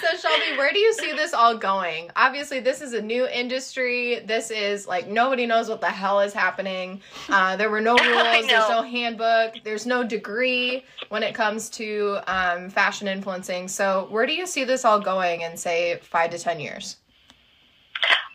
so 0.00 0.08
Shelby, 0.18 0.18
Shelby, 0.44 0.58
where 0.58 0.72
do 0.72 0.78
you 0.78 0.92
see 0.92 1.12
this 1.12 1.32
all 1.34 1.56
going? 1.56 2.10
Obviously, 2.14 2.60
this 2.60 2.80
is 2.82 2.92
a 2.92 3.00
new 3.00 3.26
industry. 3.26 4.20
This 4.24 4.50
is 4.50 4.86
like 4.86 5.08
nobody 5.08 5.46
knows 5.46 5.68
what 5.68 5.80
the 5.80 5.86
hell 5.90 6.20
is 6.20 6.32
happening. 6.32 7.00
Uh, 7.28 7.56
there 7.56 7.70
were 7.70 7.80
no 7.80 7.96
rules. 8.04 8.46
There's 8.46 8.68
no 8.68 8.82
handbook. 8.82 9.54
There's 9.64 9.86
no 9.86 10.04
degree 10.04 10.84
when 11.08 11.22
it 11.22 11.34
comes 11.34 11.68
to 11.70 12.18
um, 12.26 12.70
fashion 12.70 13.08
influencing. 13.08 13.68
So, 13.68 14.06
where 14.10 14.26
do 14.26 14.32
you 14.34 14.46
see 14.46 14.64
this 14.64 14.84
all 14.84 15.00
going 15.00 15.40
in 15.40 15.56
say 15.56 15.98
five 16.02 16.30
to 16.30 16.38
ten 16.38 16.60
years? 16.60 16.96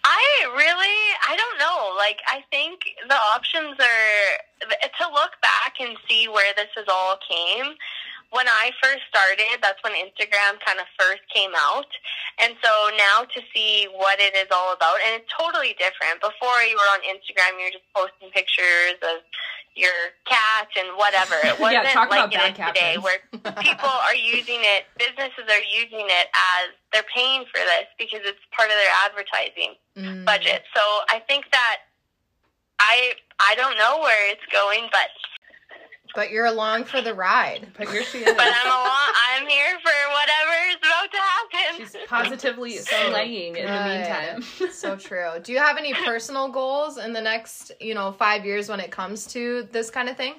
I 0.04 0.24
really, 0.56 0.98
I 1.30 1.36
don't 1.36 1.60
know. 1.60 1.96
Like, 1.98 2.20
I 2.28 2.44
think 2.50 2.82
the 3.08 3.16
options 3.36 3.78
are 3.80 4.82
to 4.98 5.14
look 5.14 5.32
back 5.42 5.76
and 5.80 5.98
see 6.10 6.28
where 6.28 6.54
this 6.56 6.70
has 6.76 6.86
all 6.90 7.18
came 7.28 7.74
when 8.32 8.48
I 8.48 8.72
first 8.80 9.04
started, 9.12 9.60
that's 9.62 9.80
when 9.84 9.92
Instagram 9.94 10.56
kind 10.64 10.80
of 10.80 10.88
first 10.96 11.22
came 11.28 11.52
out. 11.52 11.92
And 12.40 12.56
so 12.64 12.72
now 12.96 13.28
to 13.28 13.40
see 13.52 13.92
what 13.92 14.20
it 14.20 14.36
is 14.36 14.48
all 14.52 14.72
about, 14.72 15.04
and 15.04 15.20
it's 15.20 15.32
totally 15.36 15.76
different. 15.76 16.24
Before 16.24 16.64
you 16.64 16.80
were 16.80 16.92
on 16.96 17.04
Instagram, 17.04 17.60
you 17.60 17.68
were 17.68 17.76
just 17.76 17.88
posting 17.92 18.32
pictures 18.32 18.96
of 19.04 19.20
your 19.76 20.16
cat 20.24 20.72
and 20.80 20.96
whatever. 20.96 21.36
It 21.44 21.60
wasn't 21.64 21.92
yeah, 21.92 22.08
like 22.08 22.32
it 22.32 22.40
is 22.40 22.56
today 22.56 22.96
where 23.04 23.20
people 23.60 23.92
are 23.92 24.16
using 24.16 24.64
it, 24.64 24.88
businesses 24.96 25.48
are 25.52 25.66
using 25.68 26.08
it 26.08 26.28
as 26.32 26.72
they're 26.96 27.08
paying 27.12 27.44
for 27.52 27.60
this 27.60 27.88
because 28.00 28.24
it's 28.24 28.42
part 28.56 28.72
of 28.72 28.80
their 28.80 28.96
advertising 29.04 29.76
mm. 30.00 30.24
budget. 30.24 30.64
So 30.72 30.82
I 31.12 31.20
think 31.28 31.52
that 31.52 31.92
I 32.80 33.14
I 33.44 33.56
don't 33.56 33.78
know 33.78 34.00
where 34.00 34.32
it's 34.32 34.46
going, 34.52 34.88
but 34.92 35.12
but 36.16 36.32
you're 36.32 36.46
along 36.46 36.86
for 36.86 37.02
the 37.02 37.14
ride. 37.14 37.68
But 37.78 37.92
you're 37.94 38.04
she 38.04 38.24
But 38.26 38.38
I'm 38.40 38.68
along. 38.68 39.14
I'm 39.34 39.48
here 39.48 39.78
for 39.82 39.92
whatever 40.12 40.70
is 40.70 40.78
about 40.78 41.12
to 41.12 41.18
happen. 41.18 41.78
She's 41.78 42.08
positively 42.08 42.78
so 42.78 43.10
slaying 43.10 43.56
in 43.56 43.66
the 43.66 43.72
meantime. 43.72 44.72
so 44.72 44.96
true. 44.96 45.32
Do 45.42 45.52
you 45.52 45.60
have 45.60 45.78
any 45.78 45.94
personal 45.94 46.50
goals 46.50 46.98
in 46.98 47.14
the 47.14 47.22
next, 47.22 47.72
you 47.80 47.94
know, 47.94 48.12
five 48.12 48.46
years 48.46 48.70
when 48.70 48.80
it 48.80 48.92
comes 48.92 49.26
to 49.28 49.68
this 49.72 49.90
kind 49.90 50.10
of 50.10 50.18
thing? 50.18 50.34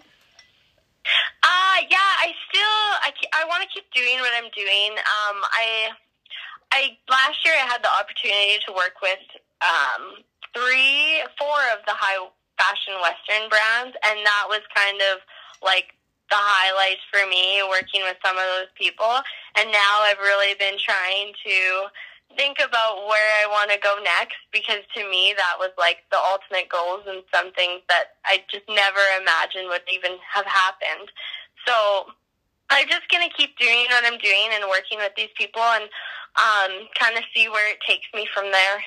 Uh, 1.42 1.78
yeah, 1.90 2.10
I 2.22 2.32
still 2.48 2.82
I, 3.02 3.10
I 3.34 3.44
want 3.46 3.62
to 3.62 3.68
keep 3.68 3.90
doing 3.92 4.20
what 4.20 4.30
I'm 4.36 4.50
doing. 4.54 4.92
Um, 4.92 5.42
I 5.50 5.88
I 6.70 6.96
last 7.10 7.44
year 7.44 7.54
I 7.54 7.66
had 7.66 7.82
the 7.82 7.90
opportunity 7.90 8.62
to 8.66 8.72
work 8.72 9.02
with 9.02 9.18
um, 9.60 10.22
three, 10.54 11.22
four 11.38 11.58
of 11.74 11.82
the 11.86 11.96
high 11.96 12.22
fashion 12.54 12.94
Western 13.02 13.48
brands, 13.50 13.96
and 14.06 14.22
that 14.22 14.46
was 14.46 14.62
kind 14.74 15.00
of 15.12 15.18
like 15.64 15.94
the 16.30 16.38
highlights 16.38 17.04
for 17.12 17.28
me 17.28 17.60
working 17.68 18.02
with 18.02 18.16
some 18.24 18.36
of 18.36 18.46
those 18.56 18.72
people. 18.74 19.20
And 19.56 19.70
now 19.70 20.00
I've 20.02 20.18
really 20.18 20.56
been 20.56 20.80
trying 20.80 21.36
to 21.44 21.92
think 22.36 22.56
about 22.56 23.04
where 23.04 23.30
I 23.44 23.46
want 23.52 23.70
to 23.70 23.76
go 23.76 24.00
next 24.00 24.40
because 24.52 24.80
to 24.96 25.04
me 25.04 25.36
that 25.36 25.60
was 25.60 25.70
like 25.76 26.08
the 26.08 26.16
ultimate 26.16 26.72
goals 26.72 27.04
and 27.04 27.20
some 27.28 27.52
things 27.52 27.84
that 27.92 28.16
I 28.24 28.40
just 28.48 28.64
never 28.68 29.04
imagined 29.20 29.68
would 29.68 29.84
even 29.92 30.16
have 30.32 30.48
happened. 30.48 31.12
So 31.68 32.08
I'm 32.72 32.88
just 32.88 33.08
going 33.12 33.28
to 33.28 33.36
keep 33.36 33.58
doing 33.58 33.84
what 33.92 34.08
I'm 34.08 34.16
doing 34.16 34.48
and 34.56 34.64
working 34.68 34.98
with 34.98 35.12
these 35.16 35.32
people 35.36 35.60
and 35.60 35.84
um, 36.40 36.88
kind 36.96 37.20
of 37.20 37.24
see 37.36 37.48
where 37.48 37.68
it 37.68 37.84
takes 37.84 38.08
me 38.14 38.26
from 38.32 38.50
there. 38.50 38.80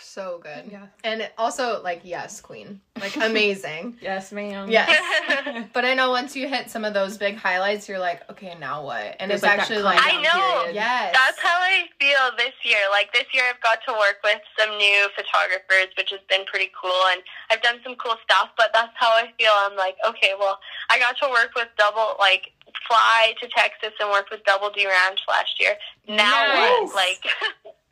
So 0.00 0.40
good. 0.42 0.70
Yeah. 0.70 0.86
And 1.04 1.28
also, 1.38 1.82
like, 1.82 2.00
yes, 2.04 2.40
queen. 2.40 2.80
Like, 3.00 3.16
amazing. 3.20 3.96
yes, 4.00 4.32
ma'am. 4.32 4.70
Yes. 4.70 5.66
but 5.72 5.84
I 5.84 5.94
know 5.94 6.10
once 6.10 6.36
you 6.36 6.48
hit 6.48 6.70
some 6.70 6.84
of 6.84 6.94
those 6.94 7.16
big 7.18 7.36
highlights, 7.36 7.88
you're 7.88 7.98
like, 7.98 8.28
okay, 8.30 8.56
now 8.58 8.84
what? 8.84 9.16
And 9.18 9.30
There's 9.30 9.40
it's 9.40 9.46
like 9.46 9.58
actually 9.58 9.82
like, 9.82 9.98
I 10.00 10.20
know. 10.20 10.60
Period. 10.62 10.74
Yes. 10.74 11.14
That's 11.14 11.40
how 11.40 11.58
I 11.58 11.86
feel 11.98 12.36
this 12.36 12.54
year. 12.64 12.78
Like, 12.90 13.12
this 13.12 13.26
year 13.32 13.44
I've 13.48 13.60
got 13.62 13.78
to 13.86 13.92
work 13.92 14.18
with 14.22 14.40
some 14.58 14.76
new 14.76 15.08
photographers, 15.16 15.94
which 15.96 16.10
has 16.10 16.20
been 16.28 16.44
pretty 16.46 16.70
cool. 16.80 17.02
And 17.12 17.22
I've 17.50 17.62
done 17.62 17.80
some 17.84 17.96
cool 17.96 18.16
stuff, 18.22 18.50
but 18.56 18.70
that's 18.72 18.92
how 18.94 19.08
I 19.10 19.32
feel. 19.38 19.52
I'm 19.54 19.76
like, 19.76 19.96
okay, 20.08 20.32
well, 20.38 20.58
I 20.90 20.98
got 20.98 21.16
to 21.18 21.30
work 21.30 21.52
with 21.56 21.68
double, 21.76 22.16
like, 22.18 22.52
fly 22.86 23.34
to 23.40 23.48
Texas 23.48 23.92
and 24.00 24.10
work 24.10 24.30
with 24.30 24.44
Double 24.44 24.70
D 24.70 24.86
Ranch 24.86 25.20
last 25.28 25.60
year. 25.60 25.74
Now 26.08 26.46
nice. 26.46 26.88
what? 26.88 26.94
Like, 26.94 27.24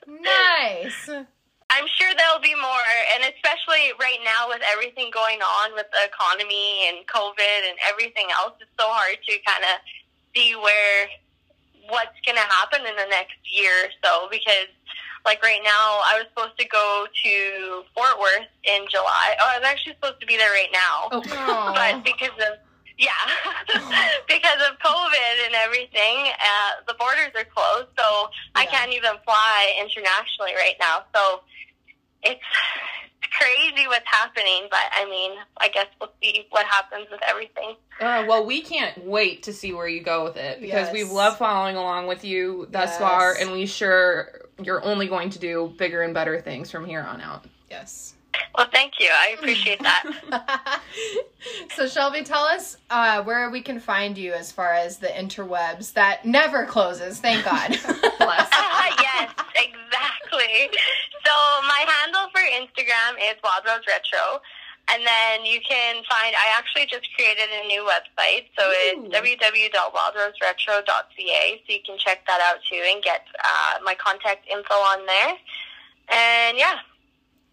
nice. 0.22 1.10
I'm 1.70 1.86
sure 1.86 2.08
there'll 2.16 2.40
be 2.40 2.54
more, 2.54 2.86
and 3.14 3.28
especially 3.28 3.92
right 4.00 4.18
now 4.24 4.48
with 4.48 4.62
everything 4.72 5.10
going 5.12 5.40
on 5.40 5.74
with 5.74 5.86
the 5.92 6.08
economy 6.08 6.88
and 6.88 7.06
COVID 7.06 7.60
and 7.68 7.76
everything 7.84 8.26
else, 8.40 8.56
it's 8.60 8.72
so 8.80 8.88
hard 8.88 9.20
to 9.20 9.32
kind 9.44 9.64
of 9.64 9.76
see 10.34 10.56
where 10.56 11.12
what's 11.92 12.16
going 12.24 12.36
to 12.36 12.48
happen 12.48 12.80
in 12.88 12.96
the 12.96 13.08
next 13.12 13.36
year 13.44 13.72
or 13.84 13.90
so. 14.00 14.28
Because, 14.30 14.72
like 15.28 15.42
right 15.42 15.60
now, 15.62 16.00
I 16.08 16.16
was 16.16 16.26
supposed 16.32 16.56
to 16.58 16.66
go 16.68 17.04
to 17.04 17.84
Fort 17.92 18.16
Worth 18.16 18.48
in 18.64 18.88
July. 18.88 19.36
Oh, 19.36 19.52
I 19.52 19.60
was 19.60 19.68
actually 19.68 19.92
supposed 20.00 20.20
to 20.20 20.26
be 20.26 20.40
there 20.40 20.52
right 20.52 20.72
now, 20.72 21.12
oh. 21.12 21.72
but 21.76 22.00
because 22.00 22.36
of 22.48 22.64
yeah, 22.98 23.10
because 24.28 24.60
of 24.68 24.78
COVID 24.80 25.46
and 25.46 25.54
everything, 25.54 26.32
uh, 26.34 26.82
the 26.86 26.94
borders 26.98 27.30
are 27.36 27.44
closed, 27.44 27.88
so 27.96 28.04
yeah. 28.04 28.62
I 28.62 28.66
can't 28.66 28.92
even 28.92 29.12
fly 29.24 29.72
internationally 29.80 30.54
right 30.56 30.74
now. 30.80 31.04
So 31.14 31.40
it's 32.24 32.42
crazy 33.30 33.86
what's 33.86 34.06
happening, 34.06 34.66
but 34.70 34.80
I 34.92 35.04
mean, 35.08 35.32
I 35.58 35.68
guess 35.68 35.86
we'll 36.00 36.12
see 36.20 36.46
what 36.50 36.66
happens 36.66 37.06
with 37.10 37.20
everything. 37.26 37.76
Uh, 38.00 38.24
well, 38.26 38.44
we 38.44 38.62
can't 38.62 39.06
wait 39.06 39.44
to 39.44 39.52
see 39.52 39.72
where 39.72 39.88
you 39.88 40.02
go 40.02 40.24
with 40.24 40.36
it 40.36 40.60
because 40.60 40.86
yes. 40.86 40.92
we've 40.92 41.10
loved 41.10 41.38
following 41.38 41.76
along 41.76 42.08
with 42.08 42.24
you 42.24 42.66
thus 42.70 42.90
yes. 42.90 42.98
far, 42.98 43.34
and 43.38 43.52
we 43.52 43.66
sure 43.66 44.42
you're 44.60 44.84
only 44.84 45.06
going 45.06 45.30
to 45.30 45.38
do 45.38 45.72
bigger 45.78 46.02
and 46.02 46.14
better 46.14 46.40
things 46.40 46.70
from 46.70 46.84
here 46.84 47.02
on 47.02 47.20
out. 47.20 47.44
Yes. 47.70 48.14
Well, 48.56 48.68
thank 48.72 48.94
you. 48.98 49.10
I 49.12 49.34
appreciate 49.38 49.82
that. 49.82 50.04
so, 51.76 51.86
Shelby, 51.86 52.22
tell 52.22 52.44
us 52.44 52.78
uh, 52.90 53.22
where 53.22 53.50
we 53.50 53.60
can 53.60 53.80
find 53.80 54.18
you 54.18 54.32
as 54.32 54.50
far 54.50 54.72
as 54.72 54.98
the 54.98 55.08
interwebs 55.08 55.92
that 55.94 56.24
never 56.24 56.64
closes. 56.66 57.20
Thank 57.20 57.44
God. 57.44 57.68
Bless. 58.18 58.50
yes, 58.98 59.30
exactly. 59.54 60.70
So, 61.24 61.32
my 61.66 61.84
handle 61.86 62.28
for 62.32 62.40
Instagram 62.40 63.18
is 63.30 63.36
Wild 63.42 63.64
Rose 63.66 63.86
Retro. 63.86 64.40
And 64.90 65.06
then 65.06 65.44
you 65.44 65.60
can 65.60 65.96
find, 66.08 66.34
I 66.34 66.48
actually 66.56 66.86
just 66.86 67.14
created 67.14 67.50
a 67.62 67.66
new 67.66 67.84
website. 67.84 68.46
So 68.58 68.66
Ooh. 68.66 68.72
it's 68.72 69.14
www.wildroseretro.ca. 69.14 71.62
So 71.66 71.72
you 71.72 71.80
can 71.84 71.98
check 71.98 72.26
that 72.26 72.40
out 72.40 72.62
too 72.64 72.82
and 72.88 73.02
get 73.02 73.26
uh, 73.44 73.80
my 73.84 73.94
contact 73.94 74.46
info 74.50 74.72
on 74.74 75.04
there. 75.04 75.36
And 76.08 76.56
yeah, 76.56 76.78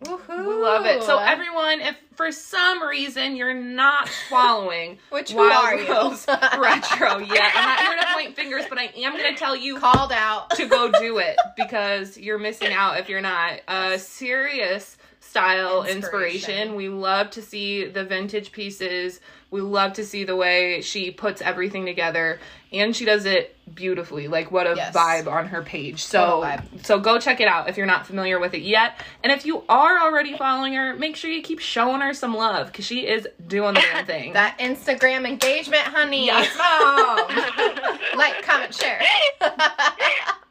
Woohoo. 0.03 0.47
We 0.47 0.53
love 0.53 0.85
it. 0.85 1.03
So 1.03 1.17
everyone, 1.17 1.81
if 1.81 1.97
for 2.15 2.31
some 2.31 2.83
reason 2.83 3.35
you're 3.35 3.53
not 3.53 4.09
following 4.29 4.97
which 5.09 5.33
Wild 5.33 5.51
are 5.51 5.77
Rose 5.77 6.25
Retro 6.59 7.19
yet, 7.19 7.51
I'm 7.55 7.65
not 7.65 7.79
here 7.79 7.97
to 7.99 8.05
point 8.13 8.35
fingers, 8.35 8.65
but 8.69 8.77
I 8.77 8.91
am 8.97 9.13
going 9.17 9.33
to 9.33 9.39
tell 9.39 9.55
you 9.55 9.79
called 9.79 10.11
out 10.11 10.49
to 10.51 10.67
go 10.67 10.91
do 10.91 11.17
it 11.19 11.37
because 11.55 12.17
you're 12.17 12.39
missing 12.39 12.73
out 12.73 12.99
if 12.99 13.09
you're 13.09 13.21
not. 13.21 13.61
A 13.67 13.97
serious 13.97 14.97
style 15.21 15.83
inspiration. 15.83 16.51
inspiration. 16.51 16.75
We 16.75 16.89
love 16.89 17.29
to 17.31 17.41
see 17.41 17.85
the 17.85 18.03
vintage 18.03 18.51
pieces. 18.51 19.19
We 19.49 19.61
love 19.61 19.93
to 19.93 20.05
see 20.05 20.23
the 20.23 20.35
way 20.35 20.81
she 20.81 21.11
puts 21.11 21.41
everything 21.41 21.85
together 21.85 22.39
and 22.75 22.95
she 22.95 23.05
does 23.05 23.25
it 23.25 23.55
beautifully. 23.73 24.27
Like 24.27 24.51
what 24.51 24.67
a 24.67 24.75
yes. 24.75 24.95
vibe 24.95 25.31
on 25.31 25.47
her 25.47 25.61
page. 25.61 26.03
So 26.03 26.57
so 26.83 26.99
go 26.99 27.19
check 27.19 27.39
it 27.41 27.47
out 27.47 27.69
if 27.69 27.77
you're 27.77 27.85
not 27.85 28.05
familiar 28.05 28.39
with 28.39 28.53
it 28.53 28.61
yet. 28.61 28.99
And 29.23 29.31
if 29.31 29.45
you 29.45 29.63
are 29.67 29.99
already 29.99 30.37
following 30.37 30.73
her, 30.73 30.95
make 30.95 31.15
sure 31.15 31.29
you 31.31 31.41
keep 31.41 31.59
showing 31.59 32.01
her 32.01 32.13
some 32.13 32.35
love 32.35 32.71
cuz 32.71 32.85
she 32.85 33.07
is 33.07 33.27
doing 33.47 33.73
the 33.73 33.81
damn 33.81 34.05
thing. 34.13 34.33
that 34.33 34.57
Instagram 34.59 35.27
engagement, 35.27 35.83
honey. 35.83 36.27
Yes, 36.27 36.55
like, 38.15 38.41
comment, 38.43 38.73
share. 38.73 39.01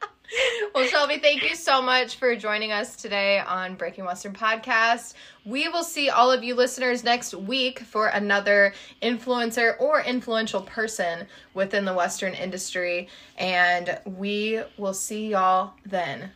well, 0.73 0.85
Shelby, 0.85 1.17
thank 1.17 1.43
you 1.43 1.55
so 1.55 1.81
much 1.81 2.15
for 2.17 2.35
joining 2.35 2.71
us 2.71 2.95
today 2.95 3.39
on 3.39 3.75
Breaking 3.75 4.05
Western 4.05 4.33
Podcast. 4.33 5.13
We 5.45 5.67
will 5.69 5.83
see 5.83 6.09
all 6.09 6.31
of 6.31 6.43
you 6.43 6.55
listeners 6.55 7.03
next 7.03 7.33
week 7.33 7.79
for 7.79 8.07
another 8.07 8.73
influencer 9.01 9.79
or 9.79 10.01
influential 10.01 10.61
person 10.61 11.27
within 11.53 11.85
the 11.85 11.93
Western 11.93 12.33
industry. 12.33 13.07
And 13.37 13.99
we 14.05 14.61
will 14.77 14.93
see 14.93 15.27
y'all 15.29 15.73
then. 15.85 16.31